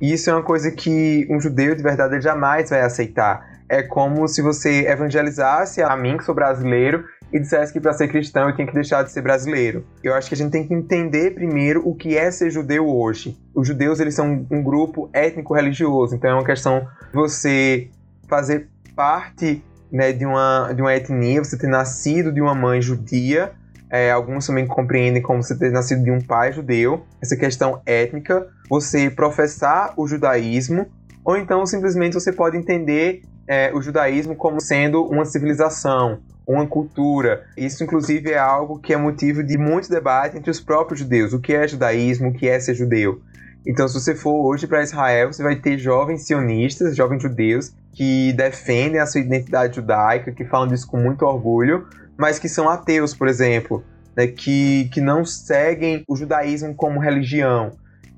E 0.01 0.11
isso 0.11 0.29
é 0.29 0.33
uma 0.33 0.43
coisa 0.43 0.71
que 0.71 1.27
um 1.29 1.39
judeu 1.39 1.75
de 1.75 1.83
verdade 1.83 2.19
jamais 2.19 2.69
vai 2.71 2.81
aceitar. 2.81 3.61
É 3.69 3.83
como 3.83 4.27
se 4.27 4.41
você 4.41 4.87
evangelizasse 4.87 5.81
a 5.81 5.95
mim, 5.95 6.17
que 6.17 6.25
sou 6.25 6.33
brasileiro, 6.33 7.05
e 7.31 7.39
dissesse 7.39 7.71
que 7.71 7.79
para 7.79 7.93
ser 7.93 8.07
cristão 8.09 8.49
eu 8.49 8.55
tinha 8.55 8.67
que 8.67 8.73
deixar 8.73 9.03
de 9.03 9.11
ser 9.11 9.21
brasileiro. 9.21 9.85
Eu 10.03 10.13
acho 10.13 10.27
que 10.27 10.33
a 10.33 10.37
gente 10.37 10.51
tem 10.51 10.67
que 10.67 10.73
entender 10.73 11.31
primeiro 11.31 11.87
o 11.87 11.95
que 11.95 12.17
é 12.17 12.29
ser 12.31 12.49
judeu 12.49 12.89
hoje. 12.89 13.37
Os 13.55 13.67
judeus 13.67 13.99
eles 13.99 14.15
são 14.15 14.45
um 14.51 14.61
grupo 14.61 15.09
étnico-religioso, 15.13 16.15
então 16.15 16.31
é 16.31 16.33
uma 16.33 16.43
questão 16.43 16.79
de 16.79 17.13
você 17.13 17.89
fazer 18.27 18.67
parte 18.95 19.63
né, 19.91 20.11
de, 20.11 20.25
uma, 20.25 20.73
de 20.73 20.81
uma 20.81 20.95
etnia, 20.95 21.43
você 21.43 21.57
ter 21.57 21.67
nascido 21.67 22.31
de 22.31 22.41
uma 22.41 22.55
mãe 22.55 22.81
judia, 22.81 23.51
é, 23.91 24.09
alguns 24.09 24.47
também 24.47 24.65
compreendem 24.65 25.21
como 25.21 25.43
você 25.43 25.55
ter 25.57 25.69
nascido 25.69 26.01
de 26.01 26.11
um 26.11 26.21
pai 26.21 26.53
judeu, 26.53 27.05
essa 27.21 27.35
questão 27.35 27.81
étnica, 27.85 28.47
você 28.69 29.09
professar 29.09 29.93
o 29.97 30.07
judaísmo, 30.07 30.87
ou 31.25 31.35
então 31.35 31.65
simplesmente 31.65 32.13
você 32.13 32.31
pode 32.31 32.55
entender 32.55 33.21
é, 33.45 33.71
o 33.73 33.81
judaísmo 33.81 34.33
como 34.33 34.61
sendo 34.61 35.03
uma 35.03 35.25
civilização, 35.25 36.21
uma 36.47 36.65
cultura. 36.65 37.43
Isso, 37.57 37.83
inclusive, 37.83 38.31
é 38.31 38.37
algo 38.37 38.79
que 38.79 38.93
é 38.93 38.97
motivo 38.97 39.43
de 39.43 39.57
muito 39.57 39.89
debate 39.89 40.37
entre 40.37 40.49
os 40.49 40.61
próprios 40.61 41.01
judeus. 41.01 41.33
O 41.33 41.39
que 41.39 41.53
é 41.53 41.67
judaísmo? 41.67 42.29
O 42.29 42.33
que 42.33 42.47
é 42.47 42.59
ser 42.59 42.73
judeu? 42.73 43.21
Então, 43.65 43.87
se 43.87 43.93
você 43.93 44.15
for 44.15 44.47
hoje 44.47 44.65
para 44.65 44.81
Israel, 44.81 45.31
você 45.31 45.43
vai 45.43 45.55
ter 45.55 45.77
jovens 45.77 46.25
sionistas, 46.25 46.95
jovens 46.95 47.21
judeus, 47.21 47.73
que 47.93 48.33
defendem 48.33 48.99
a 48.99 49.05
sua 49.05 49.21
identidade 49.21 49.75
judaica, 49.75 50.31
que 50.31 50.45
falam 50.45 50.67
disso 50.67 50.87
com 50.87 50.97
muito 50.97 51.23
orgulho, 51.25 51.85
mas 52.21 52.37
que 52.37 52.47
são 52.47 52.69
ateus, 52.69 53.15
por 53.15 53.27
exemplo, 53.27 53.83
né, 54.15 54.27
que, 54.27 54.87
que 54.93 55.01
não 55.01 55.25
seguem 55.25 56.03
o 56.07 56.15
judaísmo 56.15 56.75
como 56.75 56.99
religião. 56.99 57.71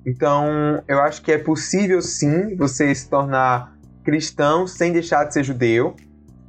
Então, 0.06 0.84
eu 0.90 1.00
acho 1.00 1.22
que 1.22 1.32
é 1.32 1.38
possível 1.38 2.02
sim 2.02 2.54
você 2.58 2.94
se 2.94 3.10
tornar 3.10 3.74
cristão 4.04 4.68
sem 4.68 4.92
deixar 4.92 5.24
de 5.24 5.34
ser 5.34 5.46
judeu. 5.46 5.96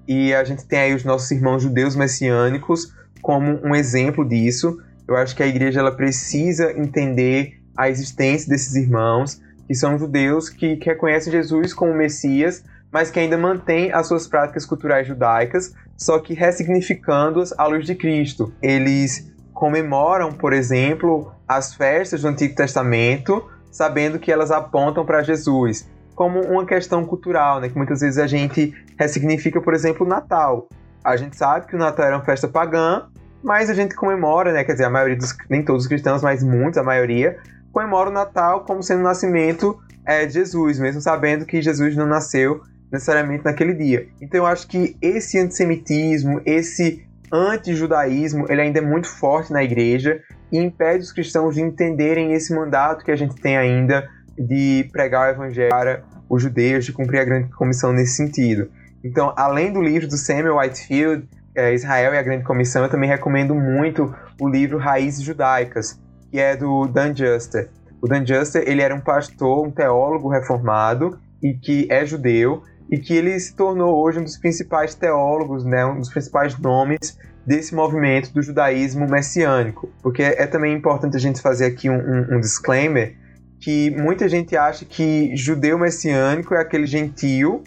E 0.09 0.35
a 0.35 0.43
gente 0.43 0.67
tem 0.67 0.81
aí 0.81 0.95
os 0.97 1.05
nossos 1.05 1.31
irmãos 1.31 1.63
judeus 1.63 1.95
messiânicos 1.95 2.93
como 3.23 3.61
um 3.65 3.73
exemplo 3.73 4.29
disso. 4.29 4.77
Eu 5.07 5.17
acho 5.17 5.37
que 5.37 5.43
a 5.45 5.47
igreja 5.47 5.79
ela 5.79 5.93
precisa 5.93 6.73
entender 6.73 7.61
a 7.77 7.89
existência 7.89 8.49
desses 8.49 8.75
irmãos, 8.75 9.41
que 9.69 9.77
são 9.77 9.97
judeus 9.97 10.49
que, 10.49 10.77
que 10.77 10.87
reconhecem 10.87 11.33
Jesus 11.33 11.73
como 11.73 11.95
Messias, 11.95 12.65
mas 12.91 13.13
que 13.13 13.21
ainda 13.21 13.39
mantêm 13.39 13.93
as 13.93 14.09
suas 14.09 14.27
práticas 14.27 14.67
culturais 14.67 15.07
judaicas, 15.07 15.73
só 15.97 16.19
que 16.19 16.35
ressignificando-as 16.35 17.53
à 17.59 17.67
luz 17.67 17.87
de 17.87 17.95
Cristo. 17.95 18.53
Eles 18.61 19.33
comemoram, 19.53 20.33
por 20.33 20.53
exemplo, 20.53 21.33
as 21.47 21.75
festas 21.75 22.23
do 22.23 22.29
Antigo 22.29 22.55
Testamento, 22.55 23.49
sabendo 23.71 24.19
que 24.19 24.31
elas 24.31 24.51
apontam 24.51 25.05
para 25.05 25.23
Jesus 25.23 25.89
como 26.15 26.41
uma 26.43 26.65
questão 26.65 27.05
cultural, 27.05 27.61
né? 27.61 27.69
Que 27.69 27.77
muitas 27.77 28.01
vezes 28.01 28.19
a 28.19 28.27
gente 28.27 28.73
ressignifica, 28.99 29.61
por 29.61 29.75
exemplo, 29.75 30.07
o 30.07 30.09
Natal. 30.09 30.69
A 31.03 31.17
gente 31.17 31.37
sabe 31.37 31.67
que 31.67 31.75
o 31.75 31.79
Natal 31.79 32.07
era 32.07 32.17
uma 32.17 32.25
festa 32.25 32.47
pagã, 32.47 33.07
mas 33.43 33.69
a 33.69 33.75
gente 33.75 33.95
comemora, 33.95 34.53
né? 34.53 34.65
Quer 34.65 34.73
dizer, 34.73 34.85
a 34.85 34.91
maioria 34.91 35.17
dos, 35.17 35.37
nem 35.51 35.65
todos 35.65 35.83
os 35.83 35.89
cristãos, 35.89 36.23
mas 36.23 36.43
muitos, 36.43 36.79
a 36.79 36.83
maioria, 36.83 37.39
comemora 37.73 38.11
o 38.11 38.13
Natal 38.13 38.65
como 38.65 38.83
sendo 38.83 39.01
o 39.01 39.05
nascimento 39.05 39.79
é, 40.07 40.25
de 40.25 40.35
Jesus, 40.35 40.79
mesmo 40.79 41.01
sabendo 41.01 41.45
que 41.45 41.61
Jesus 41.61 41.97
não 41.97 42.07
nasceu 42.07 42.63
necessariamente 42.95 43.45
naquele 43.45 43.75
dia. 43.75 44.07
Então 44.21 44.39
eu 44.39 44.47
acho 44.47 44.67
que 44.67 44.97
esse 45.03 45.39
antissemitismo, 45.39 46.41
esse 46.47 47.05
anti-judaísmo, 47.33 48.47
ele 48.49 48.61
ainda 48.61 48.79
é 48.79 48.83
muito 48.83 49.09
forte 49.09 49.53
na 49.53 49.63
igreja 49.63 50.21
e 50.51 50.59
impede 50.59 51.01
os 51.01 51.13
cristãos 51.13 51.57
de 51.57 51.61
entenderem 51.61 52.33
esse 52.33 52.55
mandato 52.55 53.05
que 53.05 53.11
a 53.11 53.17
gente 53.17 53.35
tem 53.35 53.57
ainda 53.57 54.09
de 54.39 54.89
pregar 54.93 55.29
o 55.29 55.31
evangelho 55.33 55.71
para 55.71 56.05
os 56.29 56.43
judeus, 56.43 56.85
de 56.85 56.93
cumprir 56.93 57.21
a 57.21 57.25
grande 57.25 57.51
comissão 57.51 57.93
nesse 57.93 58.17
sentido. 58.17 58.71
Então, 59.03 59.35
além 59.37 59.73
do 59.73 59.83
livro 59.83 60.09
do 60.09 60.17
Samuel 60.17 60.59
Whitefield, 60.59 61.29
é, 61.55 61.75
Israel 61.75 62.15
e 62.15 62.19
a 62.19 62.23
Grande 62.23 62.43
Comissão, 62.43 62.83
eu 62.83 62.89
também 62.89 63.09
recomendo 63.09 63.55
muito 63.55 64.15
o 64.41 64.49
livro 64.49 64.79
Raízes 64.79 65.23
Judaicas, 65.23 66.01
que 66.31 66.41
é 66.41 66.57
do 66.57 66.87
Dan 66.87 67.15
Juster. 67.15 67.69
O 68.01 68.09
Dan 68.09 68.25
Juster, 68.27 68.65
ele 68.67 68.83
era 68.83 68.95
um 68.95 69.01
pastor, 69.01 69.67
um 69.67 69.71
teólogo 69.71 70.29
reformado 70.29 71.19
e 71.43 71.55
que 71.55 71.87
é 71.91 72.05
judeu 72.07 72.63
e 72.95 72.99
que 72.99 73.13
ele 73.13 73.39
se 73.41 73.57
tornou 73.57 74.01
hoje 74.01 74.21
um 74.21 74.23
dos 74.23 74.37
principais 74.37 74.95
teólogos, 74.95 75.65
né, 75.65 75.85
um 75.85 75.99
dos 75.99 76.09
principais 76.09 76.57
nomes 76.57 77.19
desse 77.45 77.75
movimento 77.75 78.33
do 78.33 78.41
judaísmo 78.41 79.09
messiânico. 79.09 79.91
Porque 80.01 80.23
é 80.23 80.47
também 80.47 80.77
importante 80.77 81.17
a 81.17 81.21
gente 81.21 81.43
fazer 81.43 81.67
aqui 81.67 81.91
um, 81.91 81.99
um, 81.99 82.37
um 82.37 82.41
disclaimer 82.41 83.17
que 83.59 83.91
muita 83.91 84.29
gente 84.29 84.57
acha 84.57 84.85
que 84.85 85.35
judeu 85.35 85.77
messiânico 85.77 86.55
é 86.55 86.61
aquele 86.61 86.87
gentio, 86.87 87.65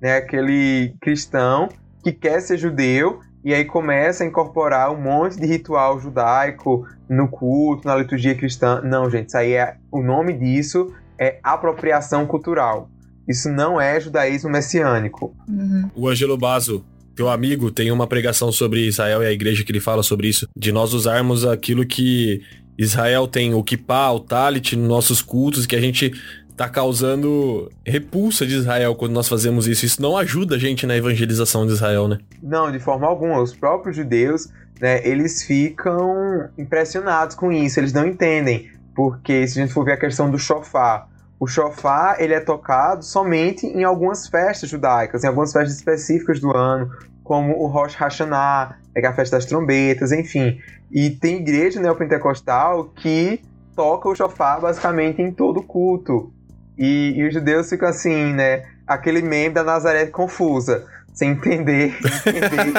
né, 0.00 0.18
aquele 0.18 0.94
cristão 1.00 1.68
que 2.04 2.12
quer 2.12 2.40
ser 2.40 2.56
judeu 2.56 3.18
e 3.44 3.52
aí 3.52 3.64
começa 3.64 4.22
a 4.22 4.26
incorporar 4.26 4.92
um 4.92 5.00
monte 5.00 5.36
de 5.36 5.46
ritual 5.46 5.98
judaico 5.98 6.86
no 7.08 7.26
culto, 7.26 7.88
na 7.88 7.96
liturgia 7.96 8.36
cristã. 8.36 8.80
Não, 8.84 9.10
gente, 9.10 9.30
isso 9.30 9.36
aí 9.36 9.54
é 9.54 9.78
o 9.90 10.00
nome 10.00 10.32
disso 10.32 10.94
é 11.18 11.40
apropriação 11.42 12.24
cultural. 12.24 12.88
Isso 13.28 13.48
não 13.48 13.80
é 13.80 14.00
judaísmo 14.00 14.50
messiânico. 14.50 15.34
Uhum. 15.48 15.90
O 15.94 16.08
Ângelo 16.08 16.36
Basso, 16.36 16.84
teu 17.14 17.28
amigo, 17.28 17.70
tem 17.70 17.90
uma 17.90 18.06
pregação 18.06 18.52
sobre 18.52 18.86
Israel 18.86 19.22
e 19.22 19.26
a 19.26 19.32
igreja 19.32 19.64
que 19.64 19.72
ele 19.72 19.80
fala 19.80 20.02
sobre 20.02 20.28
isso, 20.28 20.48
de 20.56 20.72
nós 20.72 20.92
usarmos 20.92 21.46
aquilo 21.46 21.86
que 21.86 22.42
Israel 22.76 23.26
tem 23.26 23.54
o 23.54 23.62
kippah, 23.62 24.12
o 24.12 24.20
talit 24.20 24.76
nos 24.76 24.88
nossos 24.88 25.22
cultos, 25.22 25.64
que 25.64 25.76
a 25.76 25.80
gente 25.80 26.12
tá 26.56 26.68
causando 26.68 27.70
repulsa 27.84 28.46
de 28.46 28.54
Israel 28.54 28.94
quando 28.94 29.12
nós 29.12 29.28
fazemos 29.28 29.66
isso. 29.66 29.84
Isso 29.84 30.00
não 30.00 30.16
ajuda 30.16 30.56
a 30.56 30.58
gente 30.58 30.86
na 30.86 30.96
evangelização 30.96 31.66
de 31.66 31.72
Israel, 31.72 32.08
né? 32.08 32.18
Não, 32.42 32.70
de 32.70 32.78
forma 32.78 33.06
alguma. 33.06 33.40
Os 33.40 33.54
próprios 33.54 33.96
judeus, 33.96 34.48
né, 34.80 35.06
eles 35.06 35.42
ficam 35.42 36.48
impressionados 36.56 37.34
com 37.34 37.50
isso, 37.50 37.80
eles 37.80 37.92
não 37.92 38.06
entendem. 38.06 38.70
Porque 38.94 39.46
se 39.48 39.58
a 39.58 39.62
gente 39.62 39.74
for 39.74 39.84
ver 39.84 39.92
a 39.92 39.96
questão 39.96 40.30
do 40.30 40.38
shofar, 40.38 41.08
o 41.44 41.46
shofar 41.46 42.16
ele 42.20 42.32
é 42.32 42.40
tocado 42.40 43.04
somente 43.04 43.66
em 43.66 43.84
algumas 43.84 44.26
festas 44.26 44.70
judaicas, 44.70 45.22
em 45.22 45.26
algumas 45.26 45.52
festas 45.52 45.76
específicas 45.76 46.40
do 46.40 46.56
ano, 46.56 46.90
como 47.22 47.52
o 47.58 47.66
Rosh 47.66 47.94
Hashanah, 47.94 48.78
é 48.94 49.06
a 49.06 49.12
festa 49.12 49.36
das 49.36 49.44
trombetas, 49.44 50.10
enfim. 50.10 50.58
E 50.90 51.10
tem 51.10 51.36
igreja 51.36 51.78
neopentecostal 51.78 52.86
que 52.96 53.42
toca 53.76 54.08
o 54.08 54.14
shofar 54.14 54.58
basicamente 54.58 55.20
em 55.20 55.30
todo 55.30 55.62
culto. 55.62 56.32
E, 56.78 57.12
e 57.14 57.28
os 57.28 57.34
judeus 57.34 57.68
ficam 57.68 57.90
assim, 57.90 58.32
né? 58.32 58.62
Aquele 58.86 59.20
meme 59.20 59.54
da 59.54 59.62
Nazaré 59.62 60.06
confusa. 60.06 60.86
Sem 61.12 61.32
entender, 61.32 61.94
entender 62.26 62.72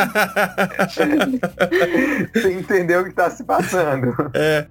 sem 2.42 2.58
entender 2.58 2.98
o 2.98 3.04
que 3.04 3.12
está 3.12 3.30
se 3.30 3.44
passando. 3.44 4.12
É. 4.34 4.66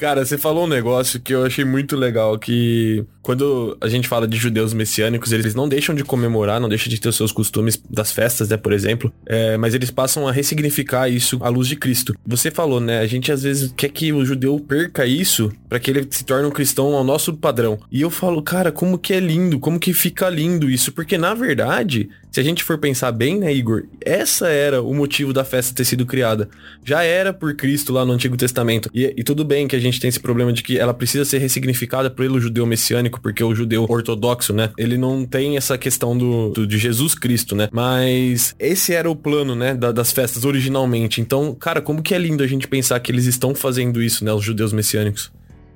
Cara, 0.00 0.24
você 0.24 0.38
falou 0.38 0.64
um 0.64 0.66
negócio 0.66 1.20
que 1.20 1.34
eu 1.34 1.44
achei 1.44 1.62
muito 1.62 1.94
legal, 1.94 2.38
que 2.38 3.04
quando 3.22 3.76
a 3.80 3.88
gente 3.88 4.08
fala 4.08 4.26
de 4.26 4.36
judeus 4.36 4.72
messiânicos, 4.72 5.32
eles 5.32 5.54
não 5.54 5.68
deixam 5.68 5.94
de 5.94 6.02
comemorar, 6.02 6.60
não 6.60 6.68
deixam 6.68 6.88
de 6.88 6.98
ter 6.98 7.08
os 7.08 7.16
seus 7.16 7.32
costumes 7.32 7.80
das 7.88 8.12
festas, 8.12 8.48
né, 8.48 8.56
por 8.56 8.72
exemplo, 8.72 9.12
é, 9.26 9.56
mas 9.56 9.74
eles 9.74 9.90
passam 9.90 10.26
a 10.26 10.32
ressignificar 10.32 11.08
isso 11.08 11.38
à 11.42 11.48
luz 11.48 11.68
de 11.68 11.76
Cristo. 11.76 12.14
Você 12.26 12.50
falou, 12.50 12.80
né, 12.80 13.00
a 13.00 13.06
gente 13.06 13.30
às 13.30 13.42
vezes 13.42 13.72
quer 13.76 13.90
que 13.90 14.12
o 14.12 14.24
judeu 14.24 14.58
perca 14.58 15.04
isso 15.04 15.52
para 15.68 15.78
que 15.78 15.90
ele 15.90 16.06
se 16.10 16.24
torne 16.24 16.46
um 16.46 16.50
cristão 16.50 16.94
ao 16.94 17.04
nosso 17.04 17.34
padrão. 17.34 17.78
E 17.90 18.00
eu 18.00 18.10
falo, 18.10 18.42
cara, 18.42 18.72
como 18.72 18.98
que 18.98 19.12
é 19.12 19.20
lindo, 19.20 19.58
como 19.58 19.78
que 19.78 19.92
fica 19.92 20.28
lindo 20.28 20.70
isso, 20.70 20.92
porque 20.92 21.18
na 21.18 21.34
verdade, 21.34 22.08
se 22.30 22.40
a 22.40 22.42
gente 22.42 22.64
for 22.64 22.78
pensar 22.78 23.12
bem, 23.12 23.38
né, 23.38 23.52
Igor, 23.52 23.84
essa 24.00 24.48
era 24.48 24.82
o 24.82 24.94
motivo 24.94 25.32
da 25.32 25.44
festa 25.44 25.74
ter 25.74 25.84
sido 25.84 26.06
criada. 26.06 26.48
Já 26.84 27.02
era 27.02 27.32
por 27.32 27.54
Cristo 27.54 27.92
lá 27.92 28.04
no 28.04 28.12
Antigo 28.12 28.36
Testamento. 28.36 28.88
E, 28.94 29.14
e 29.16 29.24
tudo 29.24 29.44
bem 29.44 29.66
que 29.66 29.76
a 29.76 29.80
gente 29.80 30.00
tem 30.00 30.08
esse 30.08 30.20
problema 30.20 30.52
de 30.52 30.62
que 30.62 30.78
ela 30.78 30.94
precisa 30.94 31.24
ser 31.24 31.38
ressignificada 31.38 32.08
pelo 32.08 32.40
judeu 32.40 32.64
messiânico 32.64 33.09
porque 33.18 33.42
o 33.42 33.54
judeu 33.54 33.86
ortodoxo, 33.88 34.52
né, 34.52 34.70
ele 34.76 34.98
não 34.98 35.24
tem 35.24 35.56
essa 35.56 35.78
questão 35.78 36.16
do, 36.16 36.50
do 36.50 36.66
de 36.66 36.76
Jesus 36.76 37.14
Cristo, 37.14 37.56
né? 37.56 37.68
Mas 37.72 38.54
esse 38.58 38.92
era 38.92 39.10
o 39.10 39.16
plano, 39.16 39.54
né, 39.54 39.74
da, 39.74 39.90
das 39.90 40.12
festas 40.12 40.44
originalmente. 40.44 41.20
Então, 41.20 41.54
cara, 41.54 41.80
como 41.80 42.02
que 42.02 42.14
é 42.14 42.18
lindo 42.18 42.42
a 42.42 42.46
gente 42.46 42.68
pensar 42.68 43.00
que 43.00 43.10
eles 43.10 43.24
estão 43.24 43.54
fazendo 43.54 44.02
isso, 44.02 44.24
né, 44.24 44.32
os 44.32 44.44
judeus 44.44 44.72
messiânicos. 44.72 45.32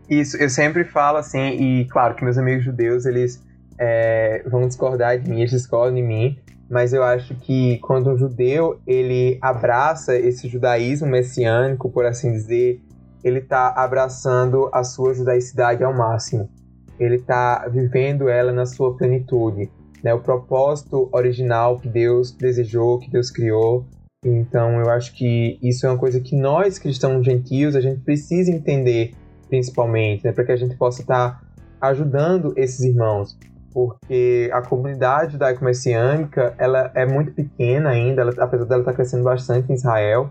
Isso, 0.09 0.37
eu 0.37 0.51
sempre 0.51 0.85
falo 0.85 1.17
assim, 1.17 1.81
e 1.81 1.85
claro 1.87 2.15
que 2.15 2.23
meus 2.23 2.37
amigos 2.37 2.65
judeus, 2.65 3.07
eles 3.07 3.43
é, 3.79 4.45
vão 4.47 4.69
discordar 4.69 5.19
de 5.19 5.31
mim, 5.31 5.39
eles 5.39 5.51
discordam 5.51 5.95
de 5.95 6.03
mim, 6.03 6.37
mas 6.69 6.93
eu 6.93 7.03
acho 7.03 7.35
que 7.37 7.79
quando 7.79 8.11
um 8.11 8.19
judeu 8.19 8.81
ele 8.87 9.39
abraça 9.41 10.17
esse 10.17 10.49
judaísmo 10.49 11.07
messiânico, 11.07 11.91
por 11.91 12.05
assim 12.05 12.33
dizer, 12.33 12.81
ele 13.23 13.39
está 13.39 13.73
abraçando 13.75 14.69
a 14.73 14.85
sua 14.85 15.15
judaicidade 15.15 15.83
ao 15.83 15.95
máximo. 15.95 16.51
Ele 16.99 17.17
está 17.17 17.67
vivendo 17.69 18.29
ela 18.29 18.53
na 18.53 18.67
sua 18.67 18.97
plenitude, 18.97 19.71
né? 20.03 20.15
O 20.15 20.21
propósito 20.21 21.09
original 21.13 21.79
que 21.79 21.89
Deus 21.89 22.31
desejou, 22.31 22.99
que 22.99 23.11
Deus 23.11 23.31
criou. 23.31 23.85
Então, 24.25 24.81
eu 24.81 24.91
acho 24.91 25.15
que 25.15 25.59
isso 25.63 25.87
é 25.87 25.91
uma 25.91 25.99
coisa 25.99 26.21
que 26.21 26.37
nós 26.37 26.79
cristãos 26.79 27.25
gentios 27.25 27.77
a 27.77 27.81
gente 27.81 28.01
precisa 28.01 28.51
entender, 28.51 29.15
principalmente, 29.49 30.25
né? 30.25 30.33
Para 30.33 30.45
que 30.45 30.53
a 30.53 30.57
gente 30.57 30.77
possa 30.77 31.03
estar 31.03 31.41
tá 31.41 31.89
ajudando 31.89 32.55
esses 32.57 32.81
irmãos 32.81 33.37
porque 33.75 34.49
a 34.53 34.63
comunidade 34.63 35.33
judaico-messiânica 35.33 36.55
ela 36.57 36.93
é 36.95 37.05
muito 37.05 37.33
pequena 37.33 37.91
ainda, 37.91 38.23
ela, 38.23 38.33
apesar 38.39 38.65
dela 38.67 38.83
estar 38.83 38.93
tá 38.93 38.97
crescendo 38.97 39.25
bastante 39.25 39.71
em 39.73 39.75
Israel, 39.75 40.31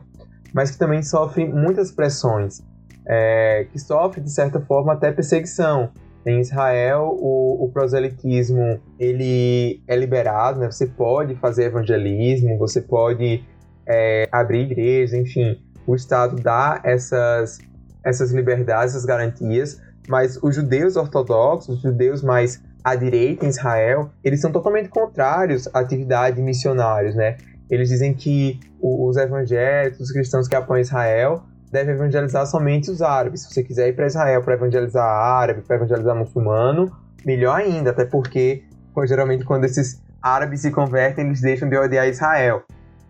mas 0.54 0.72
que 0.72 0.78
também 0.78 1.04
sofre 1.04 1.46
muitas 1.46 1.92
pressões, 1.92 2.64
é, 3.06 3.68
que 3.70 3.78
sofre 3.78 4.22
de 4.22 4.32
certa 4.32 4.62
forma 4.62 4.94
até 4.94 5.12
perseguição. 5.12 5.90
Em 6.26 6.40
Israel, 6.40 7.18
o, 7.20 7.66
o, 7.66 7.70
proselitismo 7.72 8.80
ele 8.98 9.82
é 9.88 9.96
liberado, 9.96 10.60
né? 10.60 10.72
Você 10.72 10.88
pode 10.88 11.36
fazer 11.36 11.66
evangelismo, 11.66 12.58
você 12.58 12.82
pode 12.82 13.44
é, 13.86 14.28
abrir 14.32 14.62
igrejas, 14.62 15.14
enfim, 15.14 15.62
o 15.86 15.96
Estado 15.96 16.38
dá 16.38 16.80
essas 16.84 17.60
essas 18.06 18.32
liberdades, 18.32 18.94
essas 18.94 19.06
garantias, 19.06 19.82
mas 20.10 20.38
os 20.44 20.56
judeus 20.56 20.98
ortodoxos, 20.98 21.78
os 21.78 21.82
judeus 21.82 22.22
mais 22.22 22.62
à 22.84 22.96
direita 22.96 23.46
em 23.46 23.50
Israel, 23.50 24.12
eles 24.24 24.42
são 24.42 24.52
totalmente 24.52 24.90
contrários 24.90 25.70
à 25.74 25.80
atividade 25.80 26.36
de 26.36 26.42
missionários, 26.42 27.16
né? 27.16 27.38
Eles 27.70 27.88
dizem 27.88 28.14
que 28.14 28.60
os 28.82 29.16
evangélicos, 29.16 30.02
os 30.02 30.12
cristãos 30.12 30.48
que 30.48 30.56
apoiam 30.56 30.82
Israel, 30.82 31.44
devem 31.74 31.96
evangelizar 31.96 32.46
somente 32.46 32.92
os 32.92 33.02
árabes. 33.02 33.42
Se 33.42 33.52
você 33.52 33.64
quiser 33.64 33.90
ir 33.90 33.94
para 33.94 34.06
Israel 34.06 34.44
para 34.44 34.54
evangelizar 34.54 35.04
árabe, 35.04 35.62
para 35.62 35.76
evangelizar 35.78 36.16
muçulmano, 36.16 36.96
melhor 37.26 37.60
ainda, 37.60 37.90
até 37.90 38.06
porque 38.06 38.64
geralmente 39.08 39.44
quando 39.44 39.66
esses 39.66 40.00
árabes 40.22 40.62
se 40.62 40.70
convertem, 40.70 41.26
eles 41.26 41.42
deixam 41.42 41.68
de 41.68 41.76
odiar 41.76 42.08
Israel. 42.08 42.64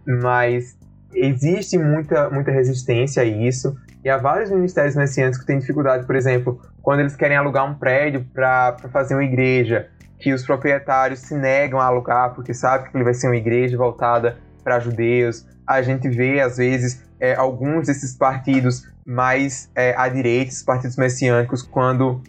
Mas 0.08 0.78
existe 1.14 1.78
muita, 1.78 2.30
muita 2.30 2.52
resistência 2.52 3.22
a 3.22 3.26
isso. 3.26 3.76
E 4.02 4.10
há 4.10 4.18
vários 4.18 4.50
ministérios 4.50 4.96
messiânicos 4.96 5.40
que 5.42 5.46
têm 5.46 5.60
dificuldade, 5.60 6.06
por 6.06 6.16
exemplo, 6.16 6.62
quando 6.82 7.02
eles 7.02 7.18
querem 7.18 7.36
alugar 7.36 7.70
um 7.70 7.76
prédio 7.76 8.26
para 8.34 8.78
fazer 8.92 9.14
uma 9.14 9.24
igreja, 9.26 9.90
que 10.20 10.34
os 10.34 10.46
proprietários 10.46 11.20
se 11.20 11.36
negam 11.36 11.82
a 11.82 11.86
alugar 11.86 12.34
porque 12.34 12.54
sabe 12.54 12.90
que 12.90 12.96
ele 12.96 13.04
vai 13.04 13.14
ser 13.14 13.28
uma 13.28 13.36
igreja 13.36 13.78
voltada 13.78 14.38
para 14.64 14.80
judeus. 14.80 15.46
A 15.68 15.82
gente 15.82 16.10
vê, 16.10 16.40
às 16.40 16.58
vezes, 16.58 17.04
é, 17.24 17.34
alguns 17.36 17.88
desses 17.88 18.18
partidos 18.18 18.86
mais 19.06 19.70
é, 19.74 19.96
à 19.96 20.10
direita, 20.10 20.50
esses 20.50 20.62
partidos 20.62 20.98
messiânicos, 20.98 21.62
quando 21.62 22.22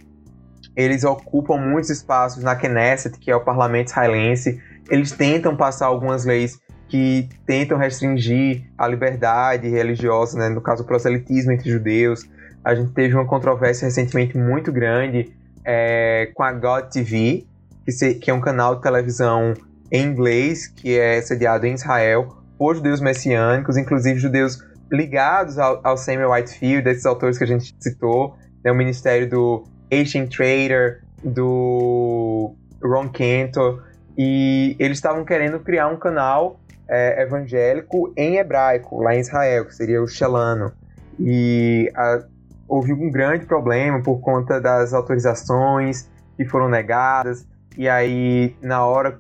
eles 0.77 1.03
ocupam 1.03 1.57
muitos 1.57 1.91
espaços 1.91 2.45
na 2.45 2.55
Knesset, 2.55 3.19
que 3.19 3.29
é 3.29 3.35
o 3.35 3.41
parlamento 3.41 3.89
israelense, 3.89 4.63
eles 4.89 5.11
tentam 5.11 5.57
passar 5.57 5.87
algumas 5.87 6.25
leis 6.25 6.61
que 6.89 7.29
tentam 7.45 7.77
restringir 7.77 8.71
a 8.79 8.87
liberdade 8.87 9.69
religiosa, 9.69 10.39
né? 10.39 10.49
no 10.49 10.61
caso 10.61 10.85
o 10.85 10.87
proselitismo 10.87 11.51
entre 11.51 11.69
judeus. 11.69 12.29
A 12.65 12.73
gente 12.77 12.93
teve 12.93 13.15
uma 13.15 13.27
controvérsia 13.27 13.87
recentemente 13.87 14.39
muito 14.39 14.71
grande 14.71 15.35
é, 15.65 16.31
com 16.35 16.45
a 16.45 16.53
God 16.53 16.85
TV, 16.93 17.45
que, 17.85 17.91
se, 17.91 18.15
que 18.15 18.31
é 18.31 18.35
um 18.35 18.41
canal 18.41 18.77
de 18.77 18.83
televisão 18.83 19.55
em 19.91 20.05
inglês, 20.05 20.69
que 20.69 20.97
é 20.97 21.21
sediado 21.21 21.67
em 21.67 21.75
Israel, 21.75 22.29
por 22.57 22.77
judeus 22.77 23.01
messiânicos, 23.01 23.77
inclusive 23.77 24.21
judeus 24.21 24.63
ligados 24.95 25.59
ao, 25.59 25.81
ao 25.83 25.97
Samuel 25.97 26.31
Whitefield, 26.31 26.83
desses 26.83 27.05
autores 27.05 27.37
que 27.37 27.45
a 27.45 27.47
gente 27.47 27.75
citou, 27.79 28.37
né, 28.65 28.71
o 28.71 28.75
ministério 28.75 29.29
do 29.29 29.65
Asian 29.93 30.27
Trader, 30.27 31.03
do 31.23 32.55
Ron 32.83 33.09
Cantor, 33.09 33.83
e 34.17 34.77
eles 34.79 34.99
estavam 34.99 35.25
querendo 35.25 35.59
criar 35.61 35.89
um 35.89 35.97
canal 35.97 36.61
é, 36.89 37.23
evangélico 37.23 38.13
em 38.17 38.37
hebraico, 38.37 39.03
lá 39.03 39.15
em 39.15 39.21
Israel, 39.21 39.67
que 39.67 39.75
seria 39.75 40.03
o 40.03 40.07
Shelano. 40.07 40.73
E 41.19 41.91
a, 41.95 42.25
houve 42.69 42.93
um 42.93 43.11
grande 43.11 43.47
problema 43.47 44.03
por 44.03 44.21
conta 44.21 44.61
das 44.61 44.93
autorizações 44.93 46.09
que 46.37 46.45
foram 46.45 46.69
negadas, 46.69 47.47
e 47.77 47.89
aí, 47.89 48.57
na 48.63 48.85
hora 48.85 49.19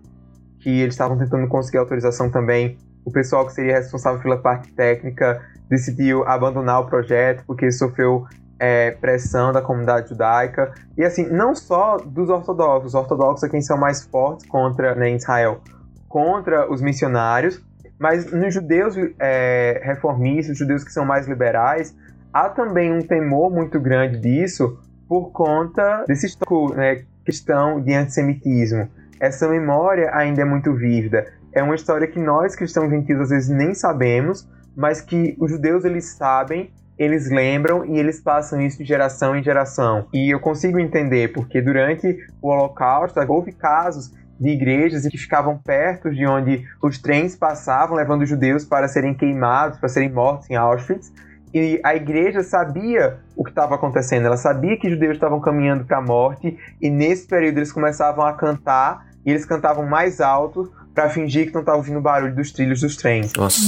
que 0.60 0.80
eles 0.80 0.94
estavam 0.94 1.18
tentando 1.18 1.46
conseguir 1.48 1.78
autorização 1.78 2.30
também, 2.30 2.78
o 3.04 3.10
pessoal 3.10 3.46
que 3.46 3.52
seria 3.52 3.76
responsável 3.76 4.20
pela 4.20 4.38
parte 4.38 4.72
técnica 4.72 5.40
decidiu 5.68 6.26
abandonar 6.26 6.80
o 6.80 6.86
projeto 6.86 7.44
porque 7.46 7.70
sofreu 7.70 8.26
é, 8.58 8.92
pressão 8.92 9.52
da 9.52 9.60
comunidade 9.60 10.08
judaica. 10.08 10.72
E 10.96 11.04
assim, 11.04 11.28
não 11.28 11.54
só 11.54 11.96
dos 11.96 12.28
ortodoxos, 12.28 12.88
os 12.88 12.94
ortodoxos 12.94 13.44
é 13.44 13.48
quem 13.48 13.62
são 13.62 13.76
mais 13.76 14.04
fortes 14.04 14.46
contra 14.46 14.94
né, 14.94 15.10
Israel, 15.10 15.60
contra 16.08 16.70
os 16.70 16.80
missionários, 16.80 17.62
mas 17.98 18.30
nos 18.32 18.52
judeus 18.52 18.94
é, 19.18 19.80
reformistas, 19.84 20.56
judeus 20.56 20.84
que 20.84 20.92
são 20.92 21.04
mais 21.04 21.26
liberais, 21.26 21.94
há 22.32 22.48
também 22.48 22.92
um 22.92 23.02
temor 23.02 23.50
muito 23.50 23.80
grande 23.80 24.18
disso 24.18 24.78
por 25.08 25.30
conta 25.30 26.04
desse 26.06 26.26
histórico 26.26 26.74
né, 26.74 27.02
questão 27.24 27.80
de 27.80 27.94
antissemitismo. 27.94 28.88
Essa 29.20 29.48
memória 29.48 30.10
ainda 30.14 30.42
é 30.42 30.44
muito 30.44 30.74
vívida. 30.74 31.26
É 31.52 31.62
uma 31.62 31.74
história 31.74 32.06
que 32.06 32.18
nós, 32.18 32.56
cristãos 32.56 32.90
gentios, 32.90 33.20
às 33.20 33.30
vezes 33.30 33.48
nem 33.48 33.74
sabemos, 33.74 34.48
mas 34.76 35.00
que 35.00 35.36
os 35.38 35.50
judeus 35.50 35.84
eles 35.84 36.16
sabem, 36.16 36.70
eles 36.98 37.30
lembram 37.30 37.84
e 37.84 37.98
eles 37.98 38.20
passam 38.20 38.60
isso 38.60 38.78
de 38.78 38.84
geração 38.84 39.36
em 39.36 39.42
geração. 39.42 40.06
E 40.12 40.32
eu 40.32 40.40
consigo 40.40 40.78
entender, 40.78 41.32
porque 41.32 41.60
durante 41.60 42.16
o 42.40 42.48
Holocausto 42.48 43.20
houve 43.28 43.52
casos 43.52 44.12
de 44.38 44.50
igrejas 44.50 45.06
que 45.06 45.18
ficavam 45.18 45.58
perto 45.58 46.10
de 46.10 46.26
onde 46.26 46.64
os 46.82 46.98
trens 46.98 47.36
passavam, 47.36 47.96
levando 47.96 48.26
judeus 48.26 48.64
para 48.64 48.88
serem 48.88 49.14
queimados, 49.14 49.78
para 49.78 49.88
serem 49.88 50.10
mortos 50.10 50.50
em 50.50 50.56
Auschwitz. 50.56 51.12
E 51.52 51.80
a 51.84 51.94
igreja 51.94 52.42
sabia 52.42 53.18
o 53.36 53.44
que 53.44 53.50
estava 53.50 53.76
acontecendo, 53.76 54.26
ela 54.26 54.36
sabia 54.36 54.76
que 54.76 54.90
judeus 54.90 55.14
estavam 55.14 55.40
caminhando 55.40 55.84
para 55.84 55.98
a 55.98 56.02
morte, 56.02 56.58
e 56.80 56.90
nesse 56.90 57.28
período 57.28 57.58
eles 57.58 57.70
começavam 57.70 58.26
a 58.26 58.32
cantar, 58.32 59.06
e 59.24 59.30
eles 59.30 59.44
cantavam 59.44 59.86
mais 59.86 60.20
alto 60.20 60.72
para 60.94 61.10
fingir 61.10 61.48
que 61.48 61.54
não 61.54 61.60
estava 61.60 61.76
ouvindo 61.76 61.98
o 61.98 62.02
barulho 62.02 62.34
dos 62.34 62.52
trilhos 62.52 62.80
dos 62.80 62.96
trens. 62.96 63.32
Nossa. 63.36 63.58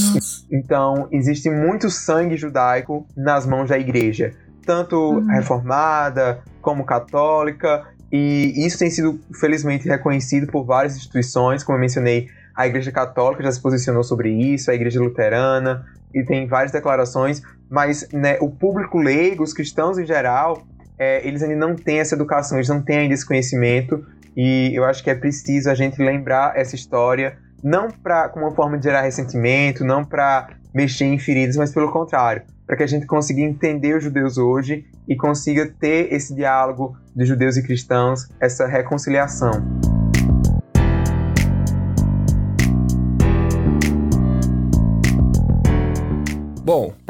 Então, 0.51 1.09
existe 1.11 1.51
muito 1.51 1.91
sangue 1.91 2.37
judaico 2.37 3.07
nas 3.17 3.45
mãos 3.45 3.69
da 3.69 3.79
igreja, 3.79 4.33
tanto 4.65 4.97
uhum. 4.97 5.27
reformada 5.27 6.41
como 6.63 6.85
católica, 6.85 7.85
e 8.13 8.65
isso 8.65 8.79
tem 8.79 8.89
sido, 8.89 9.21
felizmente, 9.35 9.89
reconhecido 9.89 10.47
por 10.47 10.65
várias 10.65 10.97
instituições, 10.97 11.65
como 11.65 11.77
eu 11.77 11.81
mencionei, 11.81 12.29
a 12.55 12.67
Igreja 12.67 12.91
Católica 12.91 13.43
já 13.43 13.53
se 13.53 13.61
posicionou 13.61 14.03
sobre 14.03 14.31
isso, 14.31 14.71
a 14.71 14.75
Igreja 14.75 15.01
Luterana, 15.01 15.85
e 16.15 16.23
tem 16.25 16.47
várias 16.47 16.73
declarações, 16.73 17.43
mas 17.69 18.09
né, 18.13 18.39
o 18.41 18.49
público 18.49 18.99
leigo, 18.99 19.43
os 19.43 19.53
cristãos 19.53 19.99
em 19.99 20.07
geral, 20.07 20.67
é, 20.99 21.27
eles 21.27 21.43
ainda 21.43 21.57
não 21.57 21.77
têm 21.77 21.99
essa 21.99 22.15
educação, 22.15 22.57
eles 22.57 22.69
não 22.69 22.81
têm 22.81 22.99
ainda 22.99 23.13
esse 23.13 23.27
conhecimento, 23.27 24.07
e 24.37 24.73
eu 24.75 24.85
acho 24.85 25.03
que 25.03 25.11
é 25.11 25.15
preciso 25.15 25.71
a 25.71 25.75
gente 25.75 26.03
lembrar 26.03 26.57
essa 26.57 26.75
história, 26.75 27.39
não 27.65 27.91
pra, 27.91 28.29
como 28.29 28.45
uma 28.45 28.55
forma 28.55 28.77
de 28.77 28.85
gerar 28.85 29.01
ressentimento, 29.01 29.85
não 29.85 30.05
para 30.05 30.51
mexer 30.75 31.07
em 31.07 31.19
feridas, 31.19 31.57
mas 31.57 31.73
pelo 31.73 31.91
contrário, 31.91 32.43
para 32.67 32.77
que 32.77 32.83
a 32.83 32.87
gente 32.87 33.07
consiga 33.07 33.41
entender 33.41 33.97
os 33.97 34.05
judeus 34.05 34.37
hoje 34.37 34.85
e 35.09 35.17
consiga 35.17 35.67
ter 35.81 36.13
esse 36.13 36.35
diálogo 36.35 36.97
de 37.15 37.25
judeus 37.25 37.57
e 37.57 37.63
cristãos, 37.63 38.29
essa 38.41 38.67
reconciliação. 38.67 39.86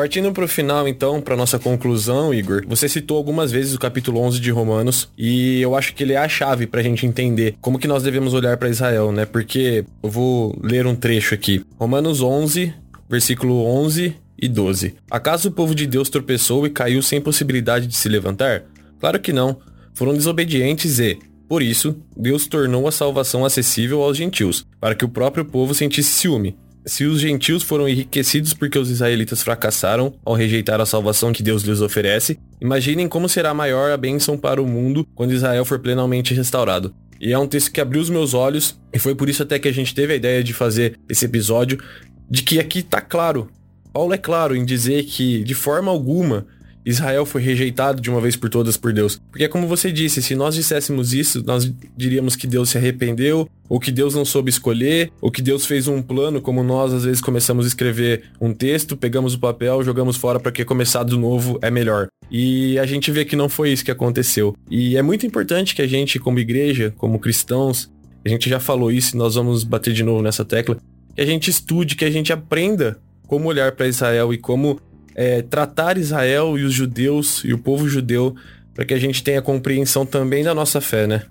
Partindo 0.07 0.30
para 0.30 0.44
o 0.44 0.48
final 0.48 0.86
então, 0.86 1.20
para 1.20 1.34
nossa 1.34 1.59
conclusão, 1.59 2.32
Igor, 2.32 2.62
você 2.68 2.88
citou 2.88 3.16
algumas 3.16 3.50
vezes 3.50 3.74
o 3.74 3.78
capítulo 3.78 4.20
11 4.20 4.38
de 4.38 4.52
Romanos 4.52 5.11
e 5.18 5.61
eu 5.61 5.74
acho 5.74 5.92
que 5.92 6.04
ele 6.04 6.12
é 6.12 6.16
a 6.16 6.28
chave 6.28 6.64
para 6.64 6.78
a 6.78 6.82
gente 6.82 7.04
entender 7.04 7.57
como 7.61 7.76
que 7.76 7.88
nós 7.88 8.04
devemos 8.04 8.32
olhar 8.32 8.57
para 8.57 8.68
Israel, 8.68 9.11
né? 9.11 9.24
Porque 9.24 9.84
eu 10.00 10.09
vou 10.09 10.57
ler 10.62 10.86
um 10.86 10.94
trecho 10.94 11.34
aqui. 11.34 11.64
Romanos 11.76 12.22
11, 12.22 12.72
versículo 13.11 13.66
11 13.66 14.14
e 14.40 14.48
12. 14.48 14.94
Acaso 15.11 15.48
o 15.48 15.52
povo 15.52 15.74
de 15.74 15.88
Deus 15.88 16.09
tropeçou 16.09 16.64
e 16.68 16.70
caiu 16.70 17.02
sem 17.02 17.20
possibilidade 17.20 17.88
de 17.88 17.96
se 17.96 18.09
levantar? 18.09 18.62
Claro 19.00 19.18
que 19.18 19.32
não. 19.32 19.59
Foram 19.92 20.14
desobedientes 20.14 21.00
e, 21.00 21.18
Por 21.48 21.62
isso, 21.62 21.96
Deus 22.16 22.46
tornou 22.46 22.86
a 22.86 22.92
salvação 22.92 23.44
acessível 23.44 24.02
aos 24.02 24.16
gentios, 24.16 24.64
para 24.80 24.94
que 24.94 25.04
o 25.04 25.09
próprio 25.09 25.44
povo 25.44 25.74
sentisse 25.74 26.11
ciúme. 26.11 26.57
Se 26.89 27.05
os 27.05 27.20
gentios 27.20 27.64
foram 27.64 27.89
enriquecidos 27.89 28.55
porque 28.55 28.78
os 28.78 28.89
israelitas 28.89 29.43
fracassaram 29.43 30.14
ao 30.24 30.34
rejeitar 30.34 30.80
a 30.80 30.87
salvação 30.87 31.32
que 31.32 31.43
Deus 31.43 31.64
lhes 31.64 31.80
oferece, 31.80 32.39
imaginem 32.61 33.09
como 33.09 33.28
será 33.28 33.53
maior 33.53 33.91
a 33.91 33.97
bênção 33.97 34.39
para 34.39 34.62
o 34.62 34.66
mundo 34.68 35.05
quando 35.12 35.32
Israel 35.32 35.64
for 35.64 35.80
plenamente 35.80 36.32
restaurado. 36.32 36.95
E 37.20 37.32
é 37.32 37.39
um 37.39 37.49
texto 37.49 37.72
que 37.72 37.80
abriu 37.80 38.01
os 38.01 38.09
meus 38.09 38.34
olhos, 38.34 38.78
e 38.93 39.01
foi 39.01 39.16
por 39.16 39.28
isso 39.28 39.43
até 39.43 39.59
que 39.59 39.66
a 39.66 39.72
gente 39.72 39.93
teve 39.93 40.12
a 40.12 40.16
ideia 40.16 40.45
de 40.45 40.53
fazer 40.53 40.97
esse 41.09 41.24
episódio, 41.24 41.82
de 42.30 42.45
que 42.45 42.61
aqui 42.61 42.84
tá 42.84 43.01
claro. 43.01 43.49
Paulo 43.93 44.14
é 44.14 44.18
claro 44.18 44.55
em 44.55 44.64
dizer 44.64 45.03
que, 45.07 45.43
de 45.43 45.55
forma 45.55 45.91
alguma, 45.91 46.47
Israel 46.87 47.26
foi 47.26 47.43
rejeitado 47.43 48.01
de 48.01 48.09
uma 48.09 48.20
vez 48.20 48.37
por 48.37 48.49
todas 48.49 48.76
por 48.76 48.93
Deus. 48.93 49.20
Porque, 49.30 49.49
como 49.49 49.66
você 49.66 49.91
disse, 49.91 50.22
se 50.22 50.37
nós 50.37 50.55
disséssemos 50.55 51.12
isso, 51.12 51.43
nós 51.45 51.70
diríamos 51.97 52.37
que 52.37 52.47
Deus 52.47 52.70
se 52.70 52.78
arrependeu, 52.78 53.49
ou 53.68 53.80
que 53.80 53.91
Deus 53.91 54.14
não 54.14 54.24
soube 54.24 54.49
escolher, 54.49 55.11
ou 55.20 55.28
que 55.28 55.43
Deus 55.43 55.66
fez 55.66 55.89
um 55.89 56.01
plano, 56.01 56.41
como 56.41 56.62
nós 56.62 56.93
às 56.93 57.05
vezes 57.05 57.20
começamos 57.20 57.64
a 57.64 57.68
escrever 57.68 58.22
um 58.41 58.55
texto, 58.55 58.97
pegamos 58.97 59.34
o 59.34 59.41
papel, 59.41 59.82
jogamos 59.82 60.16
fora 60.16 60.39
para 60.39 60.53
que 60.53 60.64
começar 60.64 61.03
do 61.03 61.18
novo 61.18 61.59
é 61.61 61.72
melhor. 61.72 62.07
E 62.30 62.78
a 62.78 62.87
gente 62.87 63.11
vê 63.11 63.24
que 63.24 63.34
não 63.34 63.49
foi 63.49 63.72
isso 63.72 63.84
que 63.84 63.91
aconteceu. 63.91 64.55
E 64.70 64.97
é 64.97 65.03
muito 65.03 65.26
importante 65.26 65.74
que 65.74 65.82
a 65.82 65.89
gente, 65.89 66.20
como 66.20 66.39
igreja, 66.39 66.95
como 66.97 67.18
cristãos, 67.18 67.91
a 68.24 68.28
gente 68.28 68.49
já 68.49 68.61
falou 68.61 68.93
isso, 68.93 69.16
nós 69.16 69.34
vamos 69.34 69.64
bater 69.64 69.93
de 69.93 70.05
novo 70.05 70.22
nessa 70.22 70.45
tecla, 70.45 70.78
que 71.14 71.20
a 71.20 71.26
gente 71.26 71.51
estude, 71.51 71.97
que 71.97 72.05
a 72.05 72.11
gente 72.11 72.32
aprenda 72.32 72.99
como 73.26 73.49
olhar 73.49 73.72
para 73.72 73.89
Israel 73.89 74.32
e 74.32 74.39
como 74.39 74.80
é, 75.17 75.41
tratar 75.41 75.97
Israel 75.97 76.59
e 76.59 76.62
os 76.62 76.75
judeus 76.75 77.43
e 77.43 77.55
o 77.55 77.59
povo 77.59 77.89
judeu 77.89 78.35
para 78.75 78.85
que 78.85 78.93
a 78.93 78.99
gente 78.99 79.25
tenha 79.25 79.41
compreensão 79.41 80.05
também 80.05 80.45
da 80.45 80.55
nossa 80.55 80.79
fé, 80.79 81.07
né? 81.07 81.23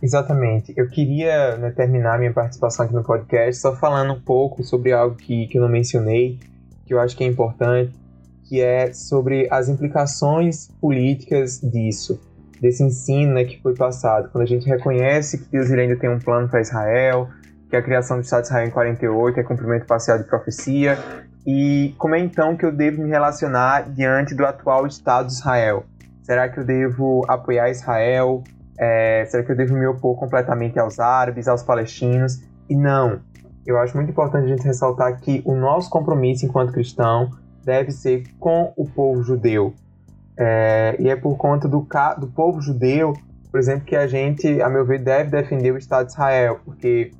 Exatamente. 0.00 0.72
Eu 0.76 0.88
queria 0.88 1.56
né, 1.56 1.70
terminar 1.72 2.18
minha 2.18 2.32
participação 2.32 2.84
aqui 2.84 2.94
no 2.94 3.02
podcast 3.02 3.60
só 3.60 3.74
falando 3.74 4.12
um 4.12 4.20
pouco 4.20 4.62
sobre 4.62 4.92
algo 4.92 5.16
que, 5.16 5.48
que 5.48 5.58
eu 5.58 5.62
não 5.62 5.68
mencionei, 5.68 6.38
que 6.86 6.94
eu 6.94 7.00
acho 7.00 7.16
que 7.16 7.24
é 7.24 7.26
importante, 7.26 7.92
que 8.44 8.60
é 8.60 8.92
sobre 8.92 9.48
as 9.50 9.68
implicações 9.68 10.68
políticas 10.80 11.60
disso, 11.60 12.20
desse 12.60 12.84
ensino 12.84 13.34
né, 13.34 13.44
que 13.44 13.60
foi 13.60 13.74
passado. 13.74 14.28
Quando 14.30 14.42
a 14.42 14.46
gente 14.46 14.66
reconhece 14.68 15.38
que 15.38 15.50
Deus 15.50 15.68
ainda 15.72 15.96
tem 15.96 16.08
um 16.08 16.20
plano 16.20 16.48
para 16.48 16.60
Israel, 16.60 17.28
que 17.68 17.74
a 17.74 17.82
criação 17.82 18.18
do 18.18 18.22
Estado 18.22 18.42
de 18.42 18.48
Israel 18.48 18.68
em 18.68 18.70
48 18.70 19.40
é 19.40 19.42
cumprimento 19.42 19.86
parcial 19.86 20.18
de 20.18 20.24
profecia, 20.24 20.98
e 21.46 21.94
como 21.98 22.14
é 22.14 22.20
então 22.20 22.56
que 22.56 22.64
eu 22.64 22.72
devo 22.72 23.02
me 23.02 23.08
relacionar 23.08 23.90
diante 23.90 24.34
do 24.34 24.46
atual 24.46 24.86
Estado 24.86 25.26
de 25.26 25.32
Israel? 25.32 25.84
Será 26.22 26.48
que 26.48 26.60
eu 26.60 26.64
devo 26.64 27.24
apoiar 27.28 27.68
Israel? 27.70 28.44
É, 28.78 29.24
será 29.26 29.42
que 29.42 29.50
eu 29.50 29.56
devo 29.56 29.74
me 29.74 29.86
opor 29.86 30.16
completamente 30.18 30.78
aos 30.78 31.00
árabes, 31.00 31.48
aos 31.48 31.62
palestinos? 31.62 32.42
E 32.68 32.76
não. 32.76 33.20
Eu 33.66 33.78
acho 33.78 33.96
muito 33.96 34.10
importante 34.10 34.44
a 34.44 34.48
gente 34.48 34.64
ressaltar 34.64 35.20
que 35.20 35.42
o 35.44 35.54
nosso 35.54 35.90
compromisso 35.90 36.46
enquanto 36.46 36.72
cristão 36.72 37.30
deve 37.64 37.90
ser 37.90 38.24
com 38.38 38.72
o 38.76 38.88
povo 38.88 39.22
judeu. 39.22 39.74
É, 40.36 40.96
e 40.98 41.08
é 41.08 41.16
por 41.16 41.36
conta 41.36 41.68
do, 41.68 41.86
do 42.18 42.26
povo 42.28 42.60
judeu, 42.60 43.12
por 43.50 43.60
exemplo, 43.60 43.84
que 43.84 43.94
a 43.94 44.06
gente, 44.06 44.62
a 44.62 44.68
meu 44.68 44.84
ver, 44.84 45.00
deve 45.00 45.30
defender 45.30 45.72
o 45.72 45.76
Estado 45.76 46.06
de 46.06 46.12
Israel, 46.12 46.60
porque 46.64 47.10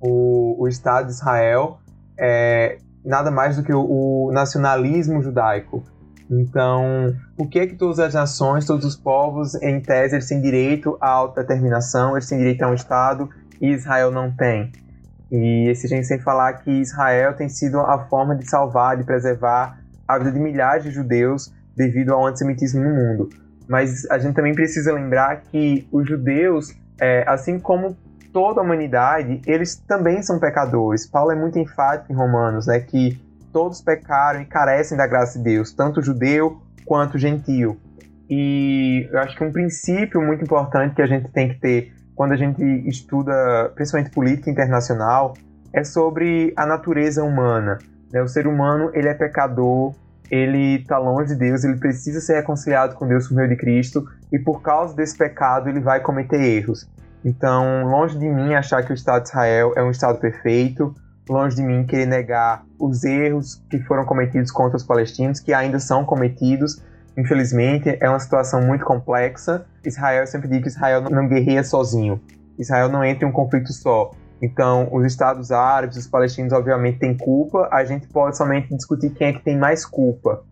o, 0.00 0.62
o 0.62 0.68
Estado 0.68 1.06
de 1.06 1.12
Israel 1.12 1.78
é, 2.18 2.78
nada 3.04 3.30
mais 3.30 3.56
do 3.56 3.62
que 3.62 3.72
o, 3.72 4.26
o 4.28 4.32
nacionalismo 4.32 5.22
judaico. 5.22 5.82
Então, 6.30 7.14
por 7.36 7.48
que 7.48 7.66
que 7.66 7.76
todas 7.76 7.98
as 7.98 8.14
nações, 8.14 8.64
todos 8.64 8.84
os 8.84 8.96
povos, 8.96 9.54
em 9.56 9.80
tese, 9.80 10.14
eles 10.14 10.28
têm 10.28 10.40
direito 10.40 10.96
à 11.00 11.08
autodeterminação, 11.10 12.12
eles 12.12 12.26
têm 12.26 12.38
direito 12.38 12.62
a 12.62 12.68
um 12.68 12.74
Estado 12.74 13.28
e 13.60 13.68
Israel 13.68 14.10
não 14.10 14.30
tem? 14.30 14.72
E 15.30 15.68
esse 15.68 15.88
gente 15.88 16.06
sem 16.06 16.18
falar 16.20 16.54
que 16.54 16.70
Israel 16.70 17.34
tem 17.34 17.48
sido 17.48 17.80
a 17.80 18.06
forma 18.06 18.36
de 18.36 18.48
salvar, 18.48 18.96
de 18.96 19.04
preservar 19.04 19.78
a 20.06 20.18
vida 20.18 20.32
de 20.32 20.38
milhares 20.38 20.84
de 20.84 20.90
judeus 20.90 21.52
devido 21.76 22.12
ao 22.12 22.26
antissemitismo 22.26 22.82
no 22.82 22.90
mundo. 22.90 23.28
Mas 23.68 24.10
a 24.10 24.18
gente 24.18 24.34
também 24.34 24.54
precisa 24.54 24.92
lembrar 24.92 25.42
que 25.42 25.86
os 25.90 26.06
judeus, 26.06 26.74
é, 27.00 27.24
assim 27.26 27.58
como 27.58 27.96
toda 28.32 28.60
a 28.60 28.64
humanidade, 28.64 29.40
eles 29.46 29.76
também 29.76 30.22
são 30.22 30.38
pecadores. 30.38 31.06
Paulo 31.06 31.32
é 31.32 31.34
muito 31.34 31.58
enfático 31.58 32.12
em 32.12 32.16
Romanos, 32.16 32.66
né, 32.66 32.80
que 32.80 33.20
todos 33.52 33.80
pecaram 33.82 34.40
e 34.40 34.46
carecem 34.46 34.96
da 34.96 35.06
graça 35.06 35.38
de 35.38 35.44
Deus, 35.44 35.72
tanto 35.72 36.02
judeu 36.02 36.60
quanto 36.86 37.18
gentil. 37.18 37.78
E 38.28 39.08
eu 39.12 39.18
acho 39.18 39.36
que 39.36 39.44
um 39.44 39.52
princípio 39.52 40.22
muito 40.22 40.42
importante 40.42 40.94
que 40.94 41.02
a 41.02 41.06
gente 41.06 41.30
tem 41.30 41.50
que 41.50 41.60
ter 41.60 41.92
quando 42.14 42.32
a 42.32 42.36
gente 42.36 42.62
estuda, 42.88 43.70
principalmente 43.74 44.10
política 44.10 44.50
internacional, 44.50 45.34
é 45.72 45.84
sobre 45.84 46.52
a 46.56 46.64
natureza 46.66 47.22
humana. 47.22 47.78
Né? 48.12 48.22
O 48.22 48.28
ser 48.28 48.46
humano 48.46 48.90
ele 48.94 49.08
é 49.08 49.14
pecador, 49.14 49.94
ele 50.30 50.76
está 50.76 50.98
longe 50.98 51.34
de 51.34 51.38
Deus, 51.38 51.64
ele 51.64 51.76
precisa 51.76 52.20
ser 52.20 52.36
reconciliado 52.36 52.94
com 52.94 53.06
Deus 53.06 53.28
por 53.28 53.34
meio 53.34 53.48
de 53.48 53.56
Cristo, 53.56 54.06
e 54.32 54.38
por 54.38 54.62
causa 54.62 54.94
desse 54.94 55.16
pecado 55.16 55.68
ele 55.68 55.80
vai 55.80 56.00
cometer 56.00 56.40
erros. 56.40 56.88
Então, 57.24 57.84
longe 57.84 58.18
de 58.18 58.28
mim 58.28 58.54
achar 58.54 58.84
que 58.84 58.92
o 58.92 58.94
Estado 58.94 59.22
de 59.22 59.28
Israel 59.28 59.72
é 59.76 59.82
um 59.82 59.90
Estado 59.90 60.18
perfeito, 60.18 60.94
longe 61.28 61.56
de 61.56 61.62
mim 61.62 61.84
querer 61.84 62.06
negar 62.06 62.64
os 62.78 63.04
erros 63.04 63.62
que 63.70 63.78
foram 63.80 64.04
cometidos 64.04 64.50
contra 64.50 64.76
os 64.76 64.82
palestinos, 64.82 65.38
que 65.38 65.54
ainda 65.54 65.78
são 65.78 66.04
cometidos. 66.04 66.82
Infelizmente, 67.16 67.96
é 68.00 68.08
uma 68.08 68.18
situação 68.18 68.62
muito 68.62 68.84
complexa. 68.84 69.64
Israel, 69.84 70.22
eu 70.22 70.26
sempre 70.26 70.48
digo 70.48 70.62
que 70.62 70.68
Israel 70.68 71.02
não 71.02 71.28
guerreia 71.28 71.62
sozinho. 71.62 72.20
Israel 72.58 72.88
não 72.88 73.04
entra 73.04 73.26
em 73.26 73.30
um 73.30 73.32
conflito 73.32 73.72
só. 73.72 74.10
Então, 74.40 74.88
os 74.90 75.04
Estados 75.06 75.52
Árabes, 75.52 75.96
os 75.96 76.08
palestinos, 76.08 76.52
obviamente, 76.52 76.98
têm 76.98 77.16
culpa. 77.16 77.68
A 77.70 77.84
gente 77.84 78.08
pode 78.08 78.36
somente 78.36 78.74
discutir 78.74 79.10
quem 79.10 79.28
é 79.28 79.32
que 79.32 79.42
tem 79.42 79.56
mais 79.56 79.86
culpa. 79.86 80.42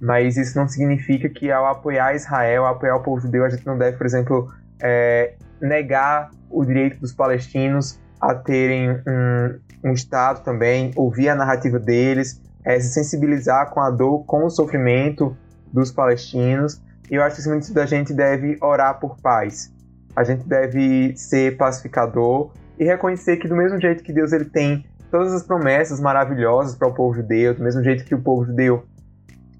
Mas 0.00 0.36
isso 0.36 0.58
não 0.58 0.66
significa 0.66 1.28
que, 1.28 1.50
ao 1.50 1.66
apoiar 1.66 2.14
Israel, 2.14 2.66
ao 2.66 2.74
apoiar 2.74 2.96
o 2.96 3.02
povo 3.02 3.20
judeu, 3.20 3.44
a 3.44 3.48
gente 3.48 3.64
não 3.64 3.78
deve, 3.78 3.96
por 3.96 4.04
exemplo, 4.04 4.52
é, 4.80 5.34
negar 5.60 6.30
o 6.50 6.64
direito 6.64 6.98
dos 7.00 7.12
palestinos 7.12 7.98
a 8.20 8.34
terem 8.34 8.90
um, 8.90 9.90
um 9.90 9.92
Estado 9.92 10.42
também, 10.42 10.92
ouvir 10.96 11.28
a 11.28 11.34
narrativa 11.34 11.78
deles, 11.78 12.40
é, 12.64 12.78
se 12.80 12.92
sensibilizar 12.92 13.70
com 13.70 13.80
a 13.80 13.90
dor, 13.90 14.24
com 14.24 14.44
o 14.44 14.50
sofrimento 14.50 15.36
dos 15.72 15.92
palestinos. 15.92 16.80
E 17.10 17.14
eu 17.14 17.22
acho 17.22 17.36
que, 17.36 17.40
acima 17.40 17.58
disso, 17.58 17.78
a 17.78 17.86
gente 17.86 18.12
deve 18.12 18.58
orar 18.60 18.98
por 18.98 19.16
paz. 19.20 19.72
A 20.14 20.24
gente 20.24 20.46
deve 20.48 21.14
ser 21.16 21.56
pacificador 21.56 22.50
e 22.78 22.84
reconhecer 22.84 23.36
que, 23.36 23.46
do 23.46 23.54
mesmo 23.54 23.80
jeito 23.80 24.02
que 24.02 24.12
Deus 24.12 24.32
ele 24.32 24.46
tem 24.46 24.84
todas 25.10 25.32
as 25.32 25.42
promessas 25.42 26.00
maravilhosas 26.00 26.74
para 26.74 26.88
o 26.88 26.94
povo 26.94 27.14
judeu, 27.14 27.54
do 27.54 27.62
mesmo 27.62 27.82
jeito 27.82 28.04
que 28.04 28.14
o 28.14 28.20
povo 28.20 28.44
judeu 28.44 28.84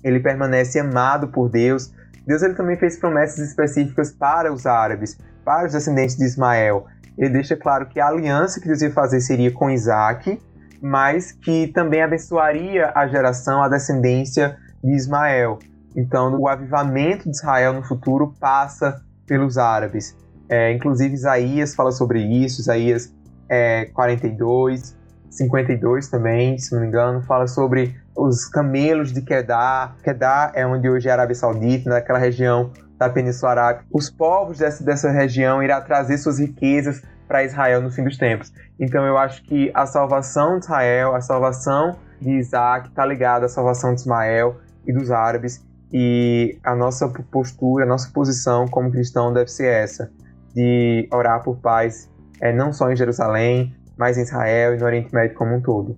ele 0.03 0.21
permanece 0.21 0.79
amado 0.79 1.29
por 1.29 1.49
Deus, 1.49 1.93
Deus 2.27 2.43
ele 2.43 2.55
também 2.55 2.77
fez 2.77 2.99
promessas 2.99 3.39
específicas 3.39 4.13
para 4.13 4.53
os 4.53 4.67
árabes, 4.67 5.19
para 5.47 5.69
os 5.69 5.73
descendentes 5.73 6.17
de 6.17 6.25
Ismael. 6.25 6.87
Ele 7.17 7.31
deixa 7.31 7.57
claro 7.57 7.87
que 7.87 8.01
a 8.01 8.09
aliança 8.09 8.61
que 8.61 8.67
Deus 8.67 8.83
ia 8.83 8.91
fazer 8.91 9.21
seria 9.21 9.53
com 9.53 9.71
Isaac, 9.71 10.39
mas 10.83 11.31
que 11.31 11.69
também 11.69 12.03
abençoaria 12.03 12.91
a 12.93 13.07
geração, 13.07 13.63
a 13.63 13.69
descendência 13.69 14.57
de 14.83 14.93
Ismael. 14.93 15.61
Então, 15.95 16.37
o 16.39 16.49
avivamento 16.49 17.25
de 17.25 17.31
Israel 17.31 17.73
no 17.73 17.83
futuro 17.83 18.35
passa 18.41 19.01
pelos 19.25 19.57
árabes. 19.57 20.17
É, 20.49 20.73
inclusive, 20.73 21.15
Isaías 21.15 21.75
fala 21.75 21.93
sobre 21.93 22.21
isso, 22.21 22.61
Isaías 22.61 23.15
é, 23.49 23.87
42, 23.87 24.97
52 25.31 26.09
também, 26.09 26.59
se 26.59 26.75
não 26.75 26.81
me 26.81 26.89
engano, 26.89 27.23
fala 27.23 27.47
sobre 27.47 27.97
os 28.17 28.45
camelos 28.47 29.13
de 29.13 29.23
Kedar. 29.23 29.97
Kedar 30.03 30.53
é 30.55 30.67
onde 30.67 30.89
hoje 30.89 31.09
é 31.09 31.13
a 31.13 31.15
Arábia 31.15 31.35
Saudita, 31.37 31.89
naquela 31.89 32.19
região 32.19 32.73
da 32.99 33.09
Península 33.09 33.53
Arábica. 33.53 33.87
Os 33.93 34.11
povos 34.11 34.59
dessa, 34.59 34.83
dessa 34.85 35.11
região 35.11 35.63
irá 35.63 35.81
trazer 35.81 36.19
suas 36.19 36.39
riquezas 36.39 37.03
para 37.27 37.45
Israel 37.45 37.81
no 37.83 37.91
fim 37.91 38.05
dos 38.05 38.17
tempos. 38.17 38.53
Então 38.79 39.05
eu 39.05 39.19
acho 39.19 39.43
que 39.43 39.71
a 39.75 39.87
salvação 39.87 40.59
de 40.59 40.65
Israel, 40.65 41.15
a 41.15 41.21
salvação 41.21 41.97
de 42.21 42.31
Isaac 42.31 42.89
está 42.89 43.05
ligada 43.05 43.47
à 43.47 43.49
salvação 43.49 43.95
de 43.95 44.01
Ismael 44.01 44.57
e 44.87 44.93
dos 44.93 45.11
árabes. 45.11 45.65
E 45.93 46.59
a 46.65 46.75
nossa 46.75 47.09
postura, 47.31 47.85
a 47.85 47.87
nossa 47.87 48.11
posição 48.13 48.67
como 48.67 48.91
cristão 48.91 49.33
deve 49.33 49.51
ser 49.51 49.69
essa, 49.69 50.11
de 50.55 51.09
orar 51.13 51.43
por 51.43 51.57
paz, 51.59 52.11
é, 52.41 52.53
não 52.53 52.73
só 52.73 52.91
em 52.91 52.97
Jerusalém, 52.97 53.75
mas 53.97 54.19
em 54.19 54.23
Israel 54.23 54.75
e 54.75 54.79
no 54.79 54.85
Oriente 54.85 55.15
Médio 55.15 55.37
como 55.37 55.55
um 55.55 55.61
todo. 55.61 55.97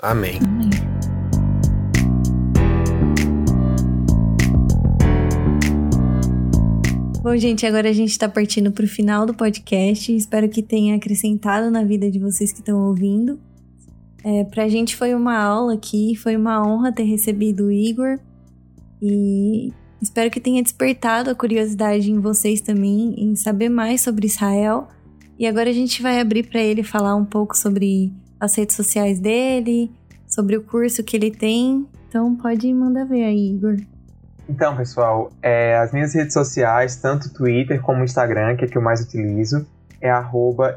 Amém. 0.00 0.38
Amém. 0.42 0.83
Bom, 7.24 7.34
gente, 7.38 7.64
agora 7.64 7.88
a 7.88 7.92
gente 7.94 8.10
está 8.10 8.28
partindo 8.28 8.70
para 8.70 8.84
o 8.84 8.86
final 8.86 9.24
do 9.24 9.32
podcast. 9.32 10.14
Espero 10.14 10.46
que 10.46 10.62
tenha 10.62 10.94
acrescentado 10.94 11.70
na 11.70 11.82
vida 11.82 12.10
de 12.10 12.18
vocês 12.18 12.52
que 12.52 12.58
estão 12.58 12.86
ouvindo. 12.86 13.40
É, 14.22 14.44
para 14.44 14.64
a 14.64 14.68
gente 14.68 14.94
foi 14.94 15.14
uma 15.14 15.34
aula 15.34 15.72
aqui, 15.72 16.14
foi 16.16 16.36
uma 16.36 16.62
honra 16.62 16.92
ter 16.92 17.04
recebido 17.04 17.64
o 17.64 17.72
Igor. 17.72 18.18
E 19.00 19.72
Espero 20.02 20.30
que 20.30 20.38
tenha 20.38 20.62
despertado 20.62 21.30
a 21.30 21.34
curiosidade 21.34 22.10
em 22.10 22.20
vocês 22.20 22.60
também 22.60 23.14
em 23.16 23.34
saber 23.34 23.70
mais 23.70 24.02
sobre 24.02 24.26
Israel. 24.26 24.88
E 25.38 25.46
agora 25.46 25.70
a 25.70 25.72
gente 25.72 26.02
vai 26.02 26.20
abrir 26.20 26.46
para 26.46 26.60
ele 26.60 26.82
falar 26.82 27.16
um 27.16 27.24
pouco 27.24 27.56
sobre 27.56 28.12
as 28.38 28.54
redes 28.54 28.76
sociais 28.76 29.18
dele, 29.18 29.90
sobre 30.28 30.58
o 30.58 30.62
curso 30.62 31.02
que 31.02 31.16
ele 31.16 31.30
tem. 31.30 31.86
Então 32.06 32.36
pode 32.36 32.70
mandar 32.74 33.04
ver 33.06 33.24
aí, 33.24 33.54
Igor. 33.54 33.78
Então, 34.48 34.76
pessoal, 34.76 35.30
é, 35.42 35.76
as 35.78 35.92
minhas 35.92 36.14
redes 36.14 36.34
sociais, 36.34 36.96
tanto 36.96 37.32
Twitter 37.32 37.80
como 37.80 38.04
Instagram, 38.04 38.56
que 38.56 38.64
é 38.64 38.68
que 38.68 38.76
eu 38.76 38.82
mais 38.82 39.00
utilizo, 39.00 39.66
é 40.00 40.10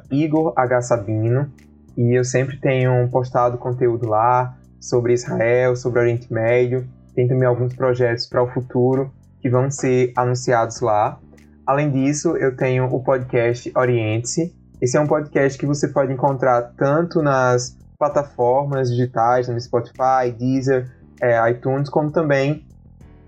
@igorhsabino 0.09 1.51
e 1.97 2.17
eu 2.17 2.23
sempre 2.23 2.57
tenho 2.57 3.07
postado 3.09 3.57
conteúdo 3.57 4.07
lá 4.07 4.55
sobre 4.79 5.13
Israel, 5.13 5.75
sobre 5.75 5.99
Oriente 5.99 6.31
Médio. 6.31 6.87
Tem 7.13 7.27
também 7.27 7.47
alguns 7.47 7.75
projetos 7.75 8.25
para 8.25 8.41
o 8.41 8.47
futuro 8.47 9.11
que 9.41 9.49
vão 9.49 9.69
ser 9.69 10.13
anunciados 10.15 10.79
lá. 10.79 11.19
Além 11.65 11.91
disso, 11.91 12.37
eu 12.37 12.55
tenho 12.55 12.85
o 12.85 13.03
podcast 13.03 13.69
Oriente-se. 13.75 14.55
Esse 14.81 14.95
é 14.95 15.01
um 15.01 15.07
podcast 15.07 15.57
que 15.59 15.65
você 15.65 15.89
pode 15.89 16.13
encontrar 16.13 16.61
tanto 16.77 17.21
nas 17.21 17.75
plataformas 17.99 18.89
digitais, 18.89 19.49
no 19.49 19.59
Spotify, 19.59 20.31
Deezer, 20.37 20.89
é, 21.19 21.49
iTunes, 21.49 21.89
como 21.89 22.11
também 22.11 22.66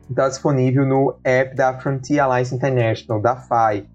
está 0.09 0.27
disponível 0.27 0.85
no 0.85 1.15
app 1.23 1.55
da 1.55 1.77
Frontier 1.79 2.23
Alliance 2.23 2.53
International, 2.53 3.21
da 3.21 3.35
FAI, 3.35 3.85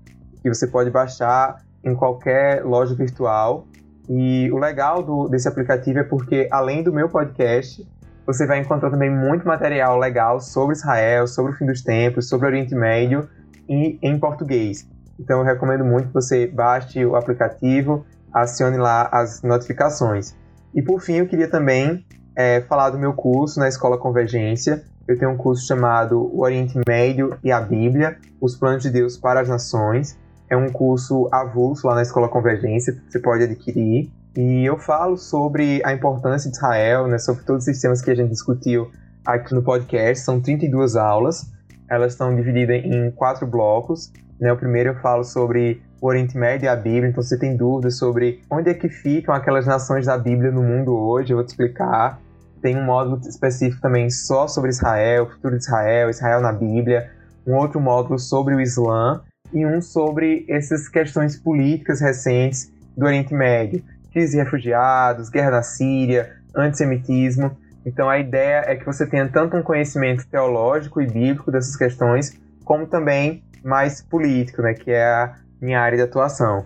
que 0.43 0.49
você 0.49 0.67
pode 0.67 0.91
baixar 0.91 1.62
em 1.83 1.95
qualquer 1.95 2.65
loja 2.65 2.95
virtual. 2.95 3.67
E 4.09 4.51
o 4.53 4.59
legal 4.59 5.03
do, 5.03 5.29
desse 5.29 5.49
aplicativo 5.49 5.99
é 5.99 6.03
porque, 6.03 6.49
além 6.51 6.83
do 6.83 6.93
meu 6.93 7.09
podcast, 7.09 7.87
você 8.27 8.47
vai 8.47 8.59
encontrar 8.59 8.91
também 8.91 9.11
muito 9.11 9.47
material 9.47 9.99
legal 9.99 10.41
sobre 10.41 10.75
Israel, 10.75 11.27
sobre 11.27 11.53
o 11.53 11.55
fim 11.55 11.67
dos 11.67 11.83
tempos, 11.83 12.29
sobre 12.29 12.47
o 12.47 12.51
Oriente 12.51 12.75
Médio 12.75 13.29
e 13.69 13.99
em 14.03 14.19
português. 14.19 14.89
Então 15.19 15.39
eu 15.39 15.45
recomendo 15.45 15.85
muito 15.85 16.09
que 16.09 16.15
você 16.15 16.47
baixe 16.47 17.05
o 17.05 17.17
aplicativo, 17.17 18.05
acione 18.33 18.77
lá 18.77 19.09
as 19.12 19.43
notificações. 19.43 20.35
E 20.75 20.83
por 20.83 21.01
fim, 21.01 21.15
eu 21.15 21.27
queria 21.27 21.49
também 21.49 22.05
é, 22.37 22.61
falar 22.62 22.91
do 22.91 22.99
meu 22.99 23.12
curso 23.12 23.61
na 23.61 23.69
Escola 23.69 23.97
Convergência. 23.97 24.83
Eu 25.07 25.19
tenho 25.19 25.33
um 25.33 25.37
curso 25.37 25.67
chamado 25.67 26.19
O 26.35 26.41
Oriente 26.41 26.79
Médio 26.87 27.37
e 27.45 27.53
a 27.53 27.61
Bíblia, 27.61 28.17
Os 28.41 28.57
Planos 28.57 28.83
de 28.83 28.91
Deus 28.91 29.17
para 29.19 29.41
as 29.41 29.49
Nações. 29.49 30.19
É 30.49 30.57
um 30.57 30.71
curso 30.71 31.29
avulso 31.31 31.87
lá 31.87 31.95
na 31.95 32.03
Escola 32.03 32.29
Convergência, 32.29 32.93
que 32.93 33.13
você 33.13 33.19
pode 33.19 33.45
adquirir. 33.45 34.11
E 34.37 34.65
eu 34.65 34.79
falo 34.79 35.17
sobre 35.17 35.83
a 35.85 35.93
importância 35.93 36.51
de 36.51 36.57
Israel, 36.57 37.07
né, 37.07 37.19
sobre 37.19 37.45
todos 37.45 37.67
os 37.67 37.79
temas 37.79 38.01
que 38.01 38.11
a 38.11 38.15
gente 38.15 38.31
discutiu 38.31 38.91
aqui 39.25 39.55
no 39.55 39.63
podcast. 39.63 40.25
São 40.25 40.41
32 40.41 40.97
aulas. 40.97 41.53
Elas 41.89 42.13
estão 42.13 42.35
divididas 42.35 42.83
em 42.85 43.11
quatro 43.11 43.47
blocos. 43.47 44.11
Né? 44.41 44.53
O 44.53 44.57
primeiro 44.57 44.91
eu 44.91 44.95
falo 44.97 45.23
sobre 45.23 45.83
o 46.01 46.07
Oriente 46.07 46.37
Médio 46.37 46.67
e 46.67 46.69
a 46.69 46.77
Bíblia, 46.77 47.09
então 47.09 47.23
você 47.23 47.39
tem 47.39 47.57
dúvidas 47.57 47.97
sobre 47.97 48.43
onde 48.51 48.69
é 48.69 48.75
que 48.75 48.91
ficam 48.91 49.35
aquelas 49.35 49.67
nações 49.67 50.05
da 50.05 50.19
Bíblia 50.19 50.51
no 50.51 50.63
mundo 50.63 50.95
hoje, 50.95 51.33
eu 51.33 51.39
vou 51.39 51.47
te 51.47 51.51
explicar. 51.51 52.21
Tem 52.65 52.79
um 52.79 52.83
módulo 52.83 53.21
específico 53.29 53.83
também 53.83 54.09
só 54.09 54.49
sobre 54.49 54.71
Israel, 54.71 55.25
o 55.25 55.31
futuro 55.31 55.59
de 55.59 55.65
Israel, 55.65 56.09
Israel 56.09 56.41
na 56.41 56.51
Bíblia, 56.51 57.11
um 57.47 57.53
outro 57.57 57.79
módulo 57.79 58.19
sobre 58.19 58.55
o 58.55 58.61
Islã 58.61 59.21
e 59.53 59.67
um 59.67 59.83
sobre 59.83 60.47
essas 60.49 60.89
questões 60.89 61.37
políticas 61.37 62.01
recentes 62.01 62.73
do 62.97 63.05
Oriente 63.05 63.35
Médio, 63.35 63.85
crise 64.11 64.33
de 64.33 64.43
refugiados, 64.43 65.29
guerra 65.29 65.51
na 65.51 65.62
Síria, 65.62 66.37
antissemitismo. 66.57 67.55
Então 67.85 68.09
a 68.09 68.19
ideia 68.19 68.65
é 68.67 68.75
que 68.77 68.87
você 68.87 69.07
tenha 69.07 69.29
tanto 69.29 69.59
um 69.59 69.62
conhecimento 69.62 70.27
teológico 70.27 71.03
e 71.03 71.07
bíblico 71.07 71.53
dessas 71.53 71.77
questões, 71.77 72.41
como 72.65 72.87
também 72.87 73.45
mais 73.62 74.01
político, 74.01 74.62
né, 74.62 74.73
que 74.73 74.91
é 74.91 75.05
a 75.05 75.35
minha 75.61 75.83
área 75.83 75.99
de 75.99 76.05
atuação. 76.05 76.65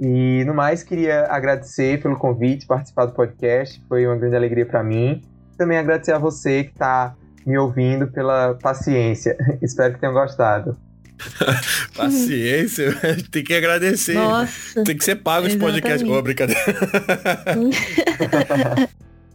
E 0.00 0.42
no 0.44 0.52
mais, 0.52 0.82
queria 0.82 1.28
agradecer 1.30 2.02
pelo 2.02 2.18
convite, 2.18 2.66
participar 2.66 3.06
do 3.06 3.12
podcast, 3.12 3.80
foi 3.88 4.04
uma 4.08 4.16
grande 4.16 4.34
alegria 4.34 4.66
para 4.66 4.82
mim. 4.82 5.22
Também 5.56 5.78
agradecer 5.78 6.12
a 6.12 6.18
você 6.18 6.64
que 6.64 6.70
está 6.70 7.14
me 7.46 7.56
ouvindo 7.56 8.08
pela 8.08 8.54
paciência. 8.54 9.36
Espero 9.62 9.94
que 9.94 10.00
tenham 10.00 10.12
gostado. 10.12 10.76
Paciência, 11.96 12.94
tem 13.30 13.42
que 13.42 13.54
agradecer. 13.54 14.14
Nossa, 14.14 14.84
tem 14.84 14.96
que 14.96 15.04
ser 15.04 15.16
pago 15.16 15.46
esse 15.46 15.56
podcast. 15.56 16.06
Oh, 16.06 16.20
brincadeira. 16.20 16.62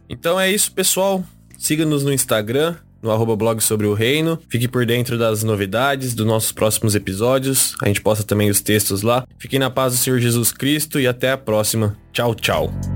então 0.08 0.38
é 0.38 0.50
isso, 0.50 0.70
pessoal. 0.72 1.24
Siga-nos 1.58 2.04
no 2.04 2.12
Instagram, 2.12 2.76
no 3.02 3.10
arroba 3.10 3.34
blog 3.36 3.60
sobre 3.60 3.86
o 3.86 3.94
reino. 3.94 4.38
Fique 4.48 4.68
por 4.68 4.86
dentro 4.86 5.18
das 5.18 5.42
novidades 5.42 6.14
dos 6.14 6.26
nossos 6.26 6.52
próximos 6.52 6.94
episódios. 6.94 7.74
A 7.82 7.88
gente 7.88 8.00
posta 8.00 8.24
também 8.24 8.48
os 8.48 8.60
textos 8.60 9.02
lá. 9.02 9.26
Fiquem 9.38 9.58
na 9.58 9.70
paz 9.70 9.92
do 9.92 9.98
Senhor 9.98 10.18
Jesus 10.18 10.52
Cristo 10.52 11.00
e 11.00 11.06
até 11.06 11.32
a 11.32 11.38
próxima. 11.38 11.96
Tchau, 12.12 12.34
tchau. 12.34 12.91